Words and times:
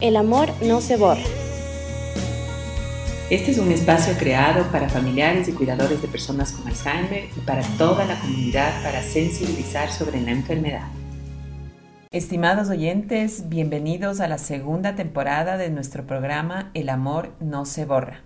El 0.00 0.16
amor 0.16 0.48
no 0.60 0.80
se 0.80 0.96
borra. 0.96 1.22
Este 3.30 3.52
es 3.52 3.58
un 3.58 3.70
espacio 3.70 4.14
creado 4.18 4.64
para 4.72 4.88
familiares 4.88 5.46
y 5.46 5.52
cuidadores 5.52 6.02
de 6.02 6.08
personas 6.08 6.50
con 6.50 6.66
Alzheimer 6.66 7.28
y 7.36 7.40
para 7.40 7.62
toda 7.78 8.04
la 8.04 8.18
comunidad 8.18 8.82
para 8.82 9.04
sensibilizar 9.04 9.92
sobre 9.92 10.20
la 10.20 10.32
enfermedad. 10.32 10.88
Estimados 12.10 12.70
oyentes, 12.70 13.48
bienvenidos 13.48 14.18
a 14.18 14.26
la 14.26 14.38
segunda 14.38 14.96
temporada 14.96 15.56
de 15.58 15.70
nuestro 15.70 16.04
programa 16.04 16.72
El 16.74 16.88
amor 16.88 17.32
no 17.38 17.64
se 17.64 17.84
borra. 17.84 18.22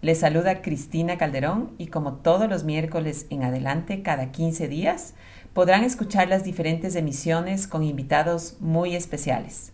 Les 0.00 0.18
saluda 0.18 0.62
Cristina 0.62 1.18
Calderón 1.18 1.74
y 1.76 1.88
como 1.88 2.14
todos 2.14 2.48
los 2.48 2.64
miércoles 2.64 3.26
en 3.28 3.44
adelante, 3.44 4.00
cada 4.02 4.32
15 4.32 4.66
días, 4.66 5.12
podrán 5.52 5.84
escuchar 5.84 6.28
las 6.28 6.42
diferentes 6.42 6.96
emisiones 6.96 7.66
con 7.66 7.84
invitados 7.84 8.56
muy 8.60 8.96
especiales. 8.96 9.71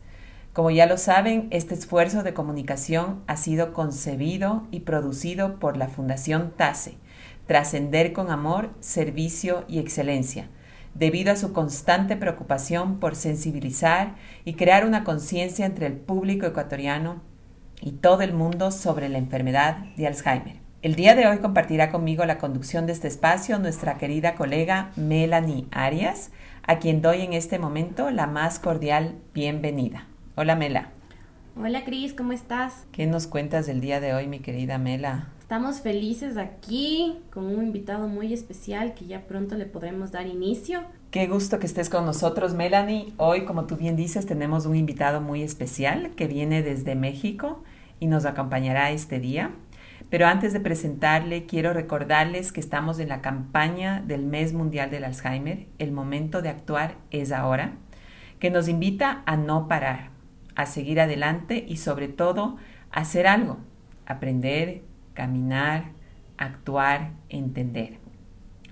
Como 0.58 0.72
ya 0.72 0.86
lo 0.86 0.96
saben, 0.98 1.46
este 1.52 1.74
esfuerzo 1.74 2.24
de 2.24 2.34
comunicación 2.34 3.22
ha 3.28 3.36
sido 3.36 3.72
concebido 3.72 4.66
y 4.72 4.80
producido 4.80 5.60
por 5.60 5.76
la 5.76 5.86
Fundación 5.86 6.52
TASE, 6.56 6.96
Trascender 7.46 8.12
con 8.12 8.28
Amor, 8.28 8.70
Servicio 8.80 9.64
y 9.68 9.78
Excelencia, 9.78 10.48
debido 10.94 11.30
a 11.30 11.36
su 11.36 11.52
constante 11.52 12.16
preocupación 12.16 12.98
por 12.98 13.14
sensibilizar 13.14 14.16
y 14.44 14.54
crear 14.54 14.84
una 14.84 15.04
conciencia 15.04 15.64
entre 15.64 15.86
el 15.86 15.92
público 15.92 16.44
ecuatoriano 16.46 17.22
y 17.80 17.92
todo 17.92 18.22
el 18.22 18.34
mundo 18.34 18.72
sobre 18.72 19.08
la 19.08 19.18
enfermedad 19.18 19.76
de 19.96 20.08
Alzheimer. 20.08 20.56
El 20.82 20.96
día 20.96 21.14
de 21.14 21.28
hoy 21.28 21.38
compartirá 21.38 21.92
conmigo 21.92 22.24
la 22.24 22.38
conducción 22.38 22.84
de 22.86 22.94
este 22.94 23.06
espacio 23.06 23.60
nuestra 23.60 23.96
querida 23.96 24.34
colega 24.34 24.90
Melanie 24.96 25.68
Arias, 25.70 26.32
a 26.66 26.80
quien 26.80 27.00
doy 27.00 27.20
en 27.20 27.32
este 27.32 27.60
momento 27.60 28.10
la 28.10 28.26
más 28.26 28.58
cordial 28.58 29.14
bienvenida. 29.32 30.08
Hola 30.40 30.54
Mela. 30.54 30.90
Hola 31.56 31.84
Cris, 31.84 32.14
¿cómo 32.14 32.30
estás? 32.30 32.86
¿Qué 32.92 33.08
nos 33.08 33.26
cuentas 33.26 33.66
del 33.66 33.80
día 33.80 33.98
de 33.98 34.14
hoy, 34.14 34.28
mi 34.28 34.38
querida 34.38 34.78
Mela? 34.78 35.30
Estamos 35.40 35.80
felices 35.80 36.36
aquí 36.36 37.18
con 37.32 37.46
un 37.46 37.64
invitado 37.64 38.06
muy 38.06 38.32
especial 38.32 38.94
que 38.94 39.06
ya 39.06 39.26
pronto 39.26 39.56
le 39.56 39.66
podremos 39.66 40.12
dar 40.12 40.28
inicio. 40.28 40.84
Qué 41.10 41.26
gusto 41.26 41.58
que 41.58 41.66
estés 41.66 41.90
con 41.90 42.06
nosotros, 42.06 42.54
Melanie. 42.54 43.12
Hoy, 43.16 43.46
como 43.46 43.66
tú 43.66 43.76
bien 43.76 43.96
dices, 43.96 44.26
tenemos 44.26 44.64
un 44.64 44.76
invitado 44.76 45.20
muy 45.20 45.42
especial 45.42 46.10
que 46.14 46.28
viene 46.28 46.62
desde 46.62 46.94
México 46.94 47.64
y 47.98 48.06
nos 48.06 48.24
acompañará 48.24 48.92
este 48.92 49.18
día. 49.18 49.50
Pero 50.08 50.28
antes 50.28 50.52
de 50.52 50.60
presentarle, 50.60 51.46
quiero 51.46 51.72
recordarles 51.72 52.52
que 52.52 52.60
estamos 52.60 53.00
en 53.00 53.08
la 53.08 53.22
campaña 53.22 54.04
del 54.06 54.24
Mes 54.24 54.52
Mundial 54.52 54.88
del 54.88 55.02
Alzheimer. 55.02 55.66
El 55.80 55.90
momento 55.90 56.42
de 56.42 56.50
actuar 56.50 56.94
es 57.10 57.32
ahora, 57.32 57.72
que 58.38 58.52
nos 58.52 58.68
invita 58.68 59.24
a 59.26 59.36
no 59.36 59.66
parar 59.66 60.16
a 60.58 60.66
seguir 60.66 61.00
adelante 61.00 61.64
y 61.68 61.76
sobre 61.76 62.08
todo 62.08 62.56
hacer 62.90 63.28
algo, 63.28 63.58
aprender, 64.06 64.82
caminar, 65.14 65.84
actuar, 66.36 67.12
entender. 67.28 68.00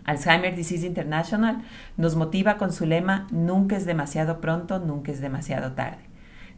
Alzheimer 0.04 0.56
Disease 0.56 0.84
International 0.84 1.62
nos 1.96 2.16
motiva 2.16 2.56
con 2.56 2.72
su 2.72 2.86
lema 2.86 3.28
Nunca 3.30 3.76
es 3.76 3.86
demasiado 3.86 4.40
pronto, 4.40 4.80
nunca 4.80 5.12
es 5.12 5.20
demasiado 5.20 5.72
tarde. 5.74 6.02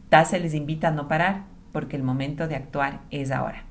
TASE 0.09 0.39
les 0.39 0.55
invita 0.55 0.87
a 0.87 0.91
no 0.91 1.07
parar 1.07 1.43
porque 1.71 1.95
el 1.95 2.01
momento 2.01 2.47
de 2.47 2.55
actuar 2.55 3.01
es 3.11 3.29
ahora. 3.29 3.65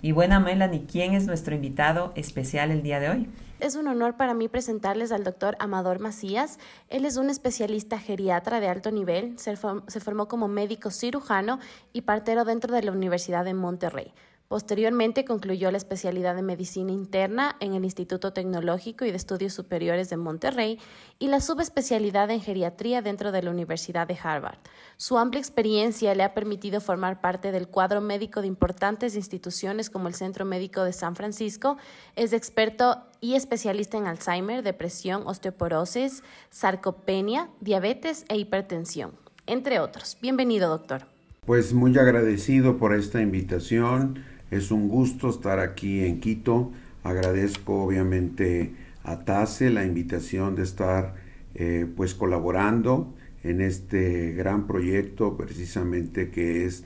Y 0.00 0.12
buena 0.12 0.40
Melanie, 0.40 0.86
¿quién 0.90 1.12
es 1.12 1.26
nuestro 1.26 1.54
invitado 1.54 2.14
especial 2.16 2.70
el 2.70 2.82
día 2.82 3.00
de 3.00 3.10
hoy? 3.10 3.28
Es 3.62 3.76
un 3.76 3.86
honor 3.86 4.16
para 4.16 4.34
mí 4.34 4.48
presentarles 4.48 5.12
al 5.12 5.22
doctor 5.22 5.54
Amador 5.60 6.00
Macías. 6.00 6.58
Él 6.88 7.04
es 7.04 7.16
un 7.16 7.30
especialista 7.30 7.96
geriatra 7.96 8.58
de 8.58 8.66
alto 8.66 8.90
nivel, 8.90 9.38
se, 9.38 9.54
formó 9.56 10.26
como 10.26 10.48
médico 10.48 10.90
cirujano 10.90 11.60
y 11.92 12.00
partero 12.00 12.44
dentro 12.44 12.74
de 12.74 12.82
la 12.82 12.90
Universidad 12.90 13.44
de 13.44 13.54
Monterrey. 13.54 14.12
Posteriormente 14.52 15.24
concluyó 15.24 15.70
la 15.70 15.78
especialidad 15.78 16.36
de 16.36 16.42
medicina 16.42 16.92
interna 16.92 17.56
en 17.60 17.72
el 17.72 17.86
Instituto 17.86 18.34
Tecnológico 18.34 19.06
y 19.06 19.10
de 19.10 19.16
Estudios 19.16 19.54
Superiores 19.54 20.10
de 20.10 20.18
Monterrey 20.18 20.78
y 21.18 21.28
la 21.28 21.40
subespecialidad 21.40 22.30
en 22.30 22.42
geriatría 22.42 23.00
dentro 23.00 23.32
de 23.32 23.42
la 23.42 23.50
Universidad 23.50 24.06
de 24.06 24.18
Harvard. 24.22 24.58
Su 24.98 25.16
amplia 25.16 25.40
experiencia 25.40 26.14
le 26.14 26.22
ha 26.22 26.34
permitido 26.34 26.82
formar 26.82 27.22
parte 27.22 27.50
del 27.50 27.66
cuadro 27.66 28.02
médico 28.02 28.42
de 28.42 28.48
importantes 28.48 29.16
instituciones 29.16 29.88
como 29.88 30.06
el 30.06 30.12
Centro 30.12 30.44
Médico 30.44 30.84
de 30.84 30.92
San 30.92 31.16
Francisco. 31.16 31.78
Es 32.14 32.34
experto 32.34 32.98
y 33.22 33.36
especialista 33.36 33.96
en 33.96 34.06
Alzheimer, 34.06 34.62
depresión, 34.62 35.22
osteoporosis, 35.24 36.22
sarcopenia, 36.50 37.48
diabetes 37.60 38.26
e 38.28 38.36
hipertensión, 38.36 39.12
entre 39.46 39.80
otros. 39.80 40.18
Bienvenido, 40.20 40.68
doctor. 40.68 41.06
Pues 41.46 41.72
muy 41.72 41.96
agradecido 41.98 42.76
por 42.76 42.94
esta 42.94 43.22
invitación 43.22 44.30
es 44.52 44.70
un 44.70 44.88
gusto 44.88 45.30
estar 45.30 45.58
aquí 45.60 46.04
en 46.04 46.20
Quito. 46.20 46.72
Agradezco 47.02 47.82
obviamente 47.82 48.74
a 49.02 49.24
TASE 49.24 49.70
la 49.70 49.84
invitación 49.84 50.54
de 50.54 50.62
estar 50.62 51.14
eh, 51.54 51.86
pues 51.96 52.14
colaborando 52.14 53.14
en 53.42 53.62
este 53.62 54.32
gran 54.34 54.66
proyecto 54.66 55.38
precisamente 55.38 56.30
que 56.30 56.66
es 56.66 56.84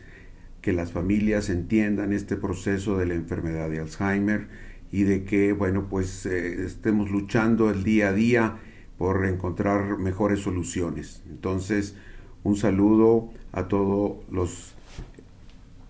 que 0.63 0.73
las 0.73 0.93
familias 0.93 1.51
entiendan 1.51 2.13
este 2.13 2.37
proceso 2.37 2.99
de 2.99 3.07
la 3.07 3.15
enfermedad 3.15 3.69
de 3.69 3.81
Alzheimer 3.81 4.47
y 4.93 5.03
de 5.03 5.25
que 5.25 5.53
bueno 5.53 5.89
pues 5.89 6.25
eh, 6.25 6.65
estemos 6.65 7.11
luchando 7.11 7.69
el 7.71 7.83
día 7.83 8.09
a 8.11 8.13
día 8.13 8.59
por 8.97 9.27
encontrar 9.27 9.99
mejores 9.99 10.41
soluciones. 10.41 11.23
Entonces, 11.29 11.97
un 12.45 12.57
saludo 12.57 13.29
a 13.51 13.67
todos 13.67 14.19
los 14.31 14.76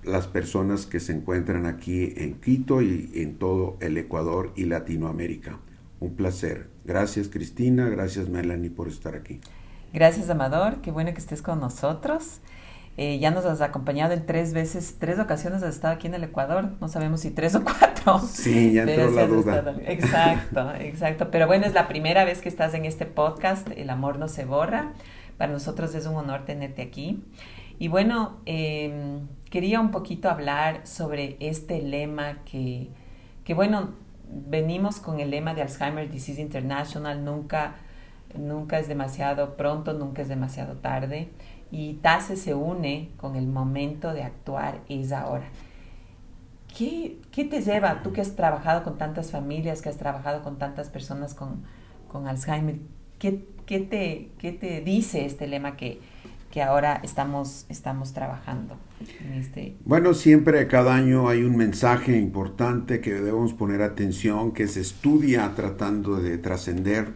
las 0.07 0.27
personas 0.27 0.87
que 0.87 1.01
se 1.01 1.13
encuentran 1.13 1.67
aquí 1.67 2.15
en 2.17 2.41
Quito 2.41 2.81
y 2.81 3.11
en 3.15 3.37
todo 3.37 3.77
el 3.81 3.99
Ecuador 3.99 4.53
y 4.57 4.65
Latinoamérica. 4.65 5.59
Un 6.01 6.15
placer. 6.15 6.69
Gracias 6.85 7.29
Cristina, 7.29 7.89
gracias 7.89 8.29
Melanie 8.29 8.71
por 8.71 8.89
estar 8.89 9.15
aquí. 9.15 9.41
Gracias 9.93 10.31
Amador, 10.31 10.81
qué 10.81 10.91
bueno 10.91 11.13
que 11.13 11.19
estés 11.19 11.43
con 11.43 11.61
nosotros. 11.61 12.41
Eh, 12.99 13.19
ya 13.19 13.31
nos 13.31 13.45
has 13.45 13.61
acompañado 13.61 14.15
en 14.15 14.25
tres 14.25 14.55
veces, 14.55 14.97
tres 14.99 15.19
ocasiones 15.19 15.63
has 15.63 15.75
estado 15.75 15.95
aquí 15.95 16.07
en 16.07 16.15
el 16.15 16.25
Ecuador, 16.25 16.71
no 16.81 16.89
sabemos 16.89 17.21
si 17.21 17.31
tres 17.31 17.55
o 17.55 17.63
cuatro. 17.63 18.21
Sí, 18.21 18.73
ya 18.73 18.85
entró 18.85 19.11
la 19.11 19.27
duda. 19.27 19.77
Exacto, 19.85 20.73
exacto. 20.79 21.31
Pero 21.31 21.47
bueno, 21.47 21.67
es 21.67 21.75
la 21.75 21.89
primera 21.89 22.25
vez 22.25 22.41
que 22.41 22.49
estás 22.49 22.73
en 22.75 22.85
este 22.85 23.05
podcast, 23.05 23.69
El 23.77 23.91
amor 23.91 24.19
no 24.19 24.29
se 24.29 24.45
borra. 24.45 24.93
Para 25.37 25.53
nosotros 25.53 25.95
es 25.95 26.07
un 26.07 26.15
honor 26.15 26.47
tenerte 26.47 26.81
aquí. 26.81 27.23
Y 27.79 27.89
bueno, 27.89 28.39
eh, 28.47 29.21
quería 29.51 29.81
un 29.81 29.91
poquito 29.91 30.31
hablar 30.31 30.87
sobre 30.87 31.37
este 31.41 31.83
lema 31.83 32.39
que, 32.45 32.89
que, 33.45 33.55
bueno, 33.55 33.91
venimos 34.29 34.99
con 34.99 35.21
el 35.21 35.31
lema 35.31 35.55
de 35.55 35.63
Alzheimer 35.63 36.11
Disease 36.11 36.41
International, 36.41 37.25
nunca, 37.25 37.77
nunca 38.35 38.79
es 38.79 38.89
demasiado 38.89 39.57
pronto, 39.57 39.93
nunca 39.93 40.23
es 40.23 40.29
demasiado 40.29 40.77
tarde, 40.77 41.31
y 41.71 41.95
TASE 41.95 42.37
se 42.37 42.55
une 42.55 43.11
con 43.19 43.37
el 43.37 43.47
momento 43.47 44.13
de 44.13 44.23
actuar 44.23 44.81
es 44.89 45.13
ahora. 45.13 45.47
¿Qué, 46.77 47.19
¿Qué, 47.31 47.45
te 47.45 47.63
lleva, 47.63 48.03
tú 48.03 48.13
que 48.13 48.21
has 48.21 48.37
trabajado 48.37 48.85
con 48.85 48.99
tantas 48.99 49.31
familias, 49.31 49.81
que 49.81 49.89
has 49.89 49.97
trabajado 49.97 50.43
con 50.43 50.59
tantas 50.59 50.91
personas 50.91 51.35
con, 51.35 51.65
con 52.09 52.27
Alzheimer, 52.27 52.77
¿qué, 53.19 53.47
qué, 53.65 53.81
te, 53.81 54.31
¿qué 54.39 54.53
te 54.53 54.81
dice 54.81 55.25
este 55.25 55.47
lema 55.47 55.77
que, 55.77 56.01
que 56.51 56.63
ahora 56.63 57.01
estamos, 57.03 57.67
estamos 57.69 58.13
trabajando. 58.13 58.77
este... 59.35 59.77
Bueno, 59.85 60.15
siempre 60.15 60.67
cada 60.69 60.95
año 60.95 61.29
hay 61.29 61.43
un 61.43 61.57
mensaje 61.57 62.19
importante 62.19 63.01
que 63.01 63.15
debemos 63.15 63.53
poner 63.53 63.83
atención, 63.83 64.53
que 64.53 64.67
se 64.69 64.81
estudia 64.81 65.53
tratando 65.55 66.17
de 66.17 66.39
trascender 66.39 67.13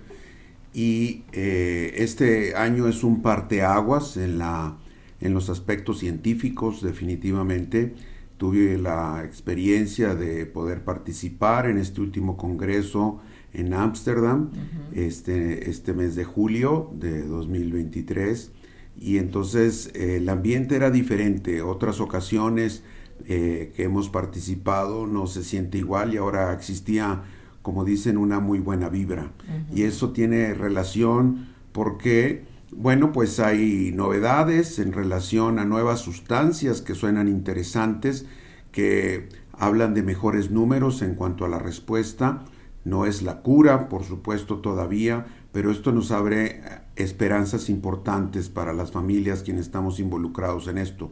y 0.73 1.25
eh, 1.33 1.95
este 1.97 2.55
año 2.55 2.87
es 2.87 3.03
un 3.03 3.23
parteaguas 3.23 4.17
en, 4.17 4.39
la, 4.39 4.77
en 5.21 5.35
los 5.35 5.51
aspectos 5.51 5.99
científicos 5.99 6.83
definitivamente. 6.83 7.95
Tuve 8.37 8.79
la 8.79 9.23
experiencia 9.25 10.15
de 10.15 10.47
poder 10.47 10.85
participar 10.85 11.67
en 11.67 11.77
este 11.77 12.01
último 12.01 12.37
congreso 12.37 13.21
en 13.53 13.75
Ámsterdam 13.75 14.51
este, 14.95 15.69
este 15.69 15.93
mes 15.93 16.15
de 16.15 16.25
julio 16.25 16.91
de 16.95 17.23
2023 17.23 18.53
y 18.99 19.19
entonces 19.19 19.91
eh, 19.95 20.17
el 20.17 20.29
ambiente 20.29 20.77
era 20.77 20.91
diferente. 20.91 21.63
Otras 21.63 22.01
ocasiones 22.01 22.83
eh, 23.27 23.73
que 23.77 23.85
hemos 23.85 24.09
participado 24.09 25.07
no 25.07 25.27
se 25.27 25.43
siente 25.43 25.79
igual 25.79 26.15
y 26.15 26.17
ahora 26.17 26.53
existía, 26.53 27.23
como 27.63 27.85
dicen, 27.85 28.17
una 28.17 28.41
muy 28.41 28.61
buena 28.61 28.89
vibra. 28.89 29.33
Y 29.75 29.83
eso 29.83 30.11
tiene 30.11 30.55
relación 30.55 31.49
porque, 31.73 32.45
bueno, 32.73 33.13
pues 33.13 33.41
hay 33.41 33.93
novedades 33.95 34.79
en 34.79 34.93
relación 34.93 35.59
a 35.59 35.65
nuevas 35.65 36.01
sustancias 36.01 36.81
que 36.81 36.95
suenan 36.95 37.29
interesantes, 37.29 38.27
que 38.73 39.29
hablan 39.53 39.95
de 39.95 40.03
mejores 40.03 40.51
números 40.51 41.03
en 41.03 41.15
cuanto 41.15 41.45
a 41.45 41.49
la 41.49 41.59
respuesta. 41.59 42.45
No 42.85 43.05
es 43.05 43.23
la 43.23 43.43
cura, 43.43 43.89
por 43.89 44.05
supuesto, 44.05 44.59
todavía, 44.59 45.27
pero 45.53 45.71
esto 45.71 45.93
nos 45.93 46.11
abre 46.11 46.63
esperanzas 46.97 47.69
importantes 47.69 48.49
para 48.49 48.73
las 48.73 48.93
familias 48.93 49.43
quienes 49.43 49.67
estamos 49.67 49.99
involucrados 50.01 50.69
en 50.69 50.79
esto. 50.79 51.11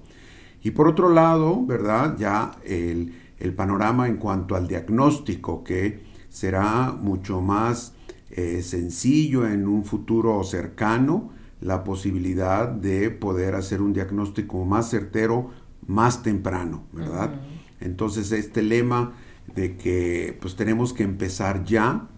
Y 0.62 0.72
por 0.72 0.88
otro 0.88 1.10
lado, 1.10 1.64
¿verdad? 1.64 2.16
Ya 2.18 2.52
el, 2.64 3.14
el 3.38 3.54
panorama 3.54 4.08
en 4.08 4.16
cuanto 4.16 4.56
al 4.56 4.68
diagnóstico, 4.68 5.62
que 5.64 6.02
será 6.28 6.92
mucho 6.92 7.40
más 7.40 7.94
eh, 8.30 8.62
sencillo 8.62 9.46
en 9.46 9.66
un 9.66 9.84
futuro 9.84 10.42
cercano, 10.44 11.30
la 11.60 11.82
posibilidad 11.82 12.68
de 12.68 13.10
poder 13.10 13.54
hacer 13.54 13.82
un 13.82 13.92
diagnóstico 13.92 14.64
más 14.64 14.90
certero 14.90 15.50
más 15.86 16.22
temprano, 16.22 16.84
¿verdad? 16.92 17.40
Entonces 17.80 18.30
este 18.32 18.62
lema 18.62 19.14
de 19.54 19.76
que 19.76 20.36
pues 20.40 20.54
tenemos 20.54 20.92
que 20.92 21.02
empezar 21.02 21.64
ya, 21.64 22.08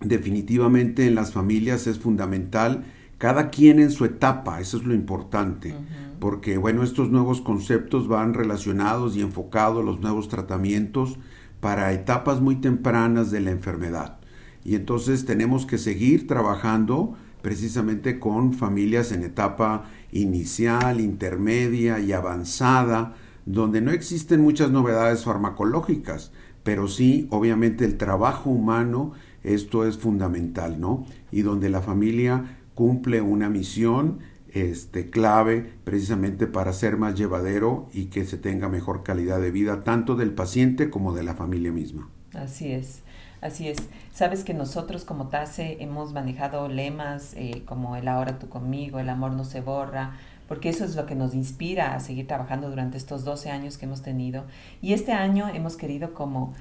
definitivamente 0.00 1.06
en 1.06 1.14
las 1.14 1.32
familias 1.32 1.86
es 1.86 1.98
fundamental, 1.98 2.84
cada 3.18 3.50
quien 3.50 3.80
en 3.80 3.90
su 3.90 4.04
etapa, 4.06 4.60
eso 4.60 4.78
es 4.78 4.84
lo 4.84 4.94
importante, 4.94 5.74
porque 6.18 6.56
bueno, 6.56 6.82
estos 6.82 7.10
nuevos 7.10 7.40
conceptos 7.42 8.08
van 8.08 8.32
relacionados 8.34 9.16
y 9.16 9.20
enfocados 9.20 9.82
a 9.82 9.86
los 9.86 10.00
nuevos 10.00 10.28
tratamientos 10.28 11.18
para 11.60 11.92
etapas 11.92 12.40
muy 12.40 12.56
tempranas 12.56 13.30
de 13.30 13.40
la 13.40 13.50
enfermedad. 13.50 14.18
Y 14.64 14.74
entonces 14.74 15.26
tenemos 15.26 15.66
que 15.66 15.78
seguir 15.78 16.26
trabajando 16.26 17.14
precisamente 17.42 18.18
con 18.18 18.54
familias 18.54 19.12
en 19.12 19.22
etapa 19.22 19.84
inicial, 20.12 21.00
intermedia 21.00 22.00
y 22.00 22.12
avanzada, 22.12 23.14
donde 23.46 23.80
no 23.80 23.90
existen 23.90 24.40
muchas 24.40 24.70
novedades 24.70 25.24
farmacológicas, 25.24 26.32
pero 26.62 26.88
sí, 26.88 27.26
obviamente, 27.30 27.84
el 27.84 27.96
trabajo 27.96 28.50
humano, 28.50 29.12
esto 29.42 29.86
es 29.86 29.98
fundamental, 29.98 30.80
¿no? 30.80 31.06
Y 31.30 31.42
donde 31.42 31.70
la 31.70 31.80
familia 31.82 32.58
cumple 32.74 33.20
una 33.20 33.48
misión 33.48 34.18
este, 34.52 35.10
clave 35.10 35.72
precisamente 35.84 36.46
para 36.46 36.72
ser 36.72 36.96
más 36.96 37.14
llevadero 37.14 37.88
y 37.92 38.06
que 38.06 38.24
se 38.24 38.36
tenga 38.36 38.68
mejor 38.68 39.02
calidad 39.02 39.40
de 39.40 39.50
vida, 39.50 39.80
tanto 39.80 40.16
del 40.16 40.32
paciente 40.32 40.90
como 40.90 41.12
de 41.14 41.22
la 41.22 41.34
familia 41.34 41.72
misma. 41.72 42.08
Así 42.34 42.72
es. 42.72 43.02
Así 43.40 43.68
es. 43.68 43.78
Sabes 44.12 44.44
que 44.44 44.52
nosotros 44.52 45.04
como 45.04 45.28
TASE 45.28 45.78
hemos 45.80 46.12
manejado 46.12 46.68
lemas 46.68 47.32
eh, 47.36 47.62
como 47.64 47.96
el 47.96 48.06
ahora 48.06 48.38
tú 48.38 48.48
conmigo, 48.48 48.98
el 48.98 49.08
amor 49.08 49.32
no 49.32 49.44
se 49.44 49.62
borra, 49.62 50.12
porque 50.46 50.68
eso 50.68 50.84
es 50.84 50.94
lo 50.94 51.06
que 51.06 51.14
nos 51.14 51.34
inspira 51.34 51.94
a 51.94 52.00
seguir 52.00 52.26
trabajando 52.26 52.68
durante 52.68 52.98
estos 52.98 53.24
12 53.24 53.50
años 53.50 53.78
que 53.78 53.86
hemos 53.86 54.02
tenido. 54.02 54.44
Y 54.82 54.92
este 54.92 55.12
año 55.12 55.48
hemos 55.48 55.76
querido 55.76 56.12
como, 56.12 56.52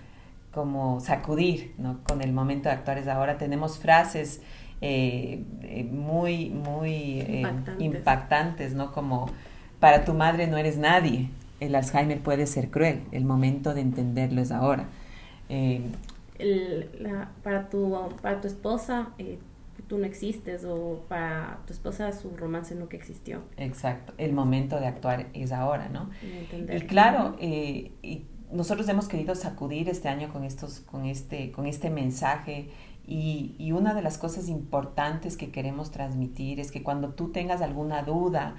como 0.52 1.00
sacudir 1.00 1.74
¿no? 1.78 2.00
con 2.04 2.22
el 2.22 2.34
momento 2.34 2.70
de 2.70 2.76
actuar 2.76 3.08
ahora. 3.10 3.38
Tenemos 3.38 3.78
frases 3.78 4.42
eh, 4.82 5.44
eh, 5.62 5.84
muy, 5.84 6.50
muy 6.50 7.22
impactantes. 7.22 7.86
impactantes, 7.86 8.74
¿no? 8.74 8.92
Como, 8.92 9.30
para 9.80 10.06
tu 10.06 10.14
madre 10.14 10.48
no 10.48 10.58
eres 10.58 10.78
nadie. 10.78 11.30
El 11.60 11.76
Alzheimer 11.76 12.20
puede 12.20 12.48
ser 12.48 12.70
cruel. 12.70 13.04
El 13.12 13.26
momento 13.26 13.74
de 13.74 13.82
entenderlo 13.82 14.42
es 14.42 14.52
ahora 14.52 14.88
la, 17.00 17.30
para, 17.44 17.70
tu, 17.70 17.98
para 18.22 18.40
tu 18.42 18.48
esposa 18.48 19.10
eh, 19.18 19.40
tú 19.88 19.98
no 19.98 20.06
existes 20.06 20.66
o 20.66 21.04
para 21.08 21.60
tu 21.66 21.74
esposa 21.74 22.12
su 22.12 22.36
romance 22.38 22.76
nunca 22.76 22.96
existió. 22.96 23.42
Exacto, 23.58 24.14
el 24.18 24.34
momento 24.34 24.80
de 24.80 24.88
actuar 24.88 25.28
es 25.34 25.52
ahora, 25.52 25.90
¿no? 25.90 26.10
Y, 26.22 26.82
claro, 26.82 27.36
eh, 27.40 27.92
y 28.04 28.26
nosotros 28.52 28.88
hemos 28.90 29.08
querido 29.08 29.36
sacudir 29.36 29.90
este 29.90 30.10
año 30.10 30.32
con, 30.32 30.44
estos, 30.44 30.80
con, 30.82 31.06
este, 31.06 31.52
con 31.52 31.66
este 31.66 31.90
mensaje 31.90 32.70
y, 33.08 33.72
una 33.72 33.94
de 33.94 34.02
las 34.02 34.18
cosas 34.18 34.50
importantes 34.50 35.38
que 35.38 35.52
queremos 35.52 35.92
transmitir 35.92 36.60
es 36.60 36.72
que 36.72 36.84
cuando 36.84 37.10
tú 37.10 37.32
tengas 37.32 37.62
alguna 37.62 38.04
duda 38.04 38.56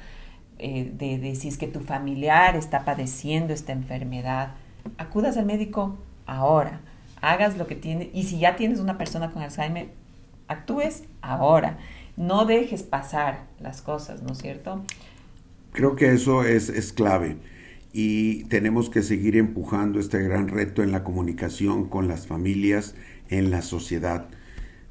eh, 0.58 0.92
de, 0.96 1.18
de 1.18 1.34
si 1.34 1.48
es 1.48 1.58
que 1.58 1.66
tu 1.66 1.80
familiar 1.80 2.56
está 2.56 2.84
padeciendo 2.84 3.52
esta 3.52 3.72
enfermedad, 3.72 4.54
acudas 4.98 5.36
al 5.36 5.46
médico 5.46 5.98
ahora 6.26 6.80
hagas 7.20 7.56
lo 7.58 7.66
que 7.66 7.74
tienes, 7.74 8.08
y 8.12 8.24
si 8.24 8.38
ya 8.38 8.56
tienes 8.56 8.80
una 8.80 8.98
persona 8.98 9.30
con 9.30 9.42
Alzheimer, 9.42 9.88
actúes 10.48 11.04
ahora, 11.20 11.78
no 12.16 12.44
dejes 12.44 12.82
pasar 12.82 13.44
las 13.60 13.82
cosas, 13.82 14.22
¿no 14.22 14.32
es 14.32 14.38
cierto? 14.38 14.82
Creo 15.72 15.96
que 15.96 16.12
eso 16.12 16.44
es, 16.44 16.68
es 16.68 16.92
clave 16.92 17.36
y 17.92 18.44
tenemos 18.44 18.90
que 18.90 19.02
seguir 19.02 19.36
empujando 19.36 19.98
este 19.98 20.22
gran 20.22 20.48
reto 20.48 20.82
en 20.82 20.92
la 20.92 21.02
comunicación 21.02 21.88
con 21.88 22.08
las 22.08 22.26
familias, 22.26 22.94
en 23.28 23.50
la 23.50 23.62
sociedad. 23.62 24.28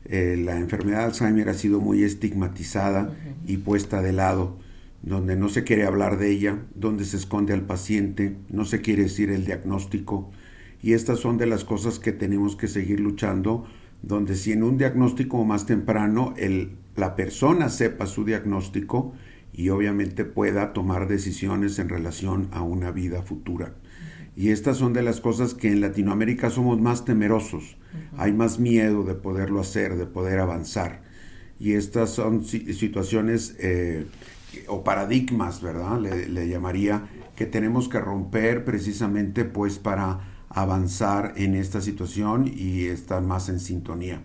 Eh, 0.05 0.41
la 0.43 0.57
enfermedad 0.57 0.99
de 0.99 1.05
Alzheimer 1.05 1.49
ha 1.49 1.53
sido 1.53 1.79
muy 1.79 2.03
estigmatizada 2.03 3.15
y 3.45 3.57
puesta 3.57 4.01
de 4.01 4.11
lado, 4.11 4.57
donde 5.01 5.35
no 5.35 5.49
se 5.49 5.63
quiere 5.63 5.85
hablar 5.85 6.17
de 6.17 6.31
ella, 6.31 6.59
donde 6.75 7.05
se 7.05 7.17
esconde 7.17 7.53
al 7.53 7.61
paciente, 7.61 8.35
no 8.49 8.65
se 8.65 8.81
quiere 8.81 9.03
decir 9.03 9.29
el 9.29 9.45
diagnóstico, 9.45 10.31
y 10.81 10.93
estas 10.93 11.19
son 11.19 11.37
de 11.37 11.45
las 11.45 11.63
cosas 11.63 11.99
que 11.99 12.11
tenemos 12.11 12.55
que 12.55 12.67
seguir 12.67 12.99
luchando, 12.99 13.65
donde 14.01 14.35
si 14.35 14.51
en 14.51 14.63
un 14.63 14.77
diagnóstico 14.77 15.43
más 15.43 15.65
temprano 15.65 16.33
el, 16.37 16.71
la 16.95 17.15
persona 17.15 17.69
sepa 17.69 18.05
su 18.07 18.25
diagnóstico 18.25 19.13
y 19.53 19.69
obviamente 19.69 20.25
pueda 20.25 20.73
tomar 20.73 21.07
decisiones 21.07 21.79
en 21.79 21.89
relación 21.89 22.47
a 22.51 22.61
una 22.61 22.91
vida 22.91 23.21
futura. 23.21 23.73
Y 24.35 24.51
estas 24.51 24.77
son 24.77 24.93
de 24.93 25.03
las 25.03 25.19
cosas 25.19 25.53
que 25.53 25.67
en 25.67 25.81
Latinoamérica 25.81 26.49
somos 26.49 26.79
más 26.79 27.03
temerosos. 27.03 27.77
Hay 28.17 28.31
más 28.31 28.59
miedo 28.59 29.03
de 29.03 29.15
poderlo 29.15 29.59
hacer, 29.59 29.97
de 29.97 30.05
poder 30.05 30.39
avanzar. 30.39 31.01
Y 31.59 31.73
estas 31.73 32.11
son 32.11 32.45
situaciones 32.45 33.55
eh, 33.59 34.05
o 34.67 34.83
paradigmas, 34.83 35.61
¿verdad? 35.61 35.99
Le, 35.99 36.29
le, 36.29 36.47
llamaría, 36.47 37.09
que 37.35 37.45
tenemos 37.45 37.89
que 37.89 37.99
romper 37.99 38.63
precisamente 38.63 39.43
pues 39.43 39.77
para 39.77 40.45
avanzar 40.47 41.33
en 41.35 41.53
esta 41.55 41.81
situación 41.81 42.47
y 42.47 42.85
estar 42.85 43.21
más 43.21 43.49
en 43.49 43.59
sintonía. 43.59 44.21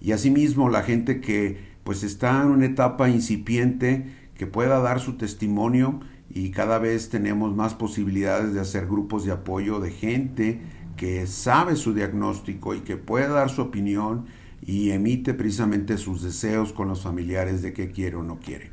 Y 0.00 0.12
asimismo 0.12 0.70
la 0.70 0.82
gente 0.82 1.20
que 1.20 1.58
pues 1.84 2.02
está 2.04 2.42
en 2.42 2.48
una 2.48 2.66
etapa 2.66 3.08
incipiente 3.08 4.06
que 4.38 4.46
pueda 4.46 4.80
dar 4.80 5.00
su 5.00 5.18
testimonio 5.18 6.00
y 6.30 6.50
cada 6.50 6.78
vez 6.78 7.10
tenemos 7.10 7.54
más 7.54 7.74
posibilidades 7.74 8.54
de 8.54 8.60
hacer 8.60 8.86
grupos 8.86 9.26
de 9.26 9.32
apoyo 9.32 9.80
de 9.80 9.90
gente 9.90 10.62
que 10.96 11.26
sabe 11.26 11.76
su 11.76 11.92
diagnóstico 11.92 12.74
y 12.74 12.80
que 12.80 12.96
puede 12.96 13.28
dar 13.28 13.50
su 13.50 13.60
opinión 13.60 14.24
y 14.62 14.90
emite 14.90 15.34
precisamente 15.34 15.98
sus 15.98 16.22
deseos 16.22 16.72
con 16.72 16.88
los 16.88 17.02
familiares 17.02 17.60
de 17.60 17.74
qué 17.74 17.90
quiere 17.90 18.16
o 18.16 18.22
no 18.22 18.40
quiere. 18.40 18.72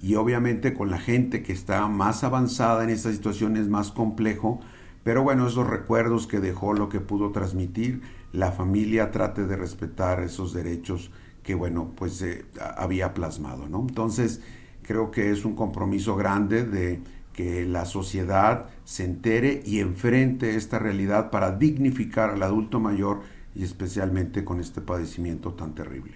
Y 0.00 0.14
obviamente 0.14 0.74
con 0.74 0.90
la 0.90 0.98
gente 0.98 1.42
que 1.42 1.52
está 1.52 1.88
más 1.88 2.22
avanzada 2.22 2.84
en 2.84 2.90
esta 2.90 3.10
situación 3.10 3.56
es 3.56 3.66
más 3.66 3.90
complejo 3.90 4.60
pero 5.08 5.22
bueno, 5.22 5.46
esos 5.48 5.66
recuerdos 5.66 6.26
que 6.26 6.38
dejó, 6.38 6.74
lo 6.74 6.90
que 6.90 7.00
pudo 7.00 7.30
transmitir, 7.32 8.02
la 8.30 8.52
familia 8.52 9.10
trate 9.10 9.46
de 9.46 9.56
respetar 9.56 10.20
esos 10.20 10.52
derechos 10.52 11.10
que, 11.42 11.54
bueno, 11.54 11.92
pues 11.96 12.20
eh, 12.20 12.44
había 12.76 13.14
plasmado, 13.14 13.70
¿no? 13.70 13.80
Entonces, 13.80 14.42
creo 14.88 15.10
que 15.10 15.30
es 15.30 15.44
un 15.44 15.54
compromiso 15.54 16.16
grande 16.16 16.64
de 16.64 17.00
que 17.34 17.66
la 17.66 17.84
sociedad 17.84 18.70
se 18.84 19.04
entere 19.04 19.62
y 19.66 19.80
enfrente 19.80 20.56
esta 20.56 20.78
realidad 20.78 21.30
para 21.30 21.52
dignificar 21.52 22.30
al 22.30 22.42
adulto 22.42 22.80
mayor 22.80 23.20
y 23.54 23.64
especialmente 23.64 24.46
con 24.46 24.60
este 24.60 24.80
padecimiento 24.80 25.52
tan 25.52 25.74
terrible. 25.74 26.14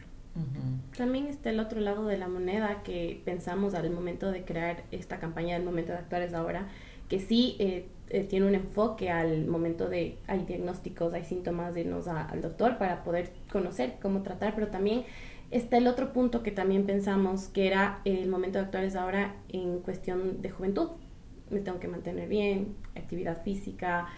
También 0.97 1.27
está 1.27 1.51
el 1.51 1.61
otro 1.61 1.81
lado 1.81 2.07
de 2.07 2.17
la 2.17 2.29
moneda 2.29 2.83
que 2.83 3.21
pensamos 3.27 3.75
al 3.75 3.91
momento 3.91 4.33
de 4.33 4.43
crear 4.43 4.85
esta 4.91 5.19
campaña, 5.19 5.57
al 5.57 5.65
momento 5.65 5.93
de 5.93 5.99
actuar 5.99 6.23
es 6.23 6.33
ahora, 6.33 6.69
que 7.11 7.21
sí 7.21 7.57
eh, 7.59 7.89
eh, 8.09 8.25
tiene 8.25 8.47
un 8.47 8.55
enfoque 8.55 9.11
al 9.11 9.47
momento 9.47 9.91
de, 9.91 10.17
hay 10.27 10.47
diagnósticos, 10.47 11.13
hay 11.13 11.25
síntomas 11.25 11.75
de 11.75 11.83
irnos 11.83 12.09
al 12.09 12.41
doctor 12.41 12.79
para 12.79 13.05
poder 13.05 13.33
conocer 13.53 13.97
cómo 14.01 14.23
tratar, 14.23 14.55
pero 14.55 14.69
también 14.69 15.05
está 15.53 15.77
el 15.77 15.87
otro 15.87 16.13
punto 16.13 16.43
que 16.43 16.51
también 16.51 16.85
pensamos 16.87 17.49
que 17.49 17.67
era 17.67 18.01
el 18.05 18.29
momento 18.29 18.59
de 18.59 18.65
actuar 18.65 18.85
es 18.85 18.97
ahora 18.97 19.37
en 19.49 19.81
cuestión 19.81 20.43
de 20.43 20.51
juventud. 20.51 20.89
Me 21.51 21.61
tengo 21.61 21.79
que 21.79 21.89
mantener 21.89 22.29
bien, 22.29 22.75
actividad 22.97 23.43
física, 23.43 24.09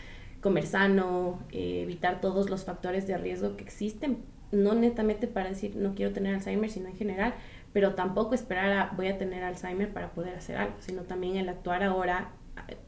comer 0.41 0.67
sano, 0.67 1.43
eh, 1.51 1.83
evitar 1.83 2.21
todos 2.21 2.49
los 2.49 2.65
factores 2.65 3.07
de 3.07 3.19
riesgo 3.19 3.57
que 3.57 3.65
existen, 3.65 4.19
no 4.53 4.75
netamente 4.75 5.27
para 5.27 5.49
decir 5.49 5.75
no 5.75 5.95
quiero 5.95 6.13
tener 6.13 6.35
Alzheimer, 6.35 6.71
sino 6.71 6.89
en 6.89 6.97
general, 6.97 7.35
pero 7.73 7.95
tampoco 7.95 8.35
esperar 8.35 8.73
a 8.73 8.93
voy 8.97 9.09
a 9.09 9.19
tener 9.19 9.43
Alzheimer 9.43 9.93
para 9.93 10.13
poder 10.13 10.37
hacer 10.37 10.57
algo, 10.57 10.77
sino 10.79 11.03
también 11.03 11.37
el 11.37 11.49
actuar 11.49 11.83
ahora 11.83 12.31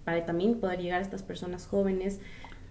para 0.05 0.25
también 0.25 0.61
poder 0.61 0.81
llegar 0.81 1.01
a 1.01 1.03
estas 1.03 1.25
personas 1.25 1.67
jóvenes 1.67 2.21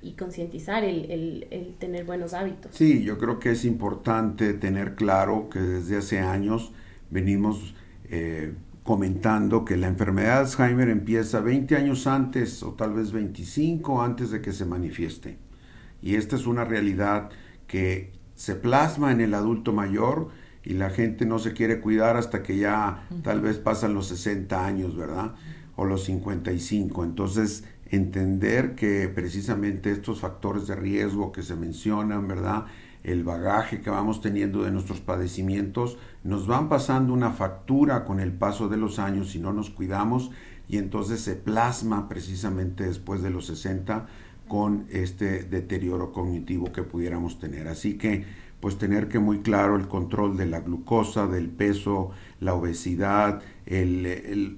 y 0.05 0.13
concientizar 0.13 0.83
el, 0.83 1.47
el, 1.49 1.75
tener 1.79 2.05
buenos 2.05 2.35
hábitos. 2.35 2.71
Sí, 2.75 3.03
yo 3.03 3.17
creo 3.17 3.39
que 3.39 3.49
es 3.49 3.65
importante 3.65 4.53
tener 4.53 4.93
claro 4.93 5.49
que 5.49 5.59
desde 5.59 5.97
hace 5.97 6.19
años 6.19 6.73
venimos 7.09 7.73
eh, 8.09 8.53
comentando 8.83 9.65
que 9.65 9.77
la 9.77 9.87
enfermedad 9.87 10.35
de 10.35 10.39
Alzheimer 10.41 10.89
empieza 10.89 11.39
20 11.39 11.75
años 11.75 12.05
antes 12.05 12.61
o 12.61 12.73
tal 12.73 12.93
vez 12.93 13.11
25 13.11 14.03
antes 14.03 14.29
de 14.29 14.41
que 14.41 14.53
se 14.53 14.65
manifieste. 14.65 15.39
Y 16.03 16.15
esta 16.15 16.35
es 16.35 16.45
una 16.45 16.65
realidad 16.65 17.31
que 17.65 18.11
se 18.35 18.53
plasma 18.53 19.11
en 19.11 19.21
el 19.21 19.33
adulto 19.33 19.73
mayor 19.73 20.29
y 20.63 20.73
la 20.73 20.91
gente 20.91 21.25
no 21.25 21.39
se 21.39 21.53
quiere 21.53 21.81
cuidar 21.81 22.15
hasta 22.15 22.43
que 22.43 22.57
ya 22.57 23.07
tal 23.23 23.41
vez 23.41 23.57
pasan 23.57 23.95
los 23.95 24.07
60 24.09 24.63
años, 24.63 24.95
¿verdad? 24.95 25.33
o 25.75 25.85
los 25.85 26.03
55. 26.05 27.03
Entonces, 27.03 27.63
entender 27.89 28.75
que 28.75 29.07
precisamente 29.09 29.91
estos 29.91 30.19
factores 30.19 30.67
de 30.67 30.75
riesgo 30.75 31.31
que 31.31 31.43
se 31.43 31.55
mencionan, 31.55 32.27
¿verdad? 32.27 32.65
El 33.03 33.23
bagaje 33.23 33.81
que 33.81 33.89
vamos 33.89 34.21
teniendo 34.21 34.63
de 34.63 34.71
nuestros 34.71 34.99
padecimientos, 34.99 35.97
nos 36.23 36.47
van 36.47 36.69
pasando 36.69 37.13
una 37.13 37.31
factura 37.31 38.03
con 38.05 38.19
el 38.19 38.33
paso 38.33 38.67
de 38.67 38.77
los 38.77 38.97
años 38.97 39.31
si 39.31 39.39
no 39.39 39.53
nos 39.53 39.69
cuidamos 39.69 40.31
y 40.67 40.77
entonces 40.77 41.21
se 41.21 41.35
plasma 41.35 42.09
precisamente 42.09 42.85
después 42.85 43.21
de 43.21 43.29
los 43.29 43.45
60 43.45 44.07
con 44.47 44.85
este 44.89 45.43
deterioro 45.43 46.11
cognitivo 46.11 46.71
que 46.71 46.83
pudiéramos 46.83 47.39
tener. 47.39 47.67
Así 47.67 47.97
que 47.97 48.25
pues 48.59 48.77
tener 48.77 49.09
que 49.09 49.19
muy 49.19 49.39
claro 49.39 49.75
el 49.75 49.87
control 49.87 50.37
de 50.37 50.47
la 50.47 50.61
glucosa, 50.61 51.27
del 51.27 51.49
peso, 51.49 52.11
la 52.39 52.55
obesidad, 52.55 53.43
el, 53.65 54.57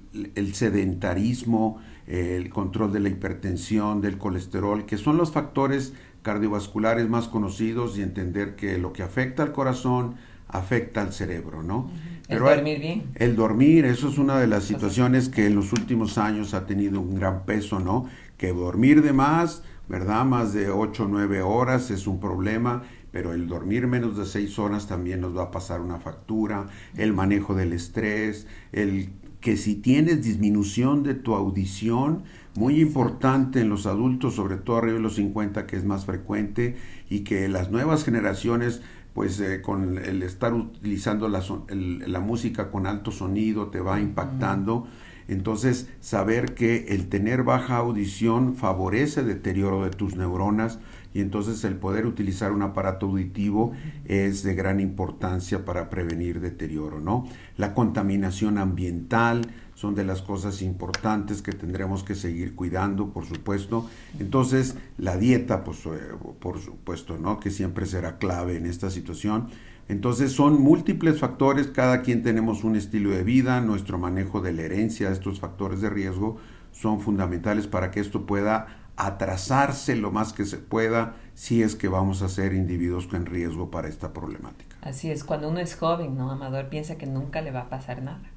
sedentarismo, 0.54 1.78
el 2.08 2.48
control 2.48 2.92
de 2.92 3.00
la 3.00 3.10
hipertensión, 3.10 4.00
del 4.00 4.18
colesterol, 4.18 4.86
que 4.86 4.96
son 4.96 5.18
los 5.18 5.30
factores 5.30 5.92
cardiovasculares 6.22 7.08
más 7.08 7.28
conocidos 7.28 7.98
y 7.98 8.02
entender 8.02 8.56
que 8.56 8.78
lo 8.78 8.92
que 8.92 9.02
afecta 9.02 9.42
al 9.42 9.52
corazón 9.52 10.16
afecta 10.48 11.02
al 11.02 11.12
cerebro, 11.12 11.62
¿no? 11.62 11.90
el 12.28 12.38
dormir 12.38 12.80
bien. 12.80 13.02
El 13.14 13.36
dormir, 13.36 13.84
eso 13.84 14.08
es 14.08 14.18
una 14.18 14.40
de 14.40 14.46
las 14.46 14.64
situaciones 14.64 15.28
que 15.28 15.46
en 15.46 15.54
los 15.54 15.72
últimos 15.72 16.18
años 16.18 16.54
ha 16.54 16.66
tenido 16.66 17.00
un 17.00 17.14
gran 17.14 17.44
peso, 17.44 17.78
¿no? 17.80 18.06
Que 18.38 18.52
dormir 18.52 19.02
de 19.02 19.12
más, 19.12 19.62
¿verdad? 19.88 20.24
Más 20.24 20.52
de 20.52 20.70
8 20.70 21.04
o 21.04 21.08
9 21.08 21.42
horas 21.42 21.90
es 21.90 22.06
un 22.06 22.18
problema 22.18 22.82
pero 23.10 23.32
el 23.32 23.48
dormir 23.48 23.86
menos 23.86 24.16
de 24.16 24.26
seis 24.26 24.58
horas 24.58 24.86
también 24.86 25.20
nos 25.20 25.36
va 25.36 25.44
a 25.44 25.50
pasar 25.50 25.80
una 25.80 25.98
factura, 25.98 26.66
el 26.96 27.12
manejo 27.12 27.54
del 27.54 27.72
estrés, 27.72 28.46
el 28.72 29.10
que 29.40 29.56
si 29.56 29.76
tienes 29.76 30.22
disminución 30.24 31.02
de 31.02 31.14
tu 31.14 31.34
audición, 31.34 32.24
muy 32.54 32.80
importante 32.80 33.60
en 33.60 33.68
los 33.68 33.86
adultos, 33.86 34.34
sobre 34.34 34.56
todo 34.56 34.78
arriba 34.78 34.94
de 34.94 35.02
los 35.02 35.14
50, 35.14 35.66
que 35.66 35.76
es 35.76 35.84
más 35.84 36.06
frecuente, 36.06 36.76
y 37.08 37.20
que 37.20 37.48
las 37.48 37.70
nuevas 37.70 38.04
generaciones, 38.04 38.82
pues 39.14 39.38
eh, 39.40 39.62
con 39.62 39.98
el 39.98 40.22
estar 40.22 40.54
utilizando 40.54 41.28
la, 41.28 41.42
la, 41.68 42.20
música 42.20 42.70
con 42.70 42.86
alto 42.86 43.12
sonido, 43.12 43.68
te 43.68 43.80
va 43.80 44.00
impactando. 44.00 44.88
Entonces, 45.28 45.88
saber 46.00 46.54
que 46.54 46.86
el 46.88 47.08
tener 47.08 47.44
baja 47.44 47.76
audición 47.76 48.56
favorece 48.56 49.20
el 49.20 49.28
deterioro 49.28 49.84
de 49.84 49.90
tus 49.90 50.16
neuronas, 50.16 50.80
y 51.18 51.20
entonces 51.20 51.64
el 51.64 51.74
poder 51.74 52.06
utilizar 52.06 52.52
un 52.52 52.62
aparato 52.62 53.06
auditivo 53.06 53.72
es 54.04 54.44
de 54.44 54.54
gran 54.54 54.78
importancia 54.78 55.64
para 55.64 55.90
prevenir 55.90 56.38
deterioro, 56.38 57.00
¿no? 57.00 57.26
La 57.56 57.74
contaminación 57.74 58.56
ambiental 58.56 59.50
son 59.74 59.96
de 59.96 60.04
las 60.04 60.22
cosas 60.22 60.62
importantes 60.62 61.42
que 61.42 61.50
tendremos 61.50 62.04
que 62.04 62.14
seguir 62.14 62.54
cuidando, 62.54 63.12
por 63.12 63.26
supuesto. 63.26 63.90
Entonces, 64.20 64.76
la 64.96 65.16
dieta, 65.16 65.64
pues, 65.64 65.84
eh, 65.86 65.98
por 66.38 66.60
supuesto, 66.60 67.18
¿no? 67.18 67.40
Que 67.40 67.50
siempre 67.50 67.84
será 67.86 68.18
clave 68.18 68.56
en 68.56 68.66
esta 68.66 68.88
situación. 68.88 69.48
Entonces 69.88 70.30
son 70.30 70.62
múltiples 70.62 71.18
factores, 71.18 71.66
cada 71.66 72.02
quien 72.02 72.22
tenemos 72.22 72.62
un 72.62 72.76
estilo 72.76 73.10
de 73.10 73.24
vida, 73.24 73.60
nuestro 73.60 73.98
manejo 73.98 74.40
de 74.40 74.52
la 74.52 74.62
herencia, 74.62 75.10
estos 75.10 75.40
factores 75.40 75.80
de 75.80 75.90
riesgo 75.90 76.36
son 76.70 77.00
fundamentales 77.00 77.66
para 77.66 77.90
que 77.90 77.98
esto 77.98 78.24
pueda 78.24 78.87
atrasarse 78.98 79.94
lo 79.94 80.10
más 80.10 80.32
que 80.32 80.44
se 80.44 80.58
pueda 80.58 81.14
si 81.34 81.62
es 81.62 81.76
que 81.76 81.86
vamos 81.86 82.20
a 82.22 82.28
ser 82.28 82.52
individuos 82.52 83.08
en 83.12 83.26
riesgo 83.26 83.70
para 83.70 83.86
esta 83.86 84.12
problemática. 84.12 84.76
Así 84.82 85.08
es, 85.08 85.22
cuando 85.22 85.48
uno 85.48 85.60
es 85.60 85.76
joven, 85.76 86.16
¿no, 86.16 86.32
Amador? 86.32 86.68
Piensa 86.68 86.98
que 86.98 87.06
nunca 87.06 87.40
le 87.40 87.52
va 87.52 87.60
a 87.60 87.68
pasar 87.70 88.02
nada. 88.02 88.28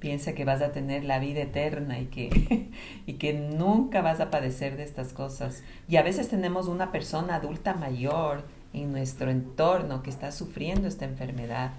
Piensa 0.00 0.32
que 0.32 0.44
vas 0.44 0.60
a 0.60 0.72
tener 0.72 1.04
la 1.04 1.20
vida 1.20 1.42
eterna 1.42 2.00
y 2.00 2.06
que, 2.06 2.70
y 3.06 3.12
que 3.14 3.32
nunca 3.32 4.02
vas 4.02 4.18
a 4.18 4.30
padecer 4.30 4.76
de 4.76 4.82
estas 4.82 5.12
cosas. 5.12 5.62
Y 5.86 5.96
a 5.96 6.02
veces 6.02 6.28
tenemos 6.28 6.66
una 6.66 6.90
persona 6.90 7.36
adulta 7.36 7.74
mayor 7.74 8.44
en 8.72 8.90
nuestro 8.90 9.30
entorno 9.30 10.02
que 10.02 10.10
está 10.10 10.32
sufriendo 10.32 10.88
esta 10.88 11.04
enfermedad. 11.04 11.74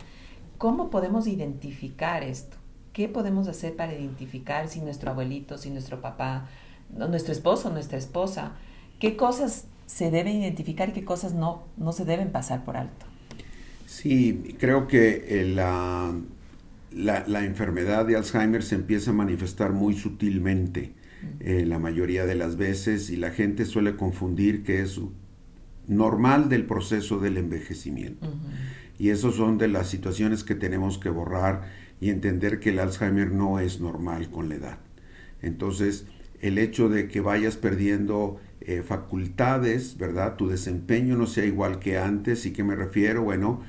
¿Cómo 0.58 0.90
podemos 0.90 1.28
identificar 1.28 2.24
esto? 2.24 2.56
¿Qué 2.94 3.10
podemos 3.10 3.50
hacer 3.50 3.76
para 3.76 3.94
identificar 3.94 4.70
si 4.70 4.80
nuestro 4.80 5.12
abuelito, 5.12 5.58
si 5.58 5.72
nuestro 5.72 6.00
papá, 6.00 6.48
nuestro 6.98 7.34
esposo, 7.34 7.70
nuestra 7.70 7.98
esposa, 7.98 8.54
qué 9.00 9.16
cosas 9.16 9.66
se 9.86 10.12
deben 10.12 10.42
identificar 10.42 10.90
y 10.90 10.92
qué 10.94 11.06
cosas 11.06 11.34
no, 11.34 11.64
no 11.78 11.92
se 11.92 12.06
deben 12.06 12.32
pasar 12.32 12.64
por 12.64 12.78
alto. 12.78 13.06
Sí, 13.86 14.56
creo 14.60 14.88
que 14.88 15.26
eh, 15.28 15.46
la, 15.46 16.14
la, 16.96 17.46
enfermedad 17.46 18.06
de 18.06 18.16
Alzheimer 18.16 18.64
se 18.64 18.76
empieza 18.76 19.12
a 19.12 19.14
manifestar 19.14 19.72
muy 19.74 19.96
sutilmente 19.96 20.94
eh, 21.40 21.66
la 21.66 21.80
mayoría 21.80 22.26
de 22.26 22.36
las 22.36 22.58
veces 22.58 23.10
y 23.10 23.18
la 23.18 23.32
gente 23.32 23.66
suele 23.66 23.96
confundir 23.96 24.64
que 24.64 24.82
es 24.82 25.00
normal 25.88 26.50
del 26.50 26.66
proceso 26.66 27.20
del 27.20 27.38
envejecimiento. 27.38 28.28
Y 28.98 29.10
esas 29.10 29.36
son 29.36 29.58
de 29.58 29.68
las 29.68 29.90
situaciones 29.90 30.44
que 30.44 30.56
tenemos 30.56 30.98
que 30.98 31.10
borrar 31.10 31.70
y 32.00 32.10
entender 32.10 32.60
que 32.60 32.70
el 32.70 32.80
Alzheimer 32.80 33.32
no 33.32 33.60
es 33.60 33.80
normal 33.80 34.30
con 34.30 34.50
la 34.50 34.56
edad. 34.56 34.78
Entonces, 35.42 36.06
el 36.44 36.58
hecho 36.58 36.90
de 36.90 37.08
que 37.08 37.22
vayas 37.22 37.56
perdiendo 37.56 38.38
eh, 38.60 38.84
facultades, 38.86 39.98
¿verdad? 39.98 40.36
Tu 40.36 40.50
desempeño 40.50 41.16
no 41.16 41.26
sea 41.26 41.46
igual 41.46 41.80
que 41.80 41.98
antes. 41.98 42.46
¿Y 42.46 42.52
qué 42.52 42.66
me 42.66 42.76
refiero? 42.76 43.24
Bueno, 43.24 43.62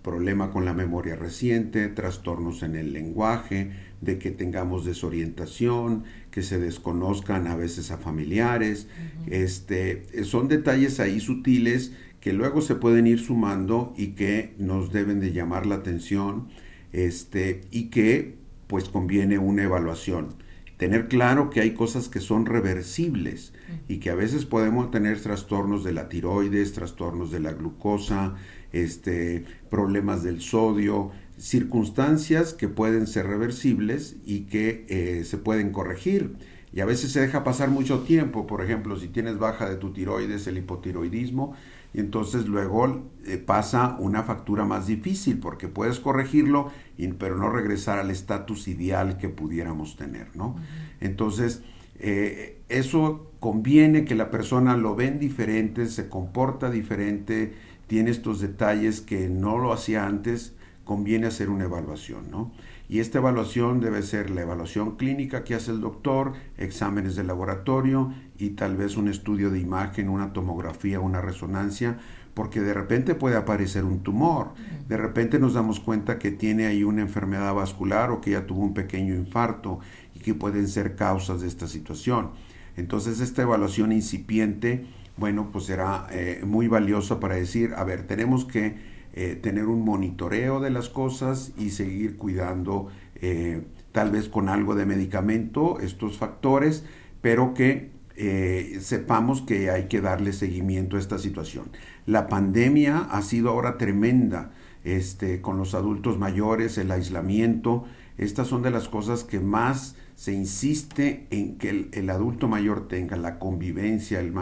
problema 0.00 0.50
con 0.50 0.64
la 0.64 0.72
memoria 0.72 1.14
reciente, 1.14 1.88
trastornos 1.88 2.62
en 2.62 2.74
el 2.74 2.94
lenguaje, 2.94 3.72
de 4.00 4.18
que 4.18 4.30
tengamos 4.30 4.86
desorientación, 4.86 6.04
que 6.30 6.42
se 6.42 6.58
desconozcan 6.58 7.46
a 7.46 7.54
veces 7.54 7.90
a 7.90 7.98
familiares. 7.98 8.88
este, 9.26 10.24
son 10.24 10.48
detalles 10.48 11.00
ahí 11.00 11.20
sutiles 11.20 11.92
que 12.20 12.32
luego 12.32 12.62
se 12.62 12.76
pueden 12.76 13.06
ir 13.06 13.20
sumando 13.20 13.92
y 13.94 14.12
que 14.12 14.54
nos 14.56 14.90
deben 14.90 15.20
de 15.20 15.32
llamar 15.32 15.66
la 15.66 15.74
atención 15.74 16.48
este, 16.92 17.60
y 17.70 17.90
que 17.90 18.36
pues 18.68 18.88
conviene 18.88 19.38
una 19.38 19.64
evaluación 19.64 20.36
tener 20.82 21.06
claro 21.06 21.48
que 21.48 21.60
hay 21.60 21.74
cosas 21.74 22.08
que 22.08 22.18
son 22.18 22.44
reversibles 22.44 23.52
y 23.86 23.98
que 23.98 24.10
a 24.10 24.16
veces 24.16 24.46
podemos 24.46 24.90
tener 24.90 25.20
trastornos 25.20 25.84
de 25.84 25.92
la 25.92 26.08
tiroides, 26.08 26.72
trastornos 26.72 27.30
de 27.30 27.38
la 27.38 27.52
glucosa, 27.52 28.34
este, 28.72 29.44
problemas 29.70 30.24
del 30.24 30.40
sodio, 30.40 31.12
circunstancias 31.38 32.52
que 32.52 32.66
pueden 32.66 33.06
ser 33.06 33.28
reversibles 33.28 34.16
y 34.26 34.46
que 34.46 34.84
eh, 34.88 35.22
se 35.22 35.38
pueden 35.38 35.70
corregir. 35.70 36.32
Y 36.72 36.80
a 36.80 36.84
veces 36.84 37.12
se 37.12 37.20
deja 37.20 37.44
pasar 37.44 37.70
mucho 37.70 38.00
tiempo, 38.00 38.48
por 38.48 38.60
ejemplo, 38.60 38.98
si 38.98 39.06
tienes 39.06 39.38
baja 39.38 39.70
de 39.70 39.76
tu 39.76 39.92
tiroides, 39.92 40.48
el 40.48 40.58
hipotiroidismo, 40.58 41.54
y 41.94 42.00
entonces 42.00 42.46
luego 42.46 43.10
eh, 43.26 43.38
pasa 43.38 43.96
una 43.98 44.22
factura 44.22 44.64
más 44.64 44.86
difícil 44.86 45.38
porque 45.38 45.68
puedes 45.68 46.00
corregirlo, 46.00 46.70
pero 47.18 47.36
no 47.36 47.50
regresar 47.50 47.98
al 47.98 48.10
estatus 48.10 48.68
ideal 48.68 49.18
que 49.18 49.28
pudiéramos 49.28 49.96
tener, 49.96 50.34
¿no? 50.34 50.56
Entonces, 51.00 51.62
eh, 51.98 52.60
eso 52.68 53.30
conviene 53.40 54.04
que 54.04 54.14
la 54.14 54.30
persona 54.30 54.76
lo 54.76 54.94
ven 54.94 55.18
diferente, 55.18 55.86
se 55.86 56.08
comporta 56.08 56.70
diferente, 56.70 57.54
tiene 57.86 58.10
estos 58.10 58.40
detalles 58.40 59.00
que 59.00 59.28
no 59.28 59.58
lo 59.58 59.72
hacía 59.72 60.06
antes, 60.06 60.54
conviene 60.84 61.26
hacer 61.26 61.50
una 61.50 61.64
evaluación, 61.64 62.30
¿no? 62.30 62.52
Y 62.92 63.00
esta 63.00 63.20
evaluación 63.20 63.80
debe 63.80 64.02
ser 64.02 64.28
la 64.28 64.42
evaluación 64.42 64.96
clínica 64.96 65.44
que 65.44 65.54
hace 65.54 65.70
el 65.70 65.80
doctor, 65.80 66.34
exámenes 66.58 67.16
de 67.16 67.24
laboratorio 67.24 68.12
y 68.36 68.50
tal 68.50 68.76
vez 68.76 68.98
un 68.98 69.08
estudio 69.08 69.48
de 69.48 69.58
imagen, 69.58 70.10
una 70.10 70.34
tomografía, 70.34 71.00
una 71.00 71.22
resonancia, 71.22 71.96
porque 72.34 72.60
de 72.60 72.74
repente 72.74 73.14
puede 73.14 73.36
aparecer 73.36 73.84
un 73.84 74.00
tumor, 74.00 74.52
de 74.90 74.98
repente 74.98 75.38
nos 75.38 75.54
damos 75.54 75.80
cuenta 75.80 76.18
que 76.18 76.32
tiene 76.32 76.66
ahí 76.66 76.84
una 76.84 77.00
enfermedad 77.00 77.54
vascular 77.54 78.10
o 78.10 78.20
que 78.20 78.32
ya 78.32 78.46
tuvo 78.46 78.60
un 78.60 78.74
pequeño 78.74 79.14
infarto 79.14 79.80
y 80.14 80.18
que 80.18 80.34
pueden 80.34 80.68
ser 80.68 80.94
causas 80.94 81.40
de 81.40 81.48
esta 81.48 81.68
situación. 81.68 82.32
Entonces 82.76 83.20
esta 83.20 83.40
evaluación 83.40 83.92
incipiente, 83.92 84.84
bueno, 85.16 85.48
pues 85.50 85.64
será 85.64 86.08
eh, 86.10 86.42
muy 86.44 86.68
valiosa 86.68 87.20
para 87.20 87.36
decir, 87.36 87.72
a 87.74 87.84
ver, 87.84 88.06
tenemos 88.06 88.44
que 88.44 88.91
eh, 89.14 89.38
tener 89.40 89.66
un 89.66 89.84
monitoreo 89.84 90.60
de 90.60 90.70
las 90.70 90.88
cosas 90.88 91.52
y 91.58 91.70
seguir 91.70 92.16
cuidando 92.16 92.88
eh, 93.16 93.62
tal 93.92 94.10
vez 94.10 94.28
con 94.28 94.48
algo 94.48 94.74
de 94.74 94.86
medicamento 94.86 95.78
estos 95.80 96.16
factores, 96.16 96.84
pero 97.20 97.52
que 97.52 97.90
eh, 98.16 98.78
sepamos 98.80 99.42
que 99.42 99.70
hay 99.70 99.84
que 99.84 100.00
darle 100.00 100.32
seguimiento 100.32 100.96
a 100.96 101.00
esta 101.00 101.18
situación. 101.18 101.70
La 102.06 102.28
pandemia 102.28 102.98
ha 103.10 103.22
sido 103.22 103.50
ahora 103.50 103.78
tremenda 103.78 104.52
este, 104.82 105.40
con 105.40 105.58
los 105.58 105.74
adultos 105.74 106.18
mayores, 106.18 106.78
el 106.78 106.90
aislamiento. 106.90 107.84
Estas 108.18 108.48
son 108.48 108.62
de 108.62 108.70
las 108.70 108.88
cosas 108.88 109.24
que 109.24 109.40
más 109.40 109.96
se 110.14 110.32
insiste 110.32 111.26
en 111.30 111.58
que 111.58 111.70
el, 111.70 111.88
el 111.92 112.10
adulto 112.10 112.48
mayor 112.48 112.88
tenga, 112.88 113.16
la 113.16 113.38
convivencia, 113.38 114.20
el, 114.20 114.32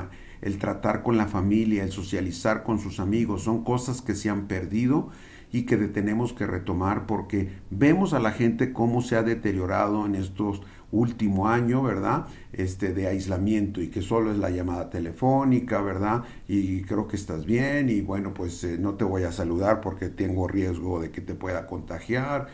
el 0.42 0.58
tratar 0.58 1.02
con 1.02 1.16
la 1.16 1.26
familia, 1.26 1.84
el 1.84 1.92
socializar 1.92 2.62
con 2.62 2.78
sus 2.78 3.00
amigos, 3.00 3.42
son 3.42 3.64
cosas 3.64 4.02
que 4.02 4.14
se 4.14 4.30
han 4.30 4.46
perdido 4.46 5.10
y 5.52 5.62
que 5.62 5.76
tenemos 5.76 6.32
que 6.32 6.46
retomar 6.46 7.06
porque 7.06 7.50
vemos 7.70 8.12
a 8.12 8.20
la 8.20 8.32
gente 8.32 8.72
cómo 8.72 9.02
se 9.02 9.16
ha 9.16 9.22
deteriorado 9.22 10.06
en 10.06 10.14
estos 10.14 10.62
último 10.92 11.48
año, 11.48 11.82
¿verdad? 11.82 12.26
Este 12.52 12.92
de 12.92 13.06
aislamiento 13.06 13.80
y 13.80 13.88
que 13.88 14.02
solo 14.02 14.32
es 14.32 14.38
la 14.38 14.50
llamada 14.50 14.90
telefónica, 14.90 15.80
¿verdad? 15.80 16.24
Y 16.48 16.82
creo 16.82 17.06
que 17.06 17.16
estás 17.16 17.46
bien 17.46 17.88
y 17.88 18.00
bueno, 18.00 18.34
pues 18.34 18.64
eh, 18.64 18.76
no 18.78 18.94
te 18.94 19.04
voy 19.04 19.22
a 19.24 19.32
saludar 19.32 19.80
porque 19.80 20.08
tengo 20.08 20.48
riesgo 20.48 21.00
de 21.00 21.10
que 21.10 21.20
te 21.20 21.34
pueda 21.34 21.66
contagiar. 21.66 22.48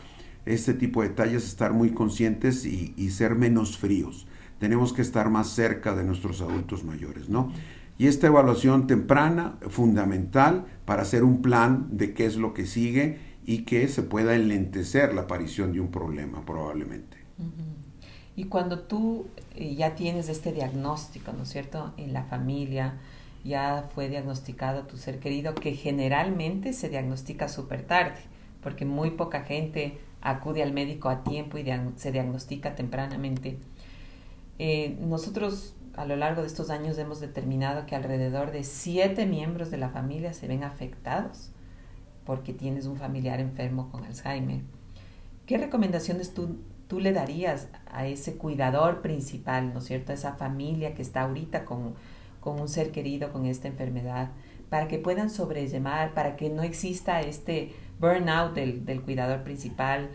Este 0.45 0.73
tipo 0.73 1.01
de 1.01 1.09
detalles, 1.09 1.45
estar 1.45 1.73
muy 1.73 1.91
conscientes 1.91 2.65
y, 2.65 2.93
y 2.95 3.09
ser 3.09 3.35
menos 3.35 3.77
fríos. 3.77 4.27
Tenemos 4.59 4.93
que 4.93 5.01
estar 5.01 5.29
más 5.29 5.49
cerca 5.49 5.95
de 5.95 6.03
nuestros 6.03 6.41
adultos 6.41 6.83
mayores, 6.83 7.29
¿no? 7.29 7.51
Y 7.97 8.07
esta 8.07 8.27
evaluación 8.27 8.85
temprana, 8.85 9.57
fundamental 9.69 10.65
para 10.85 11.01
hacer 11.01 11.23
un 11.23 11.41
plan 11.41 11.87
de 11.91 12.13
qué 12.13 12.25
es 12.25 12.35
lo 12.35 12.53
que 12.53 12.65
sigue 12.65 13.19
y 13.45 13.63
que 13.63 13.87
se 13.87 14.03
pueda 14.03 14.35
enlentecer 14.35 15.13
la 15.13 15.21
aparición 15.21 15.73
de 15.73 15.79
un 15.79 15.89
problema 15.89 16.45
probablemente. 16.45 17.17
Y 18.35 18.45
cuando 18.45 18.79
tú 18.79 19.25
eh, 19.55 19.73
ya 19.73 19.95
tienes 19.95 20.29
este 20.29 20.53
diagnóstico, 20.53 21.33
¿no 21.33 21.43
es 21.43 21.49
cierto?, 21.49 21.93
en 21.97 22.13
la 22.13 22.23
familia, 22.23 22.99
ya 23.43 23.89
fue 23.95 24.09
diagnosticado 24.09 24.83
tu 24.83 24.97
ser 24.97 25.19
querido, 25.19 25.55
que 25.55 25.73
generalmente 25.73 26.73
se 26.73 26.89
diagnostica 26.89 27.47
súper 27.47 27.81
tarde, 27.83 28.19
porque 28.61 28.85
muy 28.85 29.11
poca 29.11 29.41
gente 29.41 29.97
acude 30.21 30.61
al 30.61 30.73
médico 30.73 31.09
a 31.09 31.23
tiempo 31.23 31.57
y 31.57 31.65
se 31.95 32.11
diagnostica 32.11 32.75
tempranamente. 32.75 33.57
Eh, 34.59 34.97
nosotros 35.01 35.75
a 35.95 36.05
lo 36.05 36.15
largo 36.15 36.41
de 36.41 36.47
estos 36.47 36.69
años 36.69 36.97
hemos 36.97 37.19
determinado 37.19 37.85
que 37.85 37.95
alrededor 37.95 38.51
de 38.51 38.63
siete 38.63 39.25
miembros 39.25 39.71
de 39.71 39.77
la 39.77 39.89
familia 39.89 40.33
se 40.33 40.47
ven 40.47 40.63
afectados 40.63 41.51
porque 42.23 42.53
tienes 42.53 42.85
un 42.85 42.97
familiar 42.97 43.39
enfermo 43.39 43.89
con 43.89 44.03
Alzheimer. 44.03 44.61
¿Qué 45.45 45.57
recomendaciones 45.57 46.33
tú, 46.33 46.57
tú 46.87 46.99
le 46.99 47.13
darías 47.13 47.69
a 47.89 48.05
ese 48.05 48.35
cuidador 48.35 49.01
principal, 49.01 49.73
¿no 49.73 49.81
cierto? 49.81 50.11
A 50.11 50.15
esa 50.15 50.33
familia 50.33 50.93
que 50.93 51.01
está 51.01 51.21
ahorita 51.21 51.65
con, 51.65 51.95
con 52.41 52.59
un 52.59 52.67
ser 52.67 52.91
querido 52.91 53.31
con 53.31 53.45
esta 53.45 53.69
enfermedad, 53.69 54.31
para 54.69 54.87
que 54.89 54.99
puedan 54.99 55.29
sobrellemar, 55.29 56.13
para 56.13 56.35
que 56.35 56.49
no 56.49 56.63
exista 56.63 57.21
este 57.21 57.73
burnout 57.99 58.53
del, 58.53 58.85
del 58.85 59.01
cuidador 59.01 59.43
principal, 59.43 60.09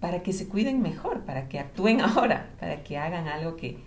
para 0.00 0.22
que 0.22 0.32
se 0.32 0.46
cuiden 0.46 0.82
mejor, 0.82 1.20
para 1.20 1.48
que 1.48 1.58
actúen 1.58 2.00
ahora, 2.02 2.50
para 2.60 2.82
que 2.82 2.98
hagan 2.98 3.28
algo 3.28 3.56
que, 3.56 3.78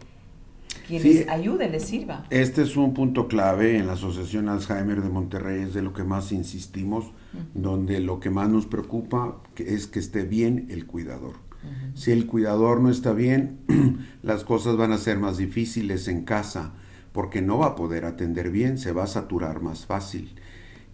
que 0.87 0.99
les 0.99 1.27
ayude, 1.29 1.69
les 1.69 1.83
sirva. 1.83 2.25
Este 2.29 2.63
es 2.63 2.75
un 2.75 2.93
punto 2.93 3.27
clave 3.27 3.77
en 3.77 3.87
la 3.87 3.93
Asociación 3.93 4.49
Alzheimer 4.49 5.01
de 5.01 5.09
Monterrey, 5.09 5.63
es 5.63 5.73
de 5.73 5.81
lo 5.81 5.93
que 5.93 6.03
más 6.03 6.31
insistimos, 6.31 7.11
donde 7.53 7.99
lo 7.99 8.19
que 8.19 8.31
más 8.31 8.49
nos 8.49 8.65
preocupa 8.65 9.37
es 9.55 9.87
que 9.87 9.99
esté 9.99 10.23
bien 10.23 10.67
el 10.69 10.85
cuidador. 10.87 11.35
Si 11.93 12.11
el 12.11 12.25
cuidador 12.25 12.79
no 12.79 12.89
está 12.89 13.11
bien, 13.11 13.59
las 14.23 14.45
cosas 14.45 14.77
van 14.77 14.93
a 14.93 14.97
ser 14.97 15.19
más 15.19 15.37
difíciles 15.37 16.07
en 16.07 16.23
casa, 16.23 16.73
porque 17.11 17.41
no 17.41 17.57
va 17.57 17.67
a 17.67 17.75
poder 17.75 18.05
atender 18.05 18.49
bien, 18.49 18.77
se 18.77 18.93
va 18.93 19.03
a 19.03 19.07
saturar 19.07 19.61
más 19.61 19.85
fácil. 19.85 20.35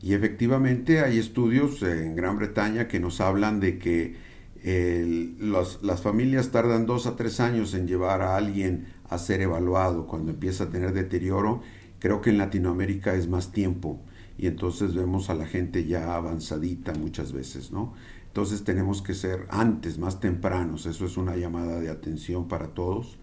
Y 0.01 0.13
efectivamente 0.13 1.01
hay 1.01 1.19
estudios 1.19 1.81
en 1.83 2.15
Gran 2.15 2.37
Bretaña 2.37 2.87
que 2.87 2.99
nos 2.99 3.21
hablan 3.21 3.59
de 3.59 3.77
que 3.77 4.15
las 4.65 6.01
familias 6.01 6.49
tardan 6.49 6.87
dos 6.87 7.05
a 7.05 7.15
tres 7.15 7.39
años 7.39 7.75
en 7.75 7.87
llevar 7.87 8.21
a 8.21 8.35
alguien 8.35 8.87
a 9.09 9.19
ser 9.19 9.41
evaluado 9.41 10.07
cuando 10.07 10.31
empieza 10.31 10.65
a 10.65 10.69
tener 10.69 10.93
deterioro. 10.93 11.61
Creo 11.99 12.21
que 12.21 12.31
en 12.31 12.39
Latinoamérica 12.39 13.13
es 13.13 13.27
más 13.27 13.51
tiempo 13.51 13.99
y 14.37 14.47
entonces 14.47 14.95
vemos 14.95 15.29
a 15.29 15.35
la 15.35 15.45
gente 15.45 15.85
ya 15.85 16.15
avanzadita 16.15 16.93
muchas 16.93 17.31
veces, 17.31 17.71
¿no? 17.71 17.93
Entonces 18.27 18.63
tenemos 18.63 19.01
que 19.01 19.13
ser 19.13 19.45
antes, 19.49 19.97
más 19.97 20.19
tempranos. 20.19 20.85
Eso 20.85 21.05
es 21.05 21.15
una 21.15 21.37
llamada 21.37 21.79
de 21.79 21.89
atención 21.89 22.47
para 22.47 22.69
todos. 22.69 23.17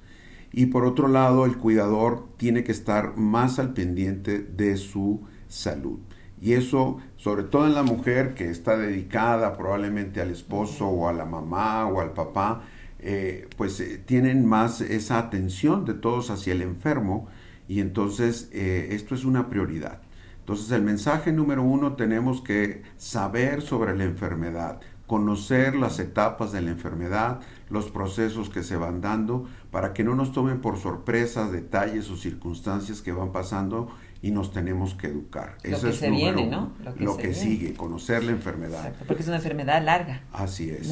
Y 0.53 0.67
por 0.67 0.85
otro 0.85 1.09
lado, 1.09 1.45
el 1.45 1.59
cuidador 1.59 2.29
tiene 2.37 2.65
que 2.65 2.73
estar 2.73 3.17
más 3.17 3.59
al 3.59 3.75
pendiente 3.75 4.39
de 4.39 4.77
su 4.77 5.23
salud. 5.49 5.99
Y 6.42 6.55
eso, 6.55 6.98
sobre 7.18 7.44
todo 7.44 7.68
en 7.68 7.74
la 7.74 7.85
mujer 7.85 8.35
que 8.35 8.50
está 8.50 8.76
dedicada 8.76 9.57
probablemente 9.57 10.20
al 10.20 10.33
esposo 10.33 10.88
o 10.88 11.09
a 11.09 11.12
la 11.12 11.24
mamá 11.24 11.87
o 11.87 12.00
al 12.00 12.14
papá, 12.14 12.62
eh, 12.98 13.48
pues 13.57 13.78
eh, 13.78 14.02
tienen 14.05 14.44
más 14.44 14.81
esa 14.81 15.18
atención 15.18 15.85
de 15.85 15.94
todos 15.94 16.31
hacia 16.31 16.52
el 16.52 16.62
enfermo 16.62 17.28
y 17.68 17.78
entonces 17.78 18.50
eh, 18.52 18.88
esto 18.90 19.14
es 19.14 19.24
una 19.24 19.48
prioridad. 19.48 20.02
Entonces 20.40 20.72
el 20.72 20.83
mensaje 20.83 21.31
número 21.31 21.62
uno 21.62 21.94
tenemos 21.94 22.40
que 22.40 22.83
saber 22.96 23.62
sobre 23.62 23.96
la 23.96 24.02
enfermedad, 24.02 24.81
conocer 25.07 25.76
las 25.76 26.00
etapas 26.00 26.50
de 26.50 26.62
la 26.62 26.70
enfermedad, 26.70 27.38
los 27.70 27.88
procesos 27.88 28.50
que 28.50 28.64
se 28.64 28.76
van 28.76 29.00
dando, 29.00 29.46
para 29.70 29.92
que 29.92 30.02
no 30.02 30.16
nos 30.16 30.33
tomen 30.33 30.61
por 30.61 30.76
sorpresa 30.76 31.48
detalles 31.48 32.11
o 32.11 32.16
circunstancias 32.16 33.00
que 33.00 33.12
van 33.12 33.31
pasando 33.31 33.92
y 34.23 34.31
nos 34.31 34.53
tenemos 34.53 34.95
que 34.95 35.09
educar. 35.09 35.59
Lo 35.65 35.77
Eso 35.77 35.87
que 35.87 35.93
es 35.93 35.97
se 35.97 36.11
viene, 36.11 36.47
¿no? 36.47 36.73
Lo 36.99 37.17
que, 37.17 37.35
sigue, 37.35 37.75
conocer 37.75 38.23
la 38.23 38.31
enfermedad. 38.31 38.95
porque 39.07 39.23
es 39.23 39.29
una 39.29 39.37
enfermedad 39.37 39.85
larga. 39.85 40.23
Así 40.33 40.71
es. 40.71 40.89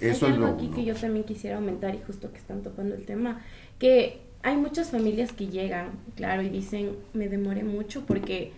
Eso 0.00 0.26
hay 0.26 0.32
es 0.32 0.38
algo 0.38 0.46
aquí 0.46 0.68
que 0.68 0.84
yo 0.86 0.94
también 0.94 1.24
quisiera 1.26 1.56
aumentar 1.56 1.94
y 1.94 2.00
justo 2.06 2.32
que 2.32 2.38
están 2.38 2.62
topando 2.62 2.94
el 2.94 3.04
tema, 3.04 3.42
que 3.78 4.22
hay 4.42 4.56
muchas 4.56 4.90
familias 4.90 5.32
que 5.32 5.48
llegan, 5.48 5.90
claro, 6.16 6.40
y 6.40 6.48
dicen, 6.48 6.96
me 7.12 7.28
demoré 7.28 7.64
mucho 7.64 8.06
porque 8.06 8.52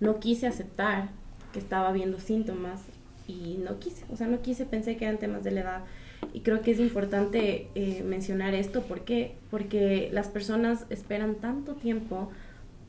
no 0.00 0.18
quise 0.18 0.48
aceptar 0.48 1.10
que 1.52 1.60
estaba 1.60 1.92
viendo 1.92 2.18
síntomas 2.18 2.80
y 3.28 3.60
no 3.64 3.78
quise, 3.78 4.04
o 4.12 4.16
sea, 4.16 4.26
no 4.26 4.42
quise, 4.42 4.66
pensé 4.66 4.96
que 4.96 5.04
eran 5.04 5.18
temas 5.18 5.44
de 5.44 5.52
la 5.52 5.60
edad. 5.60 5.84
Y 6.32 6.40
creo 6.40 6.62
que 6.62 6.72
es 6.72 6.80
importante 6.80 7.68
eh, 7.76 8.02
mencionar 8.04 8.54
esto, 8.54 8.82
¿por 8.82 9.02
qué? 9.02 9.36
Porque 9.52 10.10
las 10.12 10.26
personas 10.26 10.84
esperan 10.90 11.36
tanto 11.36 11.74
tiempo 11.74 12.30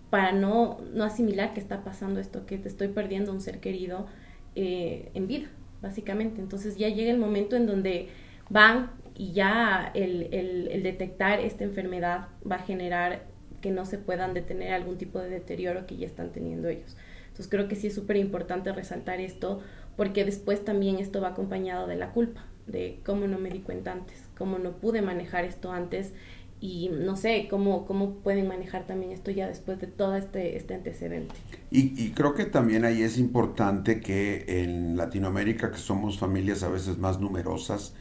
para 0.10 0.32
no, 0.32 0.80
no 0.94 1.04
asimilar 1.04 1.54
que 1.54 1.60
está 1.60 1.84
pasando 1.84 2.20
esto, 2.20 2.46
que 2.46 2.58
te 2.58 2.68
estoy 2.68 2.90
perdiendo 2.90 3.32
un 3.32 3.42
ser 3.42 3.60
querido 3.60 4.08
eh, 4.56 5.12
en 5.14 5.28
vida, 5.28 5.48
básicamente. 5.82 6.42
Entonces 6.42 6.78
ya 6.78 6.90
llega 6.90 7.12
el 7.12 7.20
momento 7.20 7.56
en 7.56 7.68
donde 7.68 8.10
van 8.50 8.92
y 9.16 9.34
ya 9.34 9.92
el, 9.94 10.30
el, 10.32 10.84
detectar 10.84 11.40
esta 11.40 11.64
enfermedad 11.64 12.30
va 12.50 12.56
a 12.56 12.60
generar 12.60 13.26
que 13.62 13.70
no 13.70 13.86
se 13.86 13.98
puedan 13.98 14.34
detener 14.34 14.74
algún 14.74 14.98
tipo 14.98 15.20
de 15.20 15.30
deterioro 15.30 15.86
que 15.86 15.98
ya 15.98 16.08
están 16.08 16.32
teniendo 16.32 16.70
ellos. 16.70 16.96
Entonces 17.28 17.50
creo 17.50 17.68
que 17.68 17.76
sí 17.76 17.88
es 17.88 17.96
súper 17.96 18.16
importante 18.16 18.72
resaltar 18.72 19.20
esto 19.20 19.62
porque 19.98 20.24
después 20.24 20.64
también 20.64 20.98
esto 21.00 21.22
va 21.22 21.30
acompañado 21.30 21.86
de 21.86 21.98
la 21.98 22.12
culpa, 22.14 22.46
de 22.66 23.02
cómo 23.06 23.28
no 23.28 23.38
me 23.38 23.50
di 23.50 23.60
cuenta 23.60 23.92
antes, 23.92 24.24
cómo 24.38 24.58
no 24.58 24.72
pude 24.78 25.02
manejar 25.02 25.44
esto 25.44 25.72
antes 25.72 26.14
y 26.62 26.90
no 26.92 27.16
sé 27.16 27.48
cómo, 27.50 27.86
cómo 27.86 28.16
pueden 28.16 28.48
manejar 28.48 28.86
también 28.86 29.12
esto 29.12 29.32
ya 29.32 29.48
después 29.48 29.80
de 29.80 29.88
todo 29.88 30.16
este, 30.16 30.58
este 30.58 30.74
antecedente. 30.74 31.36
Y, 31.72 32.02
y, 32.02 32.12
creo 32.12 32.34
que 32.34 32.46
también 32.46 32.84
ahí 32.84 33.02
es 33.02 33.18
importante 33.18 34.02
que 34.02 34.64
en 34.64 34.98
Latinoamérica, 34.98 35.72
que 35.72 35.78
somos 35.78 36.20
familias 36.20 36.64
a 36.64 36.70
veces 36.70 36.98
más 36.98 37.20
numerosas, 37.20 37.94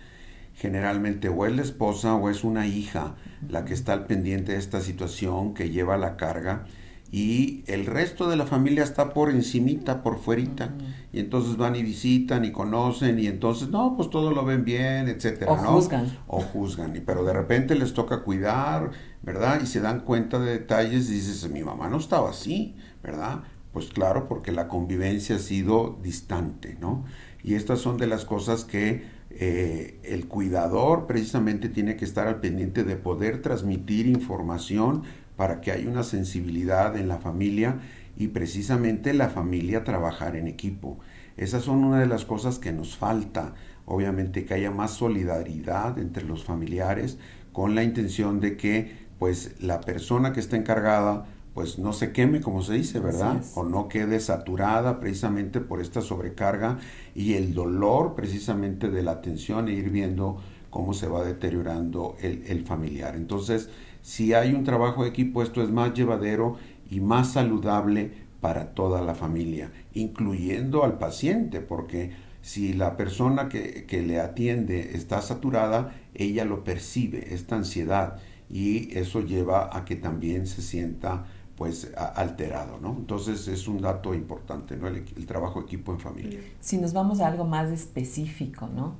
generalmente 0.54 1.28
o 1.28 1.46
es 1.46 1.54
la 1.54 1.62
esposa 1.62 2.14
o 2.16 2.30
es 2.30 2.42
una 2.42 2.66
hija 2.66 3.14
la 3.48 3.64
que 3.64 3.74
está 3.74 3.92
al 3.92 4.06
pendiente 4.06 4.52
de 4.52 4.58
esta 4.58 4.80
situación, 4.80 5.54
que 5.54 5.70
lleva 5.70 5.96
la 5.96 6.16
carga, 6.16 6.64
y 7.10 7.64
el 7.66 7.86
resto 7.86 8.28
de 8.28 8.36
la 8.36 8.44
familia 8.44 8.84
está 8.84 9.14
por 9.14 9.30
encimita, 9.30 10.02
por 10.02 10.18
fuerita, 10.18 10.74
y 11.10 11.20
entonces 11.20 11.56
van 11.56 11.74
y 11.74 11.82
visitan 11.82 12.44
y 12.44 12.52
conocen, 12.52 13.18
y 13.18 13.26
entonces, 13.26 13.70
no, 13.70 13.96
pues 13.96 14.10
todo 14.10 14.30
lo 14.30 14.44
ven 14.44 14.64
bien, 14.64 15.08
etcétera, 15.08 15.52
o 15.52 15.56
juzgan. 15.56 16.18
O 16.26 16.40
juzgan, 16.40 16.94
y, 16.96 17.00
pero 17.00 17.24
de 17.24 17.32
repente 17.32 17.74
les 17.74 17.94
toca 17.94 18.22
cuidar, 18.24 18.90
¿verdad? 19.22 19.60
Y 19.62 19.66
se 19.66 19.80
dan 19.80 20.00
cuenta 20.00 20.38
de 20.38 20.52
detalles 20.52 21.08
y 21.08 21.14
dices, 21.14 21.50
mi 21.50 21.62
mamá 21.62 21.88
no 21.88 21.96
estaba 21.96 22.30
así, 22.30 22.76
¿verdad? 23.02 23.40
Pues 23.72 23.86
claro, 23.86 24.28
porque 24.28 24.52
la 24.52 24.68
convivencia 24.68 25.36
ha 25.36 25.38
sido 25.38 25.98
distante, 26.02 26.76
¿no? 26.78 27.04
Y 27.42 27.54
estas 27.54 27.78
son 27.78 27.96
de 27.96 28.06
las 28.06 28.26
cosas 28.26 28.64
que 28.64 29.16
eh, 29.30 30.00
el 30.04 30.26
cuidador 30.26 31.06
precisamente 31.06 31.68
tiene 31.68 31.96
que 31.96 32.04
estar 32.04 32.26
al 32.26 32.40
pendiente 32.40 32.84
de 32.84 32.96
poder 32.96 33.40
transmitir 33.40 34.06
información 34.06 35.04
para 35.38 35.60
que 35.60 35.70
haya 35.70 35.88
una 35.88 36.02
sensibilidad 36.02 36.96
en 36.96 37.06
la 37.06 37.18
familia 37.18 37.78
y 38.16 38.26
precisamente 38.26 39.14
la 39.14 39.28
familia 39.28 39.84
trabajar 39.84 40.34
en 40.34 40.48
equipo. 40.48 40.98
Esas 41.36 41.62
son 41.62 41.84
una 41.84 42.00
de 42.00 42.08
las 42.08 42.24
cosas 42.24 42.58
que 42.58 42.72
nos 42.72 42.96
falta, 42.96 43.54
obviamente 43.86 44.44
que 44.44 44.54
haya 44.54 44.72
más 44.72 44.90
solidaridad 44.90 45.96
entre 46.00 46.24
los 46.24 46.42
familiares 46.42 47.18
con 47.52 47.76
la 47.76 47.84
intención 47.84 48.40
de 48.40 48.56
que 48.56 49.06
pues 49.20 49.54
la 49.60 49.80
persona 49.80 50.32
que 50.32 50.40
está 50.40 50.56
encargada 50.56 51.26
pues 51.54 51.78
no 51.78 51.92
se 51.92 52.10
queme, 52.10 52.40
como 52.40 52.62
se 52.62 52.74
dice, 52.74 52.98
¿verdad? 52.98 53.40
O 53.54 53.62
no 53.62 53.86
quede 53.88 54.18
saturada 54.18 54.98
precisamente 54.98 55.60
por 55.60 55.80
esta 55.80 56.00
sobrecarga 56.00 56.78
y 57.14 57.34
el 57.34 57.54
dolor 57.54 58.16
precisamente 58.16 58.90
de 58.90 59.04
la 59.04 59.12
atención 59.12 59.68
e 59.68 59.72
ir 59.74 59.90
viendo 59.90 60.40
cómo 60.70 60.94
se 60.94 61.06
va 61.06 61.24
deteriorando 61.24 62.16
el, 62.20 62.42
el 62.48 62.64
familiar. 62.64 63.14
Entonces, 63.14 63.70
si 64.02 64.34
hay 64.34 64.52
un 64.54 64.64
trabajo 64.64 65.02
de 65.02 65.10
equipo, 65.10 65.42
esto 65.42 65.62
es 65.62 65.70
más 65.70 65.94
llevadero 65.94 66.56
y 66.90 67.00
más 67.00 67.32
saludable 67.32 68.12
para 68.40 68.74
toda 68.74 69.02
la 69.02 69.14
familia, 69.14 69.70
incluyendo 69.94 70.84
al 70.84 70.98
paciente, 70.98 71.60
porque 71.60 72.28
Si 72.40 72.72
la 72.72 72.96
persona 72.96 73.48
que, 73.48 73.84
que 73.84 74.00
le 74.00 74.20
atiende 74.20 74.92
está 74.94 75.20
saturada, 75.20 75.92
ella 76.14 76.44
lo 76.44 76.62
percibe, 76.62 77.34
esta 77.34 77.56
ansiedad, 77.56 78.20
y 78.48 78.96
eso 78.96 79.20
lleva 79.20 79.76
a 79.76 79.84
que 79.84 79.96
también 79.96 80.46
se 80.46 80.62
sienta 80.62 81.26
pues 81.58 81.90
alterado, 81.96 82.78
¿no? 82.80 82.94
Entonces 82.96 83.48
es 83.48 83.66
un 83.66 83.80
dato 83.80 84.14
importante, 84.14 84.76
¿no? 84.76 84.86
El, 84.86 85.26
trabajo 85.26 85.60
equipo 85.60 85.92
en 85.92 85.98
familia. 85.98 86.40
Si 86.60 86.78
nos 86.78 86.92
vamos 86.92 87.18
a 87.20 87.26
algo 87.26 87.44
más 87.44 87.68
específico, 87.70 88.68
¿no? 88.68 88.94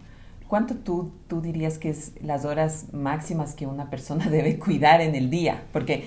¿Cuánto 0.48 0.74
tú, 0.74 1.12
tú 1.28 1.40
dirías 1.40 1.78
que 1.78 1.90
es 1.90 2.12
las 2.22 2.44
horas 2.44 2.86
máximas 2.92 3.54
que 3.54 3.66
una 3.66 3.90
persona 3.90 4.26
debe 4.30 4.58
cuidar 4.58 5.00
en 5.00 5.14
el 5.14 5.30
día? 5.30 5.64
Porque 5.72 6.04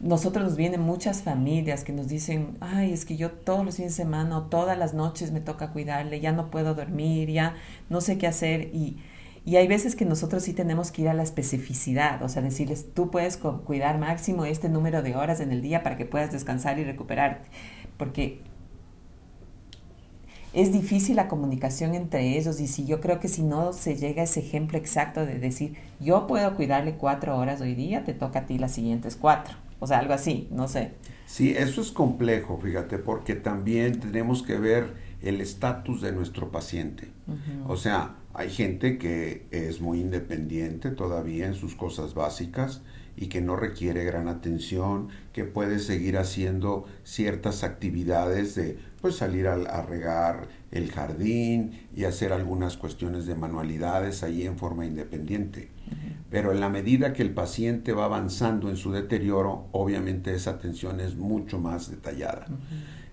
nosotros 0.00 0.44
nos 0.44 0.56
vienen 0.56 0.80
muchas 0.80 1.22
familias 1.22 1.84
que 1.84 1.92
nos 1.92 2.08
dicen, 2.08 2.56
ay, 2.60 2.92
es 2.92 3.04
que 3.04 3.16
yo 3.16 3.30
todos 3.30 3.64
los 3.64 3.76
fines 3.76 3.96
de 3.96 4.02
semana 4.02 4.38
o 4.38 4.42
todas 4.44 4.76
las 4.76 4.94
noches 4.94 5.32
me 5.32 5.40
toca 5.40 5.70
cuidarle, 5.70 6.20
ya 6.20 6.32
no 6.32 6.50
puedo 6.50 6.74
dormir, 6.74 7.30
ya 7.30 7.54
no 7.88 8.00
sé 8.00 8.18
qué 8.18 8.26
hacer 8.26 8.70
y 8.74 8.98
y 9.46 9.56
hay 9.56 9.66
veces 9.66 9.94
que 9.94 10.06
nosotros 10.06 10.42
sí 10.42 10.54
tenemos 10.54 10.90
que 10.90 11.02
ir 11.02 11.08
a 11.08 11.14
la 11.14 11.22
especificidad, 11.22 12.22
o 12.22 12.30
sea, 12.30 12.40
decirles, 12.40 12.94
tú 12.94 13.10
puedes 13.10 13.36
cuidar 13.36 13.98
máximo 13.98 14.46
este 14.46 14.70
número 14.70 15.02
de 15.02 15.16
horas 15.16 15.40
en 15.40 15.52
el 15.52 15.60
día 15.60 15.82
para 15.82 15.98
que 15.98 16.06
puedas 16.06 16.32
descansar 16.32 16.78
y 16.78 16.84
recuperarte. 16.84 17.50
Porque 17.98 18.40
es 20.54 20.72
difícil 20.72 21.16
la 21.16 21.28
comunicación 21.28 21.94
entre 21.94 22.38
ellos 22.38 22.60
y 22.60 22.68
si 22.68 22.86
yo 22.86 23.00
creo 23.00 23.18
que 23.18 23.28
si 23.28 23.42
no 23.42 23.72
se 23.72 23.96
llega 23.96 24.22
a 24.22 24.24
ese 24.24 24.40
ejemplo 24.40 24.78
exacto 24.78 25.26
de 25.26 25.38
decir, 25.38 25.74
yo 26.00 26.26
puedo 26.26 26.54
cuidarle 26.54 26.94
cuatro 26.94 27.36
horas 27.36 27.60
hoy 27.60 27.74
día, 27.74 28.04
te 28.04 28.14
toca 28.14 28.40
a 28.40 28.46
ti 28.46 28.58
las 28.58 28.72
siguientes 28.72 29.16
cuatro. 29.16 29.56
O 29.80 29.86
sea, 29.86 29.98
algo 29.98 30.14
así, 30.14 30.48
no 30.50 30.68
sé. 30.68 30.92
Sí, 31.26 31.50
eso 31.50 31.80
es 31.80 31.90
complejo, 31.90 32.58
fíjate, 32.62 32.98
porque 32.98 33.34
también 33.34 33.98
tenemos 33.98 34.42
que 34.42 34.56
ver 34.56 34.94
el 35.20 35.40
estatus 35.40 36.00
de 36.00 36.12
nuestro 36.12 36.50
paciente. 36.50 37.10
O 37.66 37.76
sea, 37.76 38.16
hay 38.32 38.50
gente 38.50 38.98
que 38.98 39.46
es 39.50 39.80
muy 39.80 40.00
independiente 40.00 40.90
todavía 40.90 41.46
en 41.46 41.54
sus 41.54 41.74
cosas 41.74 42.14
básicas 42.14 42.82
y 43.16 43.26
que 43.26 43.40
no 43.40 43.56
requiere 43.56 44.04
gran 44.04 44.28
atención, 44.28 45.08
que 45.32 45.44
puede 45.44 45.78
seguir 45.78 46.18
haciendo 46.18 46.84
ciertas 47.04 47.64
actividades 47.64 48.54
de 48.54 48.78
pues 49.04 49.16
salir 49.16 49.48
a, 49.48 49.82
regar 49.82 50.48
el 50.70 50.90
jardín 50.90 51.88
y 51.94 52.04
hacer 52.04 52.32
algunas 52.32 52.78
cuestiones 52.78 53.26
de 53.26 53.34
manualidades 53.34 54.22
ahí 54.22 54.46
en 54.46 54.56
forma 54.56 54.86
independiente. 54.86 55.68
Pero 56.30 56.52
en 56.52 56.60
la 56.60 56.70
medida 56.70 57.12
que 57.12 57.20
el 57.20 57.34
paciente 57.34 57.92
va 57.92 58.06
avanzando 58.06 58.70
en 58.70 58.78
su 58.78 58.92
deterioro, 58.92 59.66
obviamente 59.72 60.32
esa 60.32 60.52
atención 60.52 61.00
es 61.00 61.16
mucho 61.16 61.58
más 61.58 61.90
detallada. 61.90 62.46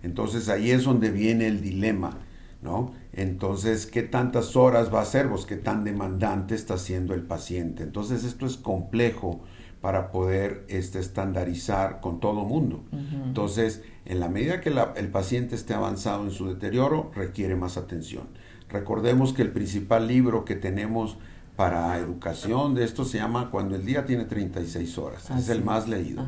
Entonces 0.01 0.47
ahí 0.47 0.71
es 0.71 0.85
donde 0.85 1.11
viene 1.11 1.47
el 1.47 1.59
dilema 1.59 2.19
¿no? 2.61 2.93
Entonces, 3.11 3.85
¿qué 3.85 4.03
tantas 4.03 4.55
horas 4.55 4.93
va 4.93 5.01
a 5.01 5.05
ser? 5.05 5.27
Pues 5.27 5.45
qué 5.45 5.57
tan 5.57 5.83
demandante 5.83 6.53
está 6.53 6.77
siendo 6.77 7.15
el 7.15 7.23
paciente. 7.23 7.81
Entonces, 7.81 8.23
esto 8.23 8.45
es 8.45 8.55
complejo 8.55 9.41
para 9.81 10.11
poder 10.11 10.63
este, 10.69 10.99
estandarizar 10.99 12.01
con 12.01 12.19
todo 12.19 12.45
mundo. 12.45 12.83
Entonces, 13.25 13.81
en 14.05 14.19
la 14.19 14.29
medida 14.29 14.61
que 14.61 14.73
el 14.95 15.07
paciente 15.09 15.55
esté 15.55 15.73
avanzado 15.73 16.23
en 16.23 16.31
su 16.31 16.47
deterioro, 16.47 17.11
requiere 17.15 17.55
más 17.55 17.77
atención. 17.77 18.27
Recordemos 18.69 19.33
que 19.33 19.41
el 19.41 19.51
principal 19.51 20.07
libro 20.07 20.45
que 20.45 20.55
tenemos 20.55 21.17
para 21.55 21.97
educación 21.99 22.73
de 22.73 22.83
esto 22.83 23.05
se 23.05 23.17
llama 23.19 23.51
Cuando 23.51 23.75
el 23.75 23.85
día 23.85 24.05
tiene 24.05 24.25
36 24.25 24.97
horas. 24.97 25.29
es 25.31 25.49
el 25.49 25.63
más 25.63 25.87
leído. 25.87 26.27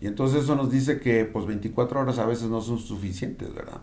Y 0.00 0.06
entonces 0.06 0.44
eso 0.44 0.56
nos 0.56 0.70
dice 0.70 0.98
que 0.98 1.24
pues 1.24 1.46
24 1.46 2.00
horas 2.00 2.18
a 2.18 2.26
veces 2.26 2.48
no 2.48 2.60
son 2.60 2.78
suficientes, 2.78 3.54
¿verdad? 3.54 3.82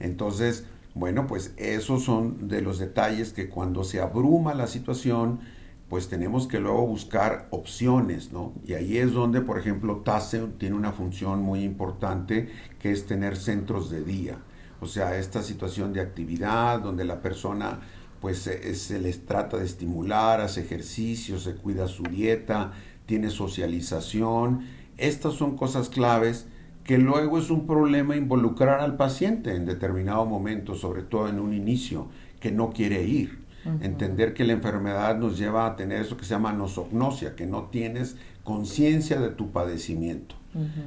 Entonces, 0.00 0.64
bueno, 0.94 1.26
pues 1.26 1.52
esos 1.56 2.04
son 2.04 2.48
de 2.48 2.62
los 2.62 2.78
detalles 2.78 3.32
que 3.32 3.48
cuando 3.48 3.84
se 3.84 4.00
abruma 4.00 4.54
la 4.54 4.66
situación, 4.66 5.40
pues 5.88 6.08
tenemos 6.08 6.46
que 6.46 6.60
luego 6.60 6.86
buscar 6.86 7.48
opciones, 7.50 8.32
¿no? 8.32 8.52
Y 8.66 8.74
ahí 8.74 8.98
es 8.98 9.12
donde, 9.12 9.40
por 9.40 9.58
ejemplo, 9.58 10.02
TASE 10.04 10.40
tiene 10.58 10.76
una 10.76 10.92
función 10.92 11.42
muy 11.42 11.64
importante 11.64 12.50
que 12.78 12.92
es 12.92 13.06
tener 13.06 13.36
centros 13.36 13.90
de 13.90 14.04
día. 14.04 14.38
O 14.80 14.86
sea, 14.86 15.16
esta 15.16 15.42
situación 15.42 15.92
de 15.92 16.00
actividad 16.00 16.80
donde 16.80 17.04
la 17.04 17.20
persona 17.22 17.80
pues 18.20 18.38
se, 18.38 18.74
se 18.74 19.00
les 19.00 19.24
trata 19.24 19.56
de 19.56 19.64
estimular, 19.64 20.40
hace 20.40 20.60
ejercicio, 20.60 21.38
se 21.38 21.54
cuida 21.54 21.88
su 21.88 22.02
dieta, 22.02 22.72
tiene 23.06 23.30
socialización. 23.30 24.66
Estas 24.98 25.34
son 25.34 25.56
cosas 25.56 25.88
claves 25.88 26.46
que 26.84 26.98
luego 26.98 27.38
es 27.38 27.50
un 27.50 27.66
problema 27.66 28.16
involucrar 28.16 28.80
al 28.80 28.96
paciente 28.96 29.54
en 29.54 29.66
determinado 29.66 30.26
momento, 30.26 30.74
sobre 30.74 31.02
todo 31.02 31.28
en 31.28 31.38
un 31.38 31.52
inicio, 31.52 32.08
que 32.40 32.50
no 32.50 32.70
quiere 32.70 33.04
ir. 33.04 33.47
Entender 33.80 34.34
que 34.34 34.44
la 34.44 34.52
enfermedad 34.52 35.18
nos 35.18 35.38
lleva 35.38 35.66
a 35.66 35.76
tener 35.76 36.00
eso 36.00 36.16
que 36.16 36.24
se 36.24 36.30
llama 36.30 36.52
nosognosia, 36.52 37.36
que 37.36 37.46
no 37.46 37.64
tienes 37.64 38.16
conciencia 38.44 39.20
de 39.20 39.30
tu 39.30 39.50
padecimiento. 39.50 40.34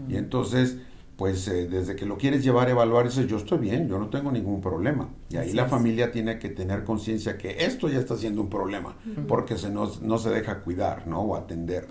Y 0.09 0.15
entonces, 0.15 0.77
pues 1.15 1.47
eh, 1.47 1.67
desde 1.67 1.95
que 1.95 2.05
lo 2.05 2.17
quieres 2.17 2.43
llevar 2.43 2.67
a 2.67 2.71
evaluar, 2.71 3.05
dices, 3.05 3.27
yo 3.27 3.37
estoy 3.37 3.59
bien, 3.59 3.87
yo 3.87 3.99
no 3.99 4.09
tengo 4.09 4.31
ningún 4.31 4.59
problema. 4.59 5.09
Y 5.29 5.37
ahí 5.37 5.53
la 5.53 5.67
familia 5.67 6.11
tiene 6.11 6.39
que 6.39 6.49
tener 6.49 6.83
conciencia 6.83 7.37
que 7.37 7.63
esto 7.63 7.87
ya 7.87 7.99
está 7.99 8.17
siendo 8.17 8.41
un 8.41 8.49
problema, 8.49 8.95
porque 9.27 9.57
se 9.57 9.69
nos, 9.69 10.01
no 10.01 10.17
se 10.17 10.29
deja 10.31 10.61
cuidar, 10.61 11.07
¿no? 11.07 11.21
O 11.21 11.35
atender. 11.35 11.87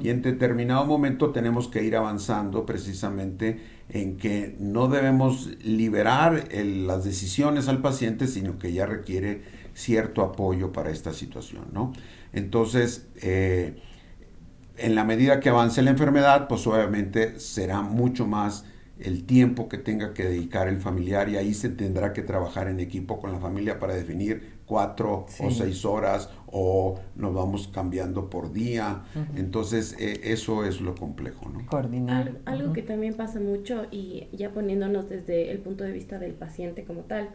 Y 0.00 0.08
en 0.08 0.22
determinado 0.22 0.84
momento 0.86 1.30
tenemos 1.30 1.68
que 1.68 1.84
ir 1.84 1.96
avanzando 1.96 2.66
precisamente 2.66 3.60
en 3.88 4.16
que 4.16 4.56
no 4.58 4.88
debemos 4.88 5.50
liberar 5.62 6.48
las 6.52 7.04
decisiones 7.04 7.68
al 7.68 7.80
paciente, 7.80 8.26
sino 8.26 8.58
que 8.58 8.72
ya 8.72 8.86
requiere 8.86 9.42
cierto 9.74 10.22
apoyo 10.22 10.72
para 10.72 10.90
esta 10.90 11.12
situación, 11.12 11.66
¿no? 11.72 11.92
Entonces, 12.32 13.08
eh, 13.22 13.76
en 14.76 14.94
la 14.94 15.04
medida 15.04 15.40
que 15.40 15.50
avance 15.50 15.82
la 15.82 15.90
enfermedad, 15.90 16.48
pues 16.48 16.66
obviamente 16.66 17.38
será 17.38 17.82
mucho 17.82 18.26
más 18.26 18.64
el 18.98 19.24
tiempo 19.24 19.68
que 19.68 19.76
tenga 19.76 20.14
que 20.14 20.24
dedicar 20.24 20.68
el 20.68 20.78
familiar 20.78 21.28
y 21.28 21.36
ahí 21.36 21.52
se 21.52 21.68
tendrá 21.68 22.12
que 22.12 22.22
trabajar 22.22 22.68
en 22.68 22.78
equipo 22.78 23.20
con 23.20 23.32
la 23.32 23.38
familia 23.38 23.80
para 23.80 23.94
definir 23.94 24.54
cuatro 24.66 25.26
o 25.40 25.50
seis 25.50 25.84
horas 25.84 26.30
o 26.46 27.00
nos 27.16 27.34
vamos 27.34 27.68
cambiando 27.68 28.30
por 28.30 28.52
día. 28.52 29.02
Entonces, 29.36 29.96
e, 29.98 30.32
eso 30.32 30.64
es 30.64 30.80
lo 30.80 30.94
complejo, 30.94 31.48
¿no? 31.50 31.66
Coordinar. 31.66 32.38
Algo, 32.44 32.72
que 32.72 32.82
también 32.82 33.14
pasa 33.14 33.40
mucho 33.40 33.86
y 33.90 34.28
ya 34.32 34.50
poniéndonos 34.50 35.08
desde 35.08 35.50
el 35.50 35.58
punto 35.58 35.84
de 35.84 35.92
vista 35.92 36.18
del 36.18 36.32
paciente 36.32 36.84
como 36.84 37.00
tal, 37.00 37.30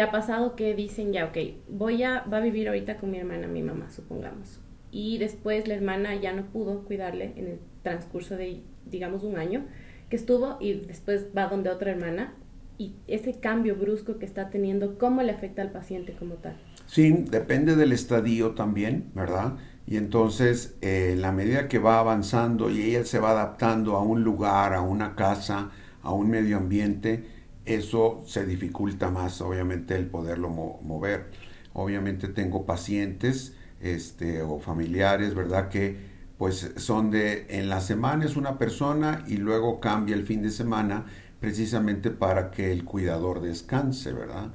ha 0.00 0.10
pasado 0.10 0.56
que 0.56 0.74
dicen 0.74 1.12
ya, 1.12 1.26
ok, 1.26 1.36
voy 1.68 2.02
a, 2.02 2.22
va 2.22 2.38
a 2.38 2.40
vivir 2.40 2.68
ahorita 2.68 2.98
con 2.98 3.10
mi 3.10 3.18
hermana, 3.18 3.46
mi 3.46 3.62
mamá, 3.62 3.90
supongamos. 3.90 4.60
Y 4.90 5.18
después 5.18 5.68
la 5.68 5.74
hermana 5.74 6.14
ya 6.14 6.32
no 6.32 6.46
pudo 6.46 6.84
cuidarle 6.84 7.32
en 7.36 7.46
el 7.48 7.58
transcurso 7.82 8.36
de, 8.36 8.62
digamos, 8.86 9.22
un 9.22 9.36
año 9.36 9.64
que 10.08 10.16
estuvo 10.16 10.56
y 10.60 10.74
después 10.74 11.26
va 11.36 11.46
donde 11.46 11.70
otra 11.70 11.90
hermana 11.90 12.34
y 12.78 12.94
ese 13.08 13.40
cambio 13.40 13.74
brusco 13.74 14.18
que 14.18 14.24
está 14.24 14.50
teniendo, 14.50 14.98
¿cómo 14.98 15.22
le 15.22 15.32
afecta 15.32 15.62
al 15.62 15.72
paciente 15.72 16.14
como 16.16 16.34
tal? 16.34 16.56
Sí, 16.86 17.24
depende 17.28 17.76
del 17.76 17.92
estadio 17.92 18.52
también, 18.52 19.10
¿verdad? 19.14 19.56
Y 19.86 19.96
entonces, 19.96 20.76
eh, 20.80 21.16
la 21.18 21.32
medida 21.32 21.66
que 21.66 21.78
va 21.78 21.98
avanzando 21.98 22.70
y 22.70 22.82
ella 22.82 23.04
se 23.04 23.18
va 23.18 23.30
adaptando 23.30 23.96
a 23.96 24.02
un 24.02 24.22
lugar, 24.22 24.74
a 24.74 24.80
una 24.80 25.16
casa, 25.16 25.70
a 26.02 26.12
un 26.12 26.30
medio 26.30 26.56
ambiente, 26.56 27.24
eso 27.68 28.22
se 28.26 28.46
dificulta 28.46 29.10
más, 29.10 29.40
obviamente, 29.40 29.96
el 29.96 30.06
poderlo 30.06 30.48
mover. 30.48 31.30
Obviamente 31.72 32.28
tengo 32.28 32.66
pacientes 32.66 33.54
este, 33.80 34.42
o 34.42 34.58
familiares, 34.58 35.34
¿verdad? 35.34 35.68
Que 35.68 36.18
pues 36.38 36.72
son 36.76 37.10
de, 37.10 37.46
en 37.50 37.68
la 37.68 37.80
semana 37.80 38.24
es 38.24 38.36
una 38.36 38.58
persona 38.58 39.24
y 39.26 39.38
luego 39.38 39.80
cambia 39.80 40.14
el 40.14 40.24
fin 40.24 40.42
de 40.42 40.50
semana 40.50 41.04
precisamente 41.40 42.10
para 42.10 42.50
que 42.50 42.72
el 42.72 42.84
cuidador 42.84 43.40
descanse, 43.40 44.12
¿verdad? 44.12 44.52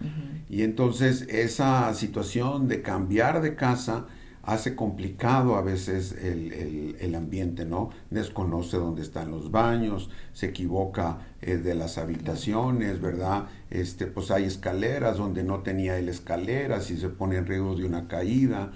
Y 0.49 0.63
entonces 0.63 1.23
esa 1.29 1.93
situación 1.93 2.67
de 2.67 2.81
cambiar 2.81 3.41
de 3.41 3.55
casa 3.55 4.07
hace 4.43 4.75
complicado 4.75 5.55
a 5.55 5.61
veces 5.61 6.11
el, 6.11 7.15
ambiente, 7.15 7.65
¿no? 7.65 7.91
Desconoce 8.09 8.77
dónde 8.77 9.01
están 9.01 9.31
los 9.31 9.51
baños, 9.51 10.09
se 10.33 10.47
equivoca 10.47 11.19
eh, 11.41 11.57
de 11.57 11.75
las 11.75 11.97
habitaciones, 11.97 12.99
¿verdad? 12.99 13.45
Este, 13.69 14.05
pues 14.07 14.31
hay 14.31 14.43
escaleras 14.43 15.17
donde 15.17 15.43
no 15.43 15.59
tenía 15.59 15.97
el 15.97 16.09
escaleras 16.09 16.91
y 16.91 16.97
se 16.97 17.09
pone 17.09 17.37
en 17.37 17.45
riesgo 17.45 17.75
de 17.75 17.85
una 17.85 18.07
caída. 18.07 18.71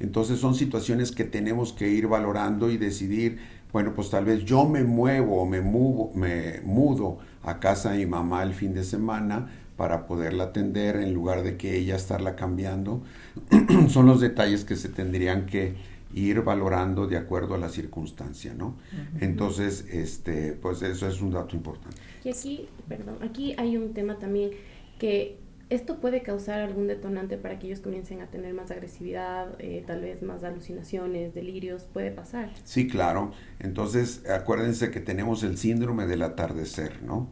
Entonces 0.00 0.40
son 0.40 0.56
situaciones 0.56 1.12
que 1.12 1.24
tenemos 1.24 1.72
que 1.72 1.88
ir 1.88 2.08
valorando 2.08 2.70
y 2.70 2.76
decidir, 2.76 3.38
bueno, 3.72 3.94
pues 3.94 4.10
tal 4.10 4.24
vez 4.24 4.44
yo 4.44 4.68
me 4.68 4.82
muevo 4.82 5.40
o 5.40 5.46
me, 5.46 5.60
me 5.60 6.60
mudo 6.64 7.18
a 7.44 7.60
casa 7.60 7.92
de 7.92 7.98
mi 7.98 8.06
mamá 8.06 8.42
el 8.42 8.54
fin 8.54 8.74
de 8.74 8.82
semana 8.82 9.48
para 9.76 10.06
poderla 10.06 10.44
atender 10.44 10.96
en 10.96 11.14
lugar 11.14 11.42
de 11.42 11.56
que 11.56 11.76
ella 11.76 11.96
estarla 11.96 12.36
cambiando. 12.36 13.02
son 13.88 14.06
los 14.06 14.20
detalles 14.20 14.64
que 14.64 14.76
se 14.76 14.88
tendrían 14.88 15.46
que 15.46 15.74
ir 16.14 16.42
valorando 16.42 17.06
de 17.06 17.16
acuerdo 17.16 17.54
a 17.54 17.58
la 17.58 17.68
circunstancia, 17.68 18.54
¿no? 18.54 18.76
Entonces, 19.20 19.86
este, 19.90 20.52
pues 20.52 20.82
eso 20.82 21.08
es 21.08 21.22
un 21.22 21.30
dato 21.30 21.56
importante. 21.56 21.96
Y 22.24 22.28
aquí, 22.28 22.68
perdón, 22.88 23.16
aquí 23.22 23.54
hay 23.56 23.76
un 23.76 23.94
tema 23.94 24.18
también 24.18 24.50
que 24.98 25.38
¿Esto 25.72 26.00
puede 26.00 26.20
causar 26.20 26.60
algún 26.60 26.86
detonante 26.86 27.38
para 27.38 27.58
que 27.58 27.66
ellos 27.68 27.80
comiencen 27.80 28.20
a 28.20 28.26
tener 28.26 28.52
más 28.52 28.70
agresividad, 28.70 29.56
eh, 29.58 29.82
tal 29.86 30.02
vez 30.02 30.22
más 30.22 30.44
alucinaciones, 30.44 31.32
delirios? 31.32 31.84
¿Puede 31.90 32.10
pasar? 32.10 32.50
Sí, 32.64 32.86
claro. 32.86 33.32
Entonces, 33.58 34.22
acuérdense 34.28 34.90
que 34.90 35.00
tenemos 35.00 35.42
el 35.44 35.56
síndrome 35.56 36.06
del 36.06 36.24
atardecer, 36.24 37.02
¿no? 37.02 37.30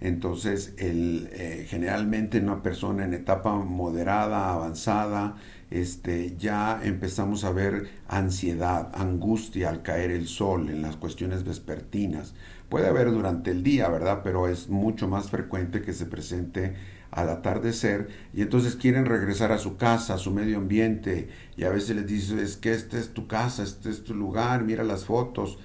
Entonces, 0.00 0.74
el, 0.78 1.28
eh, 1.32 1.66
generalmente 1.68 2.38
una 2.38 2.62
persona 2.62 3.04
en 3.04 3.14
etapa 3.14 3.52
moderada, 3.56 4.52
avanzada, 4.52 5.34
este, 5.72 6.36
ya 6.36 6.80
empezamos 6.84 7.42
a 7.42 7.50
ver 7.50 7.88
ansiedad, 8.06 8.92
angustia 8.94 9.70
al 9.70 9.82
caer 9.82 10.12
el 10.12 10.28
sol 10.28 10.70
en 10.70 10.82
las 10.82 10.96
cuestiones 10.96 11.42
vespertinas. 11.42 12.34
Puede 12.68 12.86
haber 12.86 13.10
durante 13.10 13.50
el 13.50 13.64
día, 13.64 13.88
¿verdad? 13.88 14.20
Pero 14.22 14.46
es 14.46 14.68
mucho 14.68 15.08
más 15.08 15.30
frecuente 15.30 15.82
que 15.82 15.92
se 15.92 16.06
presente 16.06 16.74
al 17.12 17.28
atardecer 17.28 18.08
y 18.34 18.40
entonces 18.40 18.74
quieren 18.74 19.04
regresar 19.04 19.52
a 19.52 19.58
su 19.58 19.76
casa, 19.76 20.14
a 20.14 20.18
su 20.18 20.32
medio 20.32 20.56
ambiente 20.56 21.28
y 21.56 21.64
a 21.64 21.70
veces 21.70 21.94
les 21.94 22.06
dices, 22.06 22.40
es 22.40 22.56
que 22.56 22.72
esta 22.72 22.98
es 22.98 23.10
tu 23.10 23.28
casa, 23.28 23.62
este 23.62 23.90
es 23.90 24.02
tu 24.02 24.14
lugar, 24.14 24.64
mira 24.64 24.82
las 24.82 25.04
fotos 25.04 25.58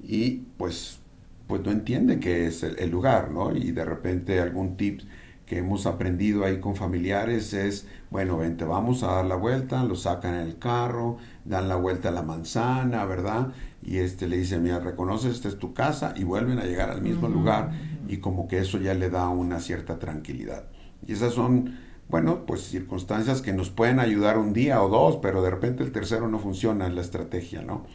y 0.00 0.44
pues, 0.56 1.00
pues 1.48 1.60
no 1.62 1.72
entienden 1.72 2.20
que 2.20 2.46
es 2.46 2.62
el, 2.62 2.90
lugar, 2.90 3.32
¿no? 3.32 3.54
Y 3.54 3.72
de 3.72 3.84
repente 3.84 4.40
algún 4.40 4.76
tip 4.76 5.00
que 5.44 5.58
hemos 5.58 5.86
aprendido 5.86 6.44
ahí 6.44 6.60
con 6.60 6.76
familiares 6.76 7.52
es, 7.52 7.88
bueno, 8.10 8.38
vente, 8.38 8.64
vamos 8.64 9.02
a 9.02 9.08
dar 9.08 9.24
la 9.24 9.34
vuelta, 9.34 9.82
lo 9.82 9.96
sacan 9.96 10.34
en 10.34 10.40
el 10.42 10.58
carro, 10.58 11.18
dan 11.44 11.68
la 11.68 11.74
vuelta 11.74 12.10
a 12.10 12.12
la 12.12 12.22
manzana, 12.22 13.04
¿verdad? 13.06 13.52
Y 13.82 13.98
este 13.98 14.28
le 14.28 14.36
dice, 14.36 14.60
mira, 14.60 14.78
reconoces, 14.78 15.34
esta 15.34 15.48
es 15.48 15.58
tu 15.58 15.74
casa 15.74 16.14
y 16.16 16.22
vuelven 16.22 16.60
a 16.60 16.64
llegar 16.64 16.90
al 16.90 17.02
mismo 17.02 17.28
lugar 17.28 17.72
y 18.06 18.18
como 18.18 18.46
que 18.46 18.58
eso 18.58 18.78
ya 18.78 18.94
le 18.94 19.10
da 19.10 19.28
una 19.28 19.58
cierta 19.58 19.98
tranquilidad. 19.98 20.66
Y 21.06 21.12
esas 21.12 21.34
son, 21.34 21.78
bueno, 22.08 22.46
pues 22.46 22.62
circunstancias 22.62 23.42
que 23.42 23.52
nos 23.52 23.70
pueden 23.70 24.00
ayudar 24.00 24.38
un 24.38 24.52
día 24.52 24.82
o 24.82 24.88
dos, 24.88 25.18
pero 25.22 25.42
de 25.42 25.50
repente 25.50 25.82
el 25.82 25.92
tercero 25.92 26.28
no 26.28 26.38
funciona 26.38 26.86
en 26.86 26.94
la 26.94 27.00
estrategia, 27.00 27.62
¿no? 27.62 27.86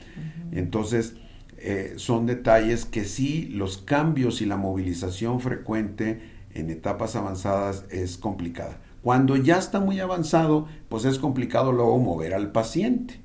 Entonces, 0.51 1.15
eh, 1.57 1.93
son 1.97 2.25
detalles 2.25 2.85
que 2.85 3.03
sí, 3.03 3.47
los 3.47 3.77
cambios 3.79 4.41
y 4.41 4.45
la 4.45 4.57
movilización 4.57 5.39
frecuente 5.39 6.21
en 6.53 6.69
etapas 6.69 7.15
avanzadas 7.15 7.85
es 7.89 8.17
complicada. 8.17 8.79
Cuando 9.01 9.35
ya 9.35 9.57
está 9.57 9.79
muy 9.79 9.99
avanzado, 9.99 10.67
pues 10.89 11.05
es 11.05 11.17
complicado 11.19 11.71
luego 11.71 11.97
mover 11.97 12.33
al 12.33 12.51
paciente. 12.51 13.21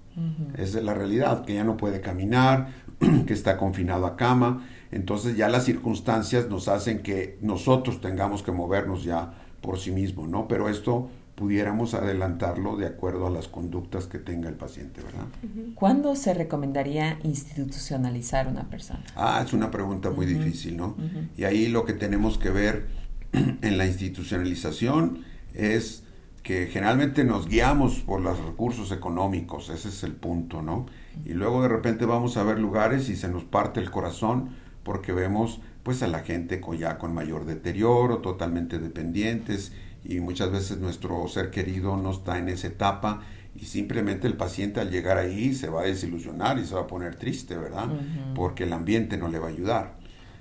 Esa 0.58 0.78
es 0.78 0.84
la 0.84 0.92
realidad, 0.92 1.44
que 1.44 1.54
ya 1.54 1.64
no 1.64 1.78
puede 1.78 2.02
caminar, 2.02 2.68
que 3.26 3.32
está 3.32 3.56
confinado 3.56 4.06
a 4.06 4.16
cama. 4.16 4.68
Entonces 4.90 5.36
ya 5.36 5.48
las 5.48 5.64
circunstancias 5.64 6.48
nos 6.48 6.68
hacen 6.68 7.02
que 7.02 7.38
nosotros 7.40 8.00
tengamos 8.00 8.42
que 8.42 8.52
movernos 8.52 9.04
ya 9.04 9.41
por 9.62 9.78
sí 9.78 9.90
mismo, 9.90 10.26
¿no? 10.26 10.48
Pero 10.48 10.68
esto 10.68 11.08
pudiéramos 11.34 11.94
adelantarlo 11.94 12.76
de 12.76 12.86
acuerdo 12.86 13.26
a 13.26 13.30
las 13.30 13.48
conductas 13.48 14.06
que 14.06 14.18
tenga 14.18 14.48
el 14.48 14.54
paciente, 14.54 15.00
¿verdad? 15.02 15.26
¿Cuándo 15.74 16.14
se 16.14 16.34
recomendaría 16.34 17.18
institucionalizar 17.22 18.48
una 18.48 18.68
persona? 18.68 19.02
Ah, 19.16 19.42
es 19.44 19.52
una 19.52 19.70
pregunta 19.70 20.10
muy 20.10 20.26
difícil, 20.26 20.76
¿no? 20.76 20.96
Y 21.36 21.44
ahí 21.44 21.68
lo 21.68 21.84
que 21.84 21.94
tenemos 21.94 22.36
que 22.36 22.50
ver 22.50 22.86
en 23.32 23.78
la 23.78 23.86
institucionalización 23.86 25.24
es 25.54 26.04
que 26.42 26.66
generalmente 26.66 27.24
nos 27.24 27.48
guiamos 27.48 28.00
por 28.00 28.20
los 28.20 28.38
recursos 28.44 28.90
económicos, 28.90 29.70
ese 29.70 29.88
es 29.88 30.02
el 30.02 30.12
punto, 30.12 30.60
¿no? 30.60 30.86
Y 31.24 31.34
luego 31.34 31.62
de 31.62 31.68
repente 31.68 32.04
vamos 32.04 32.36
a 32.36 32.42
ver 32.42 32.58
lugares 32.58 33.08
y 33.08 33.16
se 33.16 33.28
nos 33.28 33.44
parte 33.44 33.80
el 33.80 33.90
corazón 33.90 34.50
porque 34.82 35.12
vemos 35.12 35.60
pues 35.82 36.02
a 36.02 36.06
la 36.06 36.20
gente 36.20 36.60
con, 36.60 36.78
ya 36.78 36.98
con 36.98 37.14
mayor 37.14 37.44
deterioro, 37.44 38.18
totalmente 38.18 38.78
dependientes 38.78 39.72
y 40.04 40.20
muchas 40.20 40.50
veces 40.50 40.78
nuestro 40.78 41.26
ser 41.28 41.50
querido 41.50 41.96
no 41.96 42.10
está 42.10 42.38
en 42.38 42.48
esa 42.48 42.68
etapa 42.68 43.22
y 43.54 43.66
simplemente 43.66 44.26
el 44.26 44.36
paciente 44.36 44.80
al 44.80 44.90
llegar 44.90 45.18
ahí 45.18 45.54
se 45.54 45.68
va 45.68 45.82
a 45.82 45.84
desilusionar 45.84 46.58
y 46.58 46.64
se 46.64 46.74
va 46.74 46.82
a 46.82 46.86
poner 46.86 47.16
triste, 47.16 47.56
¿verdad? 47.56 47.88
Porque 48.34 48.64
el 48.64 48.72
ambiente 48.72 49.16
no 49.16 49.28
le 49.28 49.38
va 49.38 49.48
a 49.48 49.50
ayudar. 49.50 49.96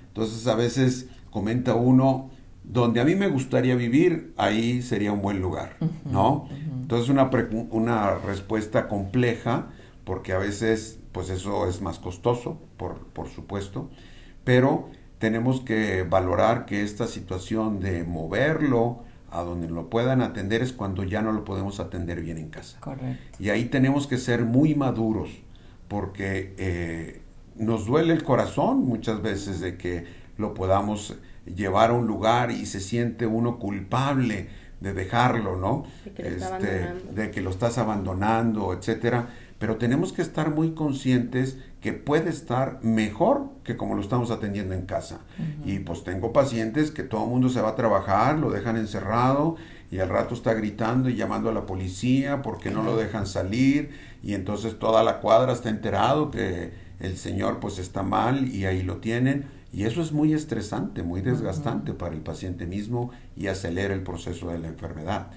Entonces 0.08 0.46
a 0.46 0.54
veces 0.54 1.08
comenta 1.30 1.74
uno, 1.74 2.30
donde 2.64 3.00
a 3.00 3.04
mí 3.04 3.14
me 3.14 3.28
gustaría 3.28 3.74
vivir, 3.74 4.32
ahí 4.36 4.82
sería 4.82 5.12
un 5.12 5.20
buen 5.20 5.40
lugar, 5.40 5.76
¿no? 6.04 6.48
Entonces 6.80 7.08
una, 7.08 7.30
una 7.70 8.18
respuesta 8.18 8.88
compleja, 8.88 9.68
porque 10.04 10.32
a 10.32 10.38
veces 10.38 10.98
pues 11.12 11.28
eso 11.28 11.68
es 11.68 11.80
más 11.82 11.98
costoso, 11.98 12.58
por, 12.76 12.98
por 13.08 13.28
supuesto, 13.28 13.90
pero 14.44 14.88
tenemos 15.22 15.60
que 15.60 16.02
valorar 16.02 16.66
que 16.66 16.82
esta 16.82 17.06
situación 17.06 17.78
de 17.78 18.02
moverlo 18.02 19.04
a 19.30 19.42
donde 19.42 19.68
lo 19.68 19.88
puedan 19.88 20.20
atender 20.20 20.62
es 20.62 20.72
cuando 20.72 21.04
ya 21.04 21.22
no 21.22 21.30
lo 21.30 21.44
podemos 21.44 21.78
atender 21.78 22.20
bien 22.20 22.38
en 22.38 22.48
casa. 22.48 22.80
Correcto. 22.80 23.38
Y 23.38 23.50
ahí 23.50 23.66
tenemos 23.66 24.08
que 24.08 24.18
ser 24.18 24.44
muy 24.44 24.74
maduros 24.74 25.30
porque 25.86 26.56
eh, 26.58 27.22
nos 27.54 27.86
duele 27.86 28.14
el 28.14 28.24
corazón 28.24 28.84
muchas 28.84 29.22
veces 29.22 29.60
de 29.60 29.76
que 29.76 30.06
lo 30.38 30.54
podamos 30.54 31.14
llevar 31.46 31.90
a 31.90 31.92
un 31.92 32.08
lugar 32.08 32.50
y 32.50 32.66
se 32.66 32.80
siente 32.80 33.24
uno 33.24 33.60
culpable 33.60 34.48
de 34.80 34.92
dejarlo, 34.92 35.56
¿no? 35.56 35.84
De 36.04 36.10
que 36.10 36.30
lo, 36.30 36.36
este, 36.36 36.92
de 37.14 37.30
que 37.30 37.42
lo 37.42 37.50
estás 37.50 37.78
abandonando, 37.78 38.72
etcétera 38.72 39.28
pero 39.62 39.76
tenemos 39.76 40.12
que 40.12 40.22
estar 40.22 40.50
muy 40.50 40.72
conscientes 40.72 41.56
que 41.82 41.92
puede 41.92 42.30
estar 42.30 42.78
mejor 42.82 43.50
que 43.64 43.76
como 43.76 43.96
lo 43.96 44.00
estamos 44.00 44.30
atendiendo 44.30 44.72
en 44.72 44.86
casa. 44.86 45.18
Y 45.66 45.80
pues 45.80 46.04
tengo 46.04 46.32
pacientes 46.32 46.92
que 46.92 47.02
todo 47.02 47.24
el 47.24 47.30
mundo 47.30 47.48
se 47.48 47.60
va 47.60 47.70
a 47.70 47.74
trabajar, 47.74 48.38
lo 48.38 48.50
dejan 48.50 48.76
encerrado 48.76 49.56
y 49.90 49.98
al 49.98 50.08
rato 50.08 50.34
está 50.34 50.54
gritando 50.54 51.10
y 51.10 51.16
llamando 51.16 51.50
a 51.50 51.52
la 51.52 51.66
policía 51.66 52.40
porque 52.40 52.70
no 52.70 52.84
lo 52.84 52.96
dejan 52.96 53.26
salir 53.26 53.90
y 54.22 54.34
entonces 54.34 54.78
toda 54.78 55.02
la 55.02 55.18
cuadra 55.18 55.52
está 55.52 55.70
enterado 55.70 56.30
que 56.30 56.72
el 57.00 57.16
señor 57.16 57.58
pues 57.58 57.80
está 57.80 58.04
mal 58.04 58.48
y 58.48 58.64
ahí 58.64 58.84
lo 58.84 58.98
tienen. 58.98 59.46
Y 59.72 59.84
eso 59.84 60.02
es 60.02 60.12
muy 60.12 60.34
estresante, 60.34 61.02
muy 61.02 61.20
desgastante 61.20 61.94
para 61.94 62.14
el 62.14 62.20
paciente 62.20 62.64
mismo 62.64 63.10
y 63.36 63.48
acelera 63.48 63.92
el 63.92 64.02
proceso 64.02 64.50
de 64.50 64.60
la 64.60 64.68
enfermedad. 64.68 65.28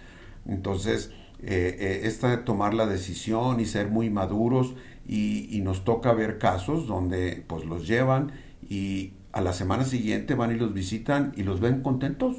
Entonces, 0.48 1.10
eh, 1.42 1.76
eh, 1.80 2.02
esta 2.04 2.30
de 2.30 2.38
tomar 2.38 2.74
la 2.74 2.86
decisión 2.86 3.60
y 3.60 3.66
ser 3.66 3.90
muy 3.90 4.10
maduros 4.10 4.76
y, 5.08 5.62
nos 5.64 5.84
toca 5.84 6.14
ver 6.14 6.38
casos 6.38 6.88
donde 6.88 7.44
pues 7.48 7.66
los 7.66 7.88
llevan 7.88 8.34
y 8.68 9.14
a 9.32 9.42
la 9.42 9.54
semana 9.54 9.84
siguiente 9.84 10.36
van 10.36 10.52
y 10.52 10.56
los 10.56 10.74
visitan 10.74 11.34
y 11.36 11.44
los 11.44 11.60
ven 11.60 11.82
contentos, 11.82 12.38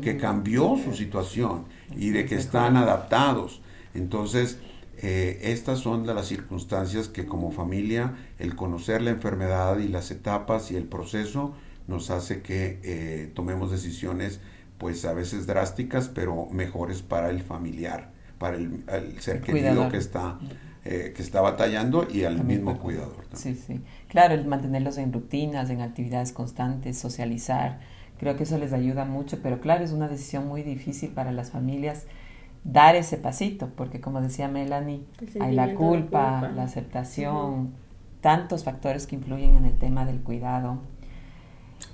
que 0.00 0.16
cambió 0.16 0.76
su 0.82 0.94
situación 0.94 1.64
y 1.94 2.10
de 2.10 2.24
que 2.24 2.36
están 2.36 2.76
adaptados. 2.76 3.60
Entonces, 3.92 4.58
eh, 4.96 5.38
estas 5.42 5.80
son 5.80 6.06
de 6.06 6.14
las 6.14 6.26
circunstancias 6.26 7.08
que 7.08 7.26
como 7.26 7.50
familia, 7.50 8.14
el 8.38 8.56
conocer 8.56 9.02
la 9.02 9.10
enfermedad 9.10 9.78
y 9.78 9.88
las 9.88 10.10
etapas 10.10 10.70
y 10.70 10.76
el 10.76 10.84
proceso 10.84 11.54
nos 11.86 12.10
hace 12.10 12.40
que 12.42 13.30
tomemos 13.34 13.70
decisiones 13.70 14.40
pues 14.78 15.04
a 15.04 15.12
veces 15.12 15.46
drásticas, 15.46 16.08
pero 16.08 16.46
mejores 16.50 17.02
para 17.02 17.30
el 17.30 17.42
familiar 17.42 18.12
para 18.38 18.56
el, 18.56 19.20
ser 19.20 19.40
querido 19.40 19.88
que 19.88 19.96
está, 19.96 20.38
eh, 20.84 21.12
que 21.14 21.22
está 21.22 21.40
batallando 21.40 22.06
y 22.08 22.24
al 22.24 22.44
mismo 22.44 22.78
cuidador. 22.78 23.24
Sí, 23.34 23.54
sí. 23.54 23.80
Claro, 24.08 24.34
el 24.34 24.46
mantenerlos 24.46 24.98
en 24.98 25.12
rutinas, 25.12 25.70
en 25.70 25.80
actividades 25.80 26.32
constantes, 26.32 26.98
socializar, 26.98 27.80
creo 28.18 28.36
que 28.36 28.44
eso 28.44 28.58
les 28.58 28.72
ayuda 28.72 29.04
mucho, 29.04 29.40
pero 29.42 29.60
claro, 29.60 29.84
es 29.84 29.92
una 29.92 30.08
decisión 30.08 30.46
muy 30.46 30.62
difícil 30.62 31.10
para 31.10 31.32
las 31.32 31.50
familias 31.50 32.06
dar 32.64 32.96
ese 32.96 33.16
pasito, 33.16 33.70
porque 33.76 34.00
como 34.00 34.20
decía 34.20 34.48
Melanie, 34.48 35.02
hay 35.40 35.54
la 35.54 35.74
culpa, 35.74 36.50
la 36.54 36.64
aceptación, 36.64 37.72
tantos 38.20 38.64
factores 38.64 39.06
que 39.06 39.16
influyen 39.16 39.56
en 39.56 39.64
el 39.64 39.78
tema 39.78 40.04
del 40.04 40.20
cuidado. 40.20 40.78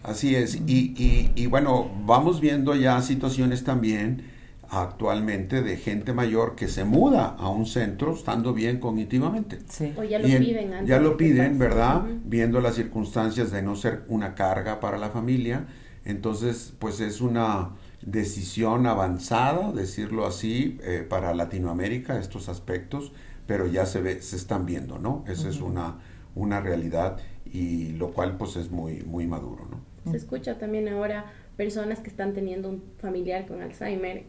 Así 0.02 0.34
es, 0.34 0.56
y, 0.66 0.94
y, 0.96 1.32
y 1.34 1.46
bueno, 1.46 1.90
vamos 2.04 2.40
viendo 2.40 2.74
ya 2.74 3.00
situaciones 3.02 3.64
también 3.64 4.33
actualmente 4.82 5.62
de 5.62 5.76
gente 5.76 6.12
mayor 6.12 6.54
que 6.54 6.68
se 6.68 6.84
muda 6.84 7.36
a 7.38 7.48
un 7.48 7.66
centro 7.66 8.14
estando 8.14 8.52
bien 8.52 8.78
cognitivamente. 8.80 9.58
O 9.96 10.04
ya 10.04 10.18
lo 10.18 10.26
piden 10.26 10.86
Ya 10.86 10.98
lo 11.00 11.16
piden, 11.16 11.58
¿verdad? 11.58 12.02
Viendo 12.24 12.60
las 12.60 12.74
circunstancias 12.74 13.50
de 13.50 13.62
no 13.62 13.76
ser 13.76 14.02
una 14.08 14.34
carga 14.34 14.80
para 14.80 14.98
la 14.98 15.10
familia. 15.10 15.66
Entonces, 16.04 16.74
pues 16.78 17.00
es 17.00 17.20
una 17.20 17.70
decisión 18.02 18.86
avanzada, 18.86 19.72
decirlo 19.72 20.26
así, 20.26 20.78
eh, 20.82 21.06
para 21.08 21.34
Latinoamérica, 21.34 22.18
estos 22.18 22.48
aspectos, 22.48 23.12
pero 23.46 23.66
ya 23.66 23.86
se 23.86 24.00
ve, 24.00 24.20
se 24.20 24.36
están 24.36 24.66
viendo, 24.66 24.98
¿no? 24.98 25.24
Esa 25.26 25.48
es 25.48 25.60
una, 25.60 25.98
una 26.34 26.60
realidad 26.60 27.18
y 27.46 27.92
lo 27.92 28.12
cual 28.12 28.36
pues 28.36 28.56
es 28.56 28.70
muy, 28.70 29.02
muy 29.02 29.26
maduro, 29.26 29.66
¿no? 29.70 30.10
Se 30.10 30.18
escucha 30.18 30.58
también 30.58 30.88
ahora 30.88 31.32
personas 31.56 32.00
que 32.00 32.10
están 32.10 32.34
teniendo 32.34 32.68
un 32.68 32.82
familiar 32.98 33.46
con 33.46 33.62
Alzheimer 33.62 34.24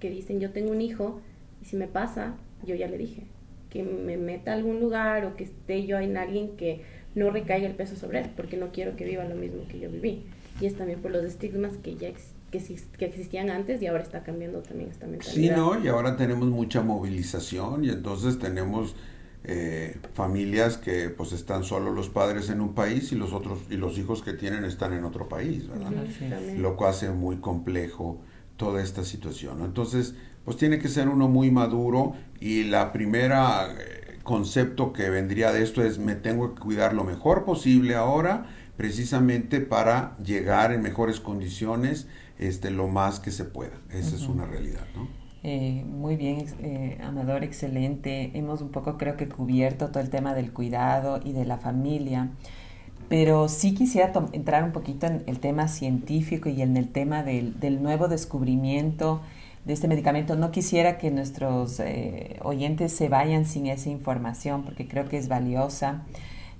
que 0.00 0.10
dicen 0.10 0.40
yo 0.40 0.50
tengo 0.50 0.72
un 0.72 0.80
hijo 0.80 1.20
y 1.62 1.66
si 1.66 1.76
me 1.76 1.86
pasa, 1.86 2.34
yo 2.64 2.74
ya 2.74 2.88
le 2.88 2.98
dije, 2.98 3.26
que 3.68 3.82
me 3.82 4.16
meta 4.16 4.50
a 4.50 4.54
algún 4.54 4.80
lugar 4.80 5.24
o 5.24 5.36
que 5.36 5.44
esté 5.44 5.86
yo 5.86 5.98
en 5.98 6.16
alguien 6.16 6.56
que 6.56 6.82
no 7.14 7.30
recaiga 7.30 7.66
el 7.66 7.74
peso 7.74 7.96
sobre 7.96 8.20
él, 8.20 8.30
porque 8.36 8.56
no 8.56 8.72
quiero 8.72 8.96
que 8.96 9.04
viva 9.04 9.24
lo 9.24 9.36
mismo 9.36 9.62
que 9.68 9.78
yo 9.78 9.90
viví. 9.90 10.24
Y 10.60 10.66
es 10.66 10.76
también 10.76 11.00
por 11.00 11.10
los 11.10 11.24
estigmas 11.24 11.76
que 11.82 11.96
ya 11.96 12.10
que, 12.50 12.60
que 12.98 13.04
existían 13.04 13.50
antes 13.50 13.80
y 13.80 13.86
ahora 13.86 14.02
está 14.02 14.22
cambiando 14.22 14.60
también 14.60 14.90
esta 14.90 15.06
mentalidad. 15.06 15.54
Sí, 15.54 15.60
¿no? 15.60 15.82
Y 15.82 15.88
ahora 15.88 16.16
tenemos 16.16 16.48
mucha 16.48 16.82
movilización 16.82 17.84
y 17.84 17.90
entonces 17.90 18.38
tenemos 18.38 18.96
eh, 19.44 19.96
familias 20.14 20.76
que 20.76 21.10
pues 21.10 21.32
están 21.32 21.64
solo 21.64 21.92
los 21.92 22.08
padres 22.08 22.50
en 22.50 22.60
un 22.60 22.74
país 22.74 23.12
y 23.12 23.14
los 23.14 23.32
otros 23.32 23.60
y 23.70 23.76
los 23.76 23.98
hijos 23.98 24.22
que 24.22 24.32
tienen 24.32 24.64
están 24.64 24.92
en 24.92 25.04
otro 25.04 25.28
país, 25.28 25.68
¿verdad? 25.68 25.92
Lo 26.56 26.76
cual 26.76 26.90
hace 26.90 27.10
muy 27.10 27.36
complejo 27.36 28.20
toda 28.60 28.82
esta 28.82 29.04
situación. 29.04 29.62
Entonces, 29.64 30.14
pues 30.44 30.58
tiene 30.58 30.78
que 30.78 30.88
ser 30.88 31.08
uno 31.08 31.28
muy 31.28 31.50
maduro 31.50 32.12
y 32.40 32.64
la 32.64 32.92
primera 32.92 33.68
eh, 33.72 34.18
concepto 34.22 34.92
que 34.92 35.08
vendría 35.08 35.50
de 35.50 35.62
esto 35.62 35.82
es 35.82 35.98
me 35.98 36.14
tengo 36.14 36.54
que 36.54 36.60
cuidar 36.60 36.92
lo 36.92 37.02
mejor 37.02 37.46
posible 37.46 37.94
ahora 37.94 38.48
precisamente 38.76 39.62
para 39.62 40.14
llegar 40.18 40.72
en 40.72 40.82
mejores 40.82 41.20
condiciones 41.20 42.06
este 42.38 42.70
lo 42.70 42.86
más 42.86 43.18
que 43.18 43.30
se 43.30 43.46
pueda. 43.46 43.78
Esa 43.90 44.14
es 44.16 44.28
una 44.28 44.44
realidad, 44.44 44.86
¿no? 44.94 45.08
Eh, 45.42 45.82
muy 45.86 46.16
bien, 46.16 46.44
eh, 46.60 46.98
Amador, 47.02 47.44
excelente. 47.44 48.30
Hemos 48.34 48.60
un 48.60 48.68
poco, 48.68 48.98
creo 48.98 49.16
que, 49.16 49.26
cubierto 49.26 49.88
todo 49.88 50.02
el 50.02 50.10
tema 50.10 50.34
del 50.34 50.52
cuidado 50.52 51.18
y 51.24 51.32
de 51.32 51.46
la 51.46 51.56
familia, 51.56 52.30
pero 53.10 53.48
sí 53.48 53.74
quisiera 53.74 54.12
entrar 54.30 54.62
un 54.62 54.70
poquito 54.70 55.08
en 55.08 55.24
el 55.26 55.40
tema 55.40 55.66
científico 55.66 56.48
y 56.48 56.62
en 56.62 56.76
el 56.76 56.88
tema 56.88 57.24
del, 57.24 57.58
del 57.58 57.82
nuevo 57.82 58.06
descubrimiento 58.06 59.20
de 59.64 59.72
este 59.72 59.88
medicamento. 59.88 60.36
No 60.36 60.52
quisiera 60.52 60.96
que 60.96 61.10
nuestros 61.10 61.80
eh, 61.80 62.38
oyentes 62.44 62.92
se 62.92 63.08
vayan 63.08 63.46
sin 63.46 63.66
esa 63.66 63.90
información 63.90 64.62
porque 64.62 64.86
creo 64.86 65.08
que 65.08 65.18
es 65.18 65.26
valiosa. 65.26 66.04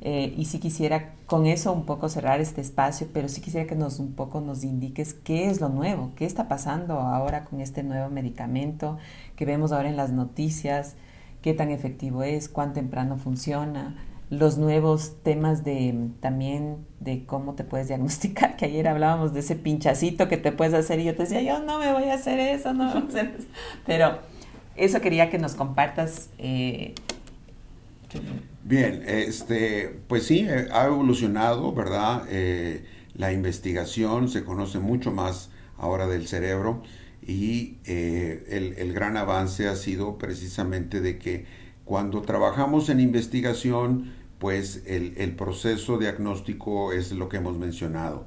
Eh, 0.00 0.34
y 0.36 0.46
si 0.46 0.58
quisiera 0.58 1.12
con 1.26 1.46
eso 1.46 1.72
un 1.72 1.86
poco 1.86 2.08
cerrar 2.08 2.40
este 2.40 2.60
espacio, 2.60 3.06
pero 3.14 3.28
sí 3.28 3.40
quisiera 3.40 3.68
que 3.68 3.76
nos 3.76 4.00
un 4.00 4.14
poco 4.14 4.40
nos 4.40 4.64
indiques 4.64 5.14
qué 5.14 5.50
es 5.50 5.60
lo 5.60 5.68
nuevo, 5.68 6.10
qué 6.16 6.26
está 6.26 6.48
pasando 6.48 6.94
ahora 6.94 7.44
con 7.44 7.60
este 7.60 7.84
nuevo 7.84 8.10
medicamento 8.10 8.98
que 9.36 9.44
vemos 9.44 9.70
ahora 9.70 9.88
en 9.88 9.96
las 9.96 10.10
noticias, 10.10 10.96
qué 11.42 11.54
tan 11.54 11.70
efectivo 11.70 12.24
es, 12.24 12.48
cuán 12.48 12.72
temprano 12.72 13.18
funciona, 13.18 13.94
los 14.30 14.58
nuevos 14.58 15.16
temas 15.24 15.64
de 15.64 16.08
también 16.20 16.86
de 17.00 17.24
cómo 17.26 17.54
te 17.54 17.64
puedes 17.64 17.88
diagnosticar, 17.88 18.56
que 18.56 18.66
ayer 18.66 18.86
hablábamos 18.86 19.34
de 19.34 19.40
ese 19.40 19.56
pinchacito 19.56 20.28
que 20.28 20.36
te 20.36 20.52
puedes 20.52 20.72
hacer 20.72 21.00
y 21.00 21.04
yo 21.04 21.14
te 21.14 21.24
decía, 21.24 21.42
yo 21.42 21.58
no 21.64 21.80
me 21.80 21.92
voy 21.92 22.04
a 22.04 22.14
hacer 22.14 22.38
eso, 22.38 22.72
no 22.72 22.92
voy 22.92 23.02
a 23.02 23.06
hacer 23.06 23.34
eso. 23.36 23.48
Pero 23.84 24.20
eso 24.76 25.00
quería 25.00 25.28
que 25.30 25.38
nos 25.38 25.54
compartas. 25.54 26.30
Eh, 26.38 26.94
Bien, 28.62 29.02
este, 29.06 30.00
pues 30.08 30.26
sí, 30.26 30.46
eh, 30.48 30.68
ha 30.72 30.86
evolucionado, 30.86 31.72
¿verdad? 31.72 32.24
Eh, 32.28 32.84
la 33.14 33.32
investigación 33.32 34.28
se 34.28 34.44
conoce 34.44 34.78
mucho 34.78 35.10
más 35.10 35.50
ahora 35.76 36.06
del 36.06 36.28
cerebro 36.28 36.82
y 37.26 37.78
el, 37.84 38.74
el, 38.76 38.92
gran 38.92 39.16
avance 39.16 39.68
ha 39.68 39.76
sido 39.76 40.18
precisamente 40.18 41.00
de 41.00 41.18
que 41.18 41.46
cuando 41.84 42.22
trabajamos 42.22 42.88
en 42.88 43.00
investigación, 43.00 44.12
pues 44.40 44.82
el, 44.86 45.14
el 45.18 45.36
proceso 45.36 45.98
diagnóstico 45.98 46.92
es 46.92 47.12
lo 47.12 47.28
que 47.28 47.36
hemos 47.36 47.56
mencionado. 47.56 48.26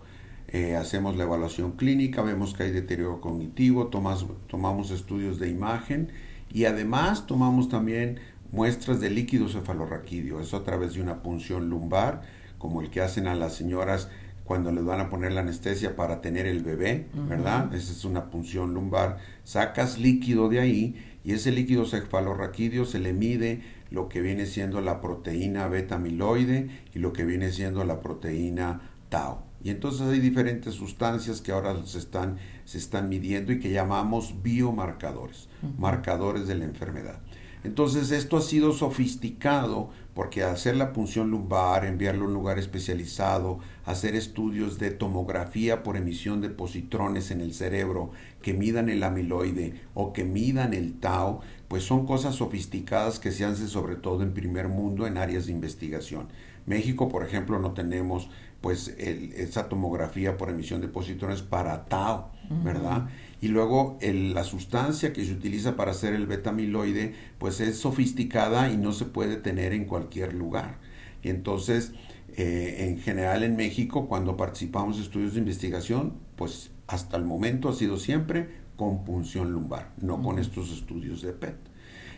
hacemos 0.80 1.18
la 1.18 1.24
evaluación 1.24 1.74
clínica, 1.74 2.22
vemos 2.22 2.54
que 2.54 2.64
hay 2.64 2.72
deterioro 2.72 3.20
cognitivo, 3.20 3.88
tomas, 3.88 4.26
tomamos 4.48 4.92
estudios 4.92 5.40
de 5.40 5.50
imagen 5.50 6.12
y 6.54 6.66
además 6.66 7.26
tomamos 7.28 7.68
también 7.68 8.20
muestras 8.52 9.02
de 9.02 9.10
líquido 9.10 9.50
cefalorraquídeo, 9.50 10.40
eso 10.40 10.56
a 10.56 10.64
través 10.64 10.94
de 10.94 11.02
una 11.02 11.24
punción 11.24 11.70
lumbar, 11.70 12.22
como 12.60 12.82
el 12.82 12.92
que 12.92 13.02
hacen 13.02 13.28
a 13.28 13.34
las 13.34 13.56
señoras 13.56 14.10
cuando 14.44 14.72
les 14.72 14.86
van 14.86 15.00
a 15.00 15.10
poner 15.10 15.32
la 15.32 15.42
anestesia 15.42 15.96
para 15.96 16.22
tener 16.22 16.46
el 16.46 16.64
bebé, 16.64 17.08
¿verdad? 17.28 17.74
Esa 17.74 17.92
es 17.92 18.06
una 18.06 18.30
punción 18.30 18.74
lumbar. 18.74 19.18
Sacas 19.44 19.98
líquido 19.98 20.50
de 20.50 20.60
ahí 20.60 21.20
y 21.24 21.32
ese 21.32 21.52
líquido 21.52 21.86
cefalorraquídeo 21.86 22.86
se 22.86 23.00
le 23.00 23.14
mide 23.14 23.62
lo 23.94 24.10
que 24.10 24.22
viene 24.22 24.48
siendo 24.48 24.82
la 24.82 25.00
proteína 25.02 25.68
beta 25.68 25.96
amiloide 25.96 26.68
y 26.96 27.00
lo 27.00 27.14
que 27.14 27.26
viene 27.26 27.52
siendo 27.52 27.84
la 27.84 28.02
proteína 28.02 28.82
tau. 29.10 29.44
Y 29.64 29.70
entonces 29.70 30.02
hay 30.02 30.20
diferentes 30.20 30.74
sustancias 30.74 31.42
que 31.42 31.52
ahora 31.52 31.86
se 31.86 32.00
están, 32.00 32.38
se 32.66 32.80
están 32.80 33.08
midiendo 33.08 33.52
y 33.52 33.60
que 33.60 33.70
llamamos 33.70 34.42
biomarcadores, 34.42 35.48
marcadores 35.78 36.48
de 36.48 36.56
la 36.56 36.66
enfermedad. 36.66 37.20
Entonces 37.64 38.12
esto 38.12 38.38
ha 38.38 38.42
sido 38.42 38.74
sofisticado 38.74 39.90
porque 40.14 40.44
hacer 40.44 40.76
la 40.76 40.94
punción 40.94 41.32
lumbar, 41.32 41.86
enviarlo 41.86 42.26
a 42.26 42.28
un 42.28 42.34
lugar 42.34 42.60
especializado, 42.60 43.60
hacer 43.86 44.16
estudios 44.16 44.78
de 44.78 44.92
tomografía 44.92 45.82
por 45.82 45.98
emisión 45.98 46.42
de 46.42 46.50
positrones 46.50 47.32
en 47.32 47.42
el 47.42 47.54
cerebro 47.54 48.12
que 48.42 48.54
midan 48.54 48.90
el 48.90 49.04
amiloide 49.04 49.82
o 49.94 50.14
que 50.14 50.24
midan 50.24 50.74
el 50.74 51.00
tau, 51.00 51.40
pues 51.68 51.84
son 51.84 52.06
cosas 52.06 52.36
sofisticadas 52.36 53.20
que 53.20 53.32
se 53.32 53.46
hacen 53.46 53.68
sobre 53.68 53.96
todo 53.96 54.22
en 54.22 54.34
primer 54.34 54.68
mundo 54.68 55.08
en 55.08 55.18
áreas 55.18 55.48
de 55.48 55.54
investigación. 55.54 56.28
México, 56.66 57.10
por 57.10 57.26
ejemplo, 57.26 57.60
no 57.60 57.74
tenemos 57.74 58.30
pues 58.64 58.96
esa 58.98 59.68
tomografía 59.68 60.38
por 60.38 60.50
emisión 60.50 60.80
de 60.80 60.88
positrones 60.88 61.42
para 61.42 61.84
tau, 61.84 62.30
¿verdad? 62.64 63.10
y 63.44 63.50
luego 63.50 63.98
la 64.02 64.46
sustancia 64.46 65.12
que 65.12 65.26
se 65.26 65.34
utiliza 65.34 65.76
para 65.76 65.92
hacer 65.92 66.14
el 66.14 66.28
beta-amiloide 66.28 67.14
pues 67.40 67.60
es 67.60 67.78
sofisticada 67.78 68.72
y 68.72 68.78
no 68.78 68.94
se 68.94 69.04
puede 69.04 69.36
tener 69.36 69.74
en 69.74 69.84
cualquier 69.84 70.34
lugar. 70.34 70.78
Y 71.24 71.30
entonces, 71.30 71.92
eh, 72.38 72.88
en 72.88 73.02
general 73.02 73.44
en 73.44 73.58
México, 73.58 74.08
cuando 74.08 74.38
participamos 74.38 74.96
en 74.96 75.04
estudios 75.04 75.34
de 75.34 75.40
investigación, 75.40 76.14
pues 76.38 76.72
hasta 76.88 77.18
el 77.18 77.26
momento 77.26 77.68
ha 77.68 77.74
sido 77.74 77.98
siempre 77.98 78.48
con 78.78 79.04
punción 79.04 79.52
lumbar, 79.52 79.92
no 80.00 80.22
con 80.22 80.40
estos 80.40 80.72
estudios 80.72 81.22
de 81.22 81.34
PET. 81.34 81.58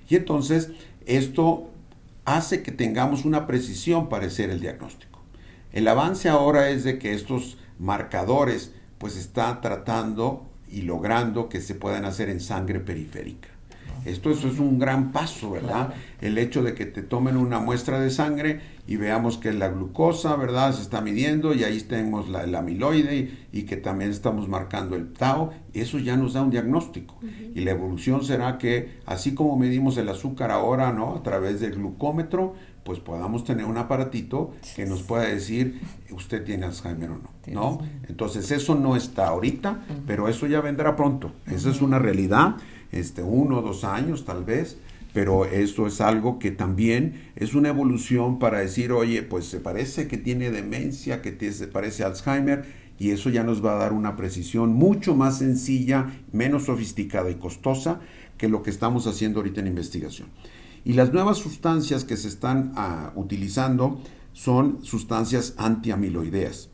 Y 0.07 0.17
entonces, 0.17 0.69
esto 1.07 1.71
hace 2.25 2.61
que 2.61 2.71
tengamos 2.71 3.25
una 3.25 3.47
precisión 3.47 4.09
para 4.09 4.27
hacer 4.27 4.51
el 4.51 4.59
diagnóstico. 4.59 5.14
El 5.75 5.89
avance 5.89 6.29
ahora 6.29 6.69
es 6.69 6.85
de 6.85 6.97
que 6.97 7.13
estos 7.13 7.57
marcadores 7.79 8.71
pues 8.97 9.17
están 9.17 9.59
tratando 9.59 10.45
y 10.69 10.83
logrando 10.83 11.49
que 11.49 11.59
se 11.59 11.75
puedan 11.75 12.05
hacer 12.05 12.29
en 12.29 12.39
sangre 12.39 12.79
periférica. 12.79 13.49
Esto 14.05 14.29
eso 14.29 14.47
es 14.47 14.59
un 14.59 14.79
gran 14.79 15.11
paso, 15.11 15.51
¿verdad? 15.51 15.93
El 16.21 16.37
hecho 16.37 16.63
de 16.63 16.73
que 16.73 16.85
te 16.85 17.01
tomen 17.01 17.37
una 17.37 17.59
muestra 17.59 17.99
de 17.99 18.09
sangre 18.09 18.61
y 18.87 18.97
veamos 18.97 19.37
que 19.37 19.51
la 19.51 19.69
glucosa, 19.69 20.35
¿verdad? 20.35 20.73
Se 20.73 20.83
está 20.83 21.01
midiendo 21.01 21.53
y 21.53 21.63
ahí 21.63 21.81
tenemos 21.81 22.29
la, 22.29 22.43
el 22.43 22.53
amiloide 22.53 23.31
y, 23.51 23.63
que 23.63 23.77
también 23.77 24.11
estamos 24.11 24.47
marcando 24.47 24.95
el 24.95 25.11
tau, 25.11 25.49
eso 25.73 25.97
ya 25.97 26.15
nos 26.17 26.33
da 26.33 26.43
un 26.43 26.51
diagnóstico. 26.51 27.15
Y 27.55 27.61
la 27.61 27.71
evolución 27.71 28.23
será 28.23 28.59
que 28.59 28.99
así 29.07 29.33
como 29.33 29.57
medimos 29.57 29.97
el 29.97 30.07
azúcar 30.09 30.51
ahora, 30.51 30.93
¿no? 30.93 31.15
A 31.15 31.23
través 31.23 31.59
del 31.59 31.73
glucómetro, 31.73 32.53
pues 32.83 32.99
podamos 32.99 33.43
tener 33.43 33.65
un 33.65 33.77
aparatito 33.77 34.53
que 34.75 34.85
nos 34.85 35.01
pueda 35.01 35.23
decir 35.23 35.81
usted 36.11 36.43
tiene 36.43 36.67
Alzheimer 36.67 37.09
o 37.09 37.17
no, 37.17 37.31
¿no? 37.47 37.79
Entonces 38.07 38.51
eso 38.51 38.75
no 38.75 38.95
está 38.95 39.29
ahorita, 39.29 39.85
pero 40.05 40.27
eso 40.27 40.45
ya 40.45 40.61
vendrá 40.61 40.95
pronto. 40.95 41.31
Esa 41.47 41.71
es 41.71 41.81
una 41.81 41.97
realidad, 41.97 42.57
este 42.91 43.23
uno 43.23 43.59
o 43.59 43.61
dos 43.61 43.83
años 43.83 44.25
tal 44.25 44.43
vez, 44.43 44.77
pero 45.13 45.45
esto 45.45 45.87
es 45.87 46.01
algo 46.01 46.39
que 46.39 46.51
también 46.51 47.31
es 47.35 47.55
una 47.55 47.69
evolución 47.69 48.37
para 48.37 48.59
decir, 48.59 48.91
oye, 48.91 49.23
pues 49.23 49.45
se 49.45 49.59
parece 49.59 50.07
que 50.07 50.17
tiene 50.17 50.51
demencia, 50.51 51.21
que 51.21 51.51
se 51.51 51.67
parece 51.67 52.03
Alzheimer, 52.03 52.65
y 52.99 53.11
eso 53.11 53.29
ya 53.29 53.43
nos 53.43 53.63
va 53.63 53.73
a 53.73 53.79
dar 53.79 53.93
una 53.93 54.15
precisión 54.15 54.73
mucho 54.73 55.15
más 55.15 55.37
sencilla, 55.39 56.13
menos 56.31 56.65
sofisticada 56.65 57.29
y 57.29 57.35
costosa 57.35 57.99
que 58.37 58.49
lo 58.49 58.63
que 58.63 58.69
estamos 58.69 59.07
haciendo 59.07 59.39
ahorita 59.39 59.61
en 59.61 59.67
investigación. 59.67 60.29
Y 60.83 60.93
las 60.93 61.11
nuevas 61.11 61.37
sustancias 61.37 62.03
que 62.03 62.17
se 62.17 62.27
están 62.27 62.73
ah, 62.75 63.11
utilizando 63.15 64.01
son 64.33 64.83
sustancias 64.83 65.55
antiamiloideas. 65.57 66.69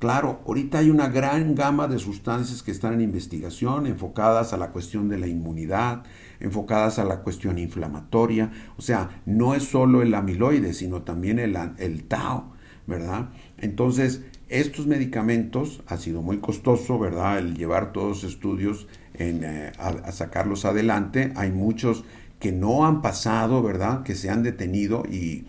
Claro, 0.00 0.40
ahorita 0.46 0.78
hay 0.78 0.88
una 0.88 1.08
gran 1.10 1.54
gama 1.54 1.86
de 1.86 1.98
sustancias 1.98 2.62
que 2.62 2.70
están 2.70 2.94
en 2.94 3.02
investigación, 3.02 3.86
enfocadas 3.86 4.54
a 4.54 4.56
la 4.56 4.70
cuestión 4.70 5.10
de 5.10 5.18
la 5.18 5.26
inmunidad, 5.26 6.04
enfocadas 6.40 6.98
a 6.98 7.04
la 7.04 7.18
cuestión 7.18 7.58
inflamatoria. 7.58 8.50
O 8.78 8.82
sea, 8.82 9.20
no 9.26 9.54
es 9.54 9.64
solo 9.64 10.00
el 10.00 10.14
amiloide, 10.14 10.72
sino 10.72 11.02
también 11.02 11.38
el, 11.38 11.54
el 11.76 12.04
tau, 12.04 12.44
¿verdad? 12.86 13.28
Entonces, 13.58 14.22
estos 14.48 14.86
medicamentos 14.86 15.82
ha 15.86 15.98
sido 15.98 16.22
muy 16.22 16.38
costoso, 16.38 16.98
¿verdad? 16.98 17.36
El 17.36 17.58
llevar 17.58 17.92
todos 17.92 18.24
estudios 18.24 18.88
eh, 19.12 19.70
a, 19.78 20.12
sacarlos 20.12 20.64
adelante. 20.64 21.34
Hay 21.36 21.50
muchos 21.50 22.04
que 22.38 22.52
no 22.52 22.86
han 22.86 23.02
pasado, 23.02 23.62
¿verdad? 23.62 24.02
Que 24.02 24.14
se 24.14 24.30
han 24.30 24.42
detenido 24.42 25.04
y 25.04 25.44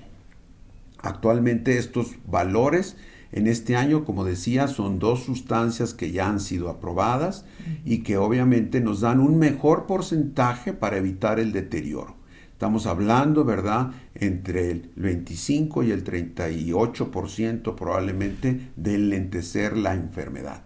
actualmente 1.01 1.78
estos 1.78 2.17
valores 2.28 2.97
en 3.32 3.47
este 3.47 3.75
año, 3.75 4.03
como 4.03 4.25
decía, 4.25 4.67
son 4.67 4.99
dos 4.99 5.23
sustancias 5.23 5.93
que 5.93 6.11
ya 6.11 6.29
han 6.29 6.39
sido 6.39 6.69
aprobadas 6.69 7.45
y 7.86 7.99
que 7.99 8.17
obviamente 8.17 8.82
nos 8.82 9.01
dan 9.01 9.19
un 9.19 9.39
mejor 9.39 9.86
porcentaje 9.86 10.73
para 10.73 10.97
evitar 10.97 11.39
el 11.39 11.51
deterioro. 11.51 12.15
Estamos 12.51 12.86
hablando, 12.86 13.43
¿verdad?, 13.43 13.91
entre 14.13 14.69
el 14.69 14.91
25 14.95 15.82
y 15.82 15.91
el 15.91 16.03
38% 16.03 17.73
probablemente 17.73 18.69
de 18.75 18.97
lentecer 18.99 19.75
la 19.75 19.95
enfermedad. 19.95 20.61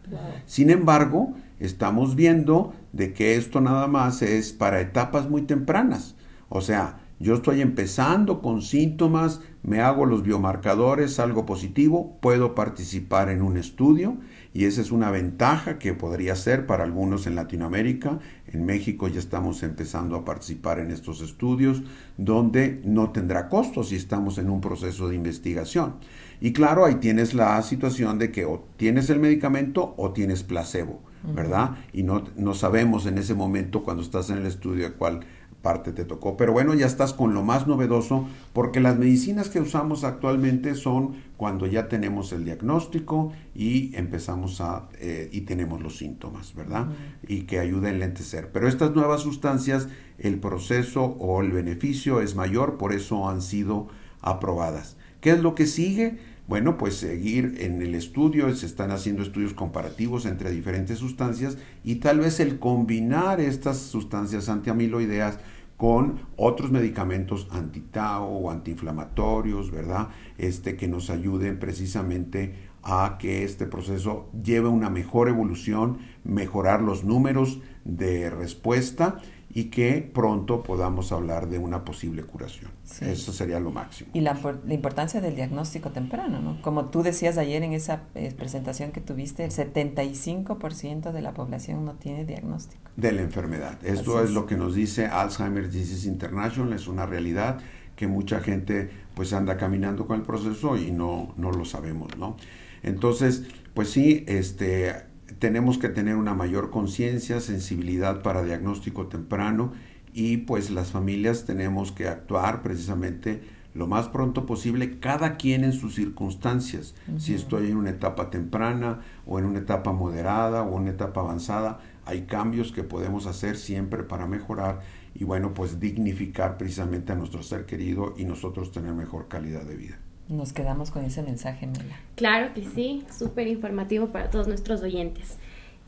Sin 0.45 0.71
embargo, 0.71 1.35
estamos 1.59 2.15
viendo 2.15 2.73
de 2.91 3.13
que 3.13 3.35
esto 3.35 3.61
nada 3.61 3.87
más 3.87 4.23
es 4.23 4.51
para 4.51 4.81
etapas 4.81 5.29
muy 5.29 5.43
tempranas. 5.43 6.15
O 6.49 6.59
sea, 6.59 6.99
yo 7.19 7.35
estoy 7.35 7.61
empezando 7.61 8.41
con 8.41 8.61
síntomas, 8.61 9.39
me 9.65 9.81
hago 9.81 10.05
los 10.05 10.21
biomarcadores, 10.21 11.19
algo 11.19 11.47
positivo, 11.47 12.19
puedo 12.21 12.53
participar 12.53 13.29
en 13.29 13.41
un 13.41 13.57
estudio 13.57 14.17
y 14.53 14.65
esa 14.65 14.79
es 14.79 14.91
una 14.91 15.09
ventaja 15.09 15.79
que 15.79 15.93
podría 15.93 16.35
ser 16.35 16.67
para 16.67 16.83
algunos 16.83 17.25
en 17.25 17.33
Latinoamérica. 17.33 18.19
En 18.45 18.63
México 18.63 19.07
ya 19.07 19.17
estamos 19.17 19.63
empezando 19.63 20.15
a 20.17 20.23
participar 20.23 20.77
en 20.77 20.91
estos 20.91 21.19
estudios 21.21 21.81
donde 22.15 22.79
no 22.85 23.09
tendrá 23.09 23.49
costos 23.49 23.89
si 23.89 23.95
estamos 23.95 24.37
en 24.37 24.51
un 24.51 24.61
proceso 24.61 25.09
de 25.09 25.15
investigación. 25.15 25.95
Y 26.39 26.53
claro, 26.53 26.85
ahí 26.85 26.95
tienes 26.95 27.33
la 27.33 27.59
situación 27.63 28.19
de 28.19 28.31
que 28.31 28.45
o 28.45 28.67
tienes 28.77 29.09
el 29.09 29.19
medicamento 29.19 29.95
o 29.97 30.11
tienes 30.11 30.43
placebo, 30.43 31.01
¿verdad? 31.33 31.71
Y 31.91 32.03
no, 32.03 32.23
no 32.37 32.53
sabemos 32.53 33.07
en 33.07 33.17
ese 33.17 33.33
momento 33.33 33.81
cuando 33.81 34.03
estás 34.03 34.29
en 34.29 34.37
el 34.37 34.45
estudio 34.45 34.95
cuál 34.95 35.21
parte 35.65 35.93
te 35.93 36.05
tocó. 36.05 36.37
Pero 36.37 36.53
bueno, 36.53 36.75
ya 36.75 36.85
estás 36.85 37.11
con 37.11 37.33
lo 37.33 37.41
más 37.41 37.65
novedoso 37.65 38.27
porque 38.53 38.79
las 38.79 38.99
medicinas 38.99 39.49
que 39.49 39.59
usamos 39.59 40.03
actualmente 40.03 40.75
son 40.75 41.15
cuando 41.37 41.65
ya 41.65 41.87
tenemos 41.87 42.31
el 42.33 42.45
diagnóstico 42.45 43.33
y 43.55 43.95
empezamos 43.95 44.61
a 44.61 44.89
eh, 44.99 45.27
y 45.31 45.41
tenemos 45.41 45.81
los 45.81 45.97
síntomas, 45.97 46.53
¿verdad? 46.53 46.89
Y 47.27 47.41
que 47.41 47.59
ayuda 47.59 47.87
a 47.87 47.91
enlentecer. 47.91 48.51
Pero 48.53 48.67
estas 48.67 48.93
nuevas 48.93 49.21
sustancias, 49.21 49.87
el 50.19 50.39
proceso 50.39 51.03
o 51.03 51.41
el 51.41 51.51
beneficio 51.51 52.21
es 52.21 52.35
mayor, 52.35 52.77
por 52.77 52.93
eso 52.93 53.27
han 53.27 53.41
sido 53.41 53.87
aprobadas. 54.21 54.97
¿Qué 55.19 55.31
es 55.31 55.39
lo 55.39 55.55
que 55.55 55.65
sigue? 55.65 56.19
Bueno, 56.47 56.77
pues 56.77 56.95
seguir 56.97 57.55
en 57.59 57.81
el 57.81 57.95
estudio, 57.95 58.53
se 58.53 58.67
están 58.67 58.91
haciendo 58.91 59.23
estudios 59.23 59.55
comparativos 59.55 60.27
entre 60.27 60.51
diferentes 60.51 60.99
sustancias 60.99 61.57
y 61.83 61.95
tal 61.95 62.19
vez 62.19 62.39
el 62.39 62.59
combinar 62.59 63.39
estas 63.41 63.77
sustancias 63.79 64.47
antiamiloideas 64.47 65.39
con 65.75 66.19
otros 66.37 66.71
medicamentos 66.71 67.47
anti-tau 67.49 68.25
o 68.25 68.51
antiinflamatorios, 68.51 69.71
¿verdad? 69.71 70.09
Este 70.37 70.77
que 70.77 70.87
nos 70.87 71.09
ayuden 71.09 71.57
precisamente 71.57 72.53
a 72.83 73.17
que 73.19 73.43
este 73.43 73.65
proceso 73.65 74.29
lleve 74.43 74.67
una 74.67 74.91
mejor 74.91 75.29
evolución, 75.29 75.97
mejorar 76.23 76.83
los 76.83 77.03
números 77.03 77.59
de 77.83 78.29
respuesta 78.29 79.17
y 79.49 79.65
que 79.65 80.01
pronto 80.13 80.63
podamos 80.63 81.11
hablar 81.11 81.47
de 81.47 81.59
una 81.59 81.85
posible 81.85 82.23
curación. 82.23 82.71
Eso 83.01 83.31
sería 83.31 83.59
lo 83.59 83.71
máximo. 83.71 84.09
Y 84.13 84.21
la, 84.21 84.37
importancia 84.69 85.21
del 85.21 85.35
diagnóstico 85.35 85.91
temprano, 85.91 86.41
¿no? 86.41 86.61
Como 86.61 86.85
tú 86.85 87.03
decías 87.03 87.37
ayer 87.37 87.63
en 87.63 87.73
esa 87.73 88.03
eh, 88.15 88.33
presentación 88.37 88.91
que 88.91 89.01
tuviste, 89.01 89.45
el 89.45 89.51
75% 89.51 91.11
de 91.11 91.21
la 91.21 91.33
población 91.33 91.85
no 91.85 91.93
tiene 91.93 92.25
diagnóstico. 92.25 92.81
De 92.97 93.11
la 93.11 93.21
enfermedad. 93.21 93.77
Esto 93.83 94.21
es. 94.21 94.31
lo 94.31 94.45
que 94.45 94.57
nos 94.57 94.75
dice 94.75 95.05
Alzheimer's 95.05 95.71
Disease 95.71 96.07
International, 96.07 96.73
es 96.73 96.87
una 96.87 97.05
realidad 97.05 97.59
que 97.95 98.07
mucha 98.07 98.41
gente 98.41 98.89
pues 99.13 99.31
anda 99.31 99.57
caminando 99.57 100.05
con 100.05 100.19
el 100.19 100.25
proceso 100.25 100.75
y 100.75 100.91
no, 100.91 101.33
no 101.37 101.51
lo 101.51 101.63
sabemos, 101.63 102.17
¿no? 102.17 102.35
Entonces, 102.83 103.43
pues 103.73 103.89
sí, 103.89 104.25
este 104.27 105.14
tenemos 105.39 105.77
que 105.77 105.89
tener 105.89 106.15
una 106.15 106.33
mayor 106.33 106.69
conciencia, 106.69 107.39
sensibilidad 107.39 108.21
para 108.21 108.43
diagnóstico 108.43 109.07
temprano 109.07 109.73
y 110.13 110.37
pues 110.37 110.71
las 110.71 110.91
familias 110.91 111.45
tenemos 111.45 111.91
que 111.91 112.07
actuar 112.07 112.61
precisamente 112.61 113.41
lo 113.73 113.87
más 113.87 114.07
pronto 114.07 114.45
posible, 114.45 114.99
cada 114.99 115.35
quien 115.35 115.65
en 115.65 115.73
sus 115.73 115.95
circunstancias. 115.95 116.95
Si 117.17 117.33
estoy 117.33 117.69
en 117.69 117.75
una 117.75 117.89
etapa 117.89 118.29
temprana 118.29 119.01
o 119.25 119.37
en 119.37 119.43
una 119.43 119.59
etapa 119.59 119.91
moderada 119.91 120.63
o 120.63 120.77
una 120.77 120.91
etapa 120.91 121.19
avanzada, 121.19 121.81
hay 122.05 122.21
cambios 122.21 122.71
que 122.71 122.83
podemos 122.83 123.25
hacer 123.25 123.57
siempre 123.57 124.03
para 124.03 124.27
mejorar 124.27 124.79
y 125.13 125.25
bueno, 125.25 125.53
pues 125.53 125.81
dignificar 125.81 126.57
precisamente 126.57 127.11
a 127.11 127.15
nuestro 127.15 127.43
ser 127.43 127.65
querido 127.65 128.13
y 128.17 128.23
nosotros 128.23 128.71
tener 128.71 128.93
mejor 128.93 129.27
calidad 129.27 129.63
de 129.63 129.75
vida. 129.75 129.99
Nos 130.27 130.53
quedamos 130.53 130.91
con 130.91 131.05
ese 131.05 131.21
mensaje, 131.21 131.67
Mela. 131.67 131.95
Claro 132.15 132.53
que 132.53 132.63
sí, 132.63 133.03
súper 133.15 133.47
informativo 133.47 134.07
para 134.07 134.29
todos 134.29 134.47
nuestros 134.47 134.81
oyentes. 134.81 135.37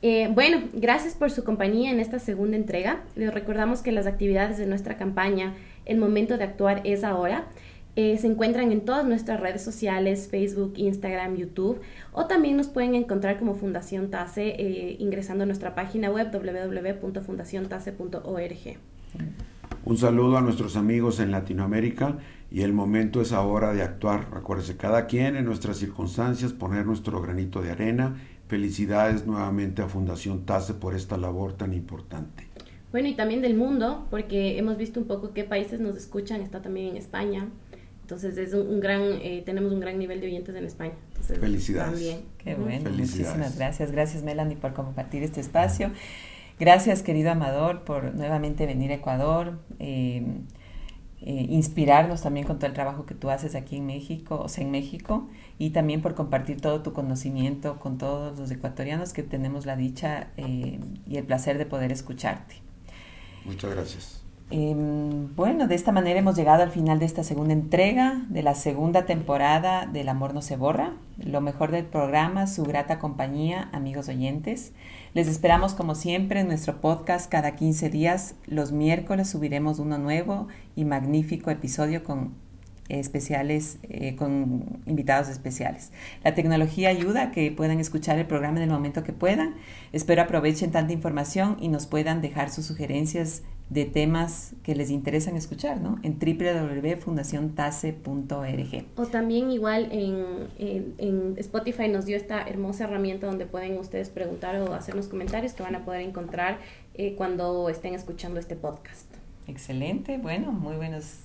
Eh, 0.03 0.29
bueno, 0.31 0.61
gracias 0.73 1.15
por 1.15 1.31
su 1.31 1.43
compañía 1.43 1.89
en 1.89 1.99
esta 1.99 2.19
segunda 2.19 2.55
entrega. 2.55 3.01
Les 3.15 3.33
recordamos 3.33 3.81
que 3.81 3.91
las 3.91 4.05
actividades 4.05 4.59
de 4.59 4.67
nuestra 4.67 4.95
campaña 4.97 5.55
El 5.85 5.97
momento 5.97 6.37
de 6.37 6.43
actuar 6.43 6.81
es 6.83 7.03
ahora. 7.03 7.45
Eh, 7.95 8.19
se 8.19 8.27
encuentran 8.27 8.71
en 8.71 8.81
todas 8.81 9.05
nuestras 9.05 9.39
redes 9.39 9.63
sociales, 9.63 10.27
Facebook, 10.29 10.73
Instagram, 10.75 11.35
YouTube, 11.35 11.81
o 12.11 12.27
también 12.27 12.55
nos 12.55 12.67
pueden 12.67 12.93
encontrar 12.93 13.39
como 13.39 13.55
Fundación 13.55 14.11
TASE 14.11 14.49
eh, 14.49 14.97
ingresando 14.99 15.45
a 15.45 15.47
nuestra 15.47 15.73
página 15.73 16.11
web 16.11 16.29
www.fundaciontase.org. 16.31 18.77
Un 19.87 19.97
saludo 19.97 20.37
a 20.37 20.41
nuestros 20.41 20.75
amigos 20.75 21.21
en 21.21 21.31
Latinoamérica 21.31 22.17
y 22.51 22.63
el 22.63 22.73
momento 22.73 23.21
es 23.21 23.31
ahora 23.31 23.71
de 23.71 23.83
actuar. 23.83 24.27
Acuérdese, 24.33 24.75
cada 24.75 25.05
quien 25.07 25.37
en 25.37 25.45
nuestras 25.45 25.77
circunstancias 25.77 26.51
poner 26.51 26.85
nuestro 26.85 27.21
granito 27.21 27.61
de 27.61 27.71
arena. 27.71 28.17
Felicidades 28.49 29.25
nuevamente 29.25 29.81
a 29.81 29.87
Fundación 29.87 30.45
TASE 30.45 30.73
por 30.73 30.93
esta 30.93 31.15
labor 31.15 31.53
tan 31.53 31.71
importante. 31.71 32.49
Bueno, 32.91 33.07
y 33.07 33.15
también 33.15 33.41
del 33.41 33.55
mundo, 33.55 34.07
porque 34.09 34.57
hemos 34.57 34.75
visto 34.75 34.99
un 34.99 35.07
poco 35.07 35.31
qué 35.33 35.45
países 35.45 35.79
nos 35.79 35.95
escuchan, 35.95 36.41
está 36.41 36.61
también 36.61 36.87
en 36.87 36.97
España. 36.97 37.47
Entonces 38.01 38.37
es 38.37 38.53
un, 38.53 38.81
gran, 38.81 39.03
eh, 39.21 39.41
tenemos 39.45 39.71
un 39.71 39.79
gran 39.79 39.97
nivel 39.97 40.19
de 40.19 40.27
oyentes 40.27 40.53
en 40.53 40.65
España. 40.65 40.95
Felicidades. 41.21 41.93
También. 41.93 42.19
Qué 42.39 42.55
bueno, 42.55 42.89
muchísimas 42.89 43.55
gracias. 43.55 43.93
Gracias 43.93 44.21
Melanie 44.21 44.57
por 44.57 44.73
compartir 44.73 45.23
este 45.23 45.39
espacio. 45.39 45.91
Gracias 46.59 47.03
querido 47.03 47.31
Amador 47.31 47.83
por 47.83 48.15
nuevamente 48.15 48.65
venir 48.65 48.91
a 48.91 48.95
Ecuador. 48.95 49.59
Eh, 49.79 50.25
eh, 51.19 51.47
inspirarnos 51.49 52.21
también 52.21 52.45
con 52.45 52.57
todo 52.57 52.67
el 52.67 52.73
trabajo 52.73 53.07
que 53.07 53.15
tú 53.15 53.31
haces 53.31 53.55
aquí 53.55 53.77
en 53.77 53.87
México, 53.87 54.39
o 54.39 54.47
sea, 54.49 54.63
en 54.63 54.69
México, 54.69 55.27
y 55.57 55.71
también 55.71 56.01
por 56.01 56.13
compartir 56.13 56.61
todo 56.61 56.83
tu 56.83 56.93
conocimiento 56.93 57.79
con 57.79 57.97
todos 57.97 58.37
los 58.37 58.51
ecuatorianos 58.51 59.13
que 59.13 59.23
tenemos 59.23 59.65
la 59.65 59.75
dicha 59.75 60.27
eh, 60.37 60.79
y 61.07 61.17
el 61.17 61.25
placer 61.25 61.57
de 61.57 61.65
poder 61.65 61.91
escucharte. 61.91 62.61
Muchas 63.45 63.71
gracias. 63.71 64.26
Em, 64.49 65.35
bueno, 65.35 65.67
de 65.67 65.75
esta 65.75 65.91
manera 65.91 66.19
hemos 66.19 66.37
llegado 66.37 66.63
al 66.63 66.71
final 66.71 66.99
de 66.99 67.05
esta 67.05 67.21
segunda 67.25 67.51
entrega 67.51 68.25
de 68.29 68.43
la 68.43 68.55
segunda 68.55 69.05
temporada 69.05 69.87
del 69.87 70.07
Amor 70.07 70.33
no 70.33 70.41
se 70.41 70.55
borra. 70.55 70.93
Lo 71.17 71.41
mejor 71.41 71.71
del 71.71 71.83
programa, 71.83 72.47
su 72.47 72.63
grata 72.63 72.97
compañía, 72.97 73.69
amigos 73.73 74.07
oyentes. 74.07 74.71
Les 75.13 75.27
esperamos 75.27 75.73
como 75.73 75.95
siempre 75.95 76.39
en 76.39 76.47
nuestro 76.47 76.79
podcast 76.79 77.29
cada 77.29 77.57
15 77.57 77.89
días. 77.89 78.35
Los 78.45 78.71
miércoles 78.71 79.29
subiremos 79.29 79.79
uno 79.79 79.97
nuevo 79.97 80.47
y 80.77 80.85
magnífico 80.85 81.51
episodio 81.51 82.05
con 82.05 82.33
especiales, 82.87 83.79
eh, 83.83 84.15
con 84.15 84.81
invitados 84.85 85.27
especiales. 85.27 85.91
La 86.23 86.35
tecnología 86.35 86.87
ayuda 86.87 87.23
a 87.23 87.31
que 87.31 87.51
puedan 87.51 87.81
escuchar 87.81 88.17
el 88.17 88.27
programa 88.27 88.59
en 88.59 88.63
el 88.63 88.69
momento 88.69 89.03
que 89.03 89.11
puedan. 89.11 89.55
Espero 89.91 90.21
aprovechen 90.21 90.71
tanta 90.71 90.93
información 90.93 91.57
y 91.59 91.67
nos 91.67 91.85
puedan 91.85 92.21
dejar 92.21 92.49
sus 92.49 92.65
sugerencias 92.65 93.43
de 93.69 93.85
temas 93.85 94.53
que 94.63 94.73
les 94.75 94.89
interesan 94.89 95.35
escuchar, 95.35 95.81
¿no? 95.81 95.99
En 96.01 96.17
www.fundaciontase.org. 96.19 98.85
O 98.95 99.05
también 99.07 99.51
igual 99.51 99.89
en, 99.91 100.47
en, 100.57 101.35
Spotify 101.37 101.89
nos 101.89 102.05
dio 102.05 102.15
esta 102.15 102.47
hermosa 102.47 102.85
herramienta 102.85 103.27
donde 103.27 103.45
pueden 103.45 103.77
ustedes 103.77 104.09
preguntar 104.09 104.55
o 104.61 104.73
hacernos 104.73 105.07
comentarios 105.07 105.51
que 105.53 105.63
van 105.63 105.75
a 105.75 105.83
poder 105.83 105.99
encontrar 106.01 106.59
eh, 106.93 107.15
cuando 107.15 107.67
estén 107.69 107.93
escuchando 107.93 108.39
este 108.39 108.55
podcast. 108.55 109.13
Excelente, 109.47 110.17
bueno, 110.17 110.53
muy 110.53 110.77
buenos 110.77 111.15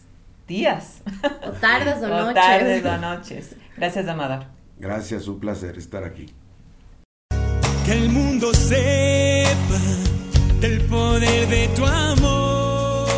días. 0.49 1.03
O 1.47 1.53
tardes 1.53 2.03
o, 2.03 2.09
noches. 2.09 2.31
O 2.31 2.35
tardes 2.35 2.85
o 2.85 2.99
noches. 2.99 3.55
Gracias, 3.77 4.09
Amador. 4.09 4.47
Gracias, 4.79 5.29
un 5.29 5.39
placer 5.39 5.79
estar 5.79 6.03
aquí. 6.03 6.35
Que 7.85 7.93
el 7.93 8.09
mundo 8.11 8.53
sepa 8.55 10.12
del 10.63 10.81
poder 10.83 11.49
de 11.49 11.69
tu 11.75 11.85
amor 11.85 13.09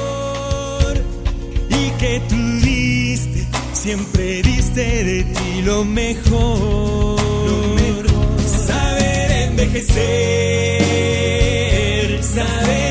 y 1.69 1.91
que 2.01 2.21
tú 2.27 2.37
diste, 2.63 3.47
siempre 3.75 4.43
diste 4.43 5.05
de 5.05 5.25
ti 5.25 5.61
lo 5.63 5.85
mejor. 5.85 7.21
Lo 7.51 7.75
mejor. 7.75 8.09
Saber 8.67 9.31
envejecer, 9.51 9.85
saber 12.23 12.84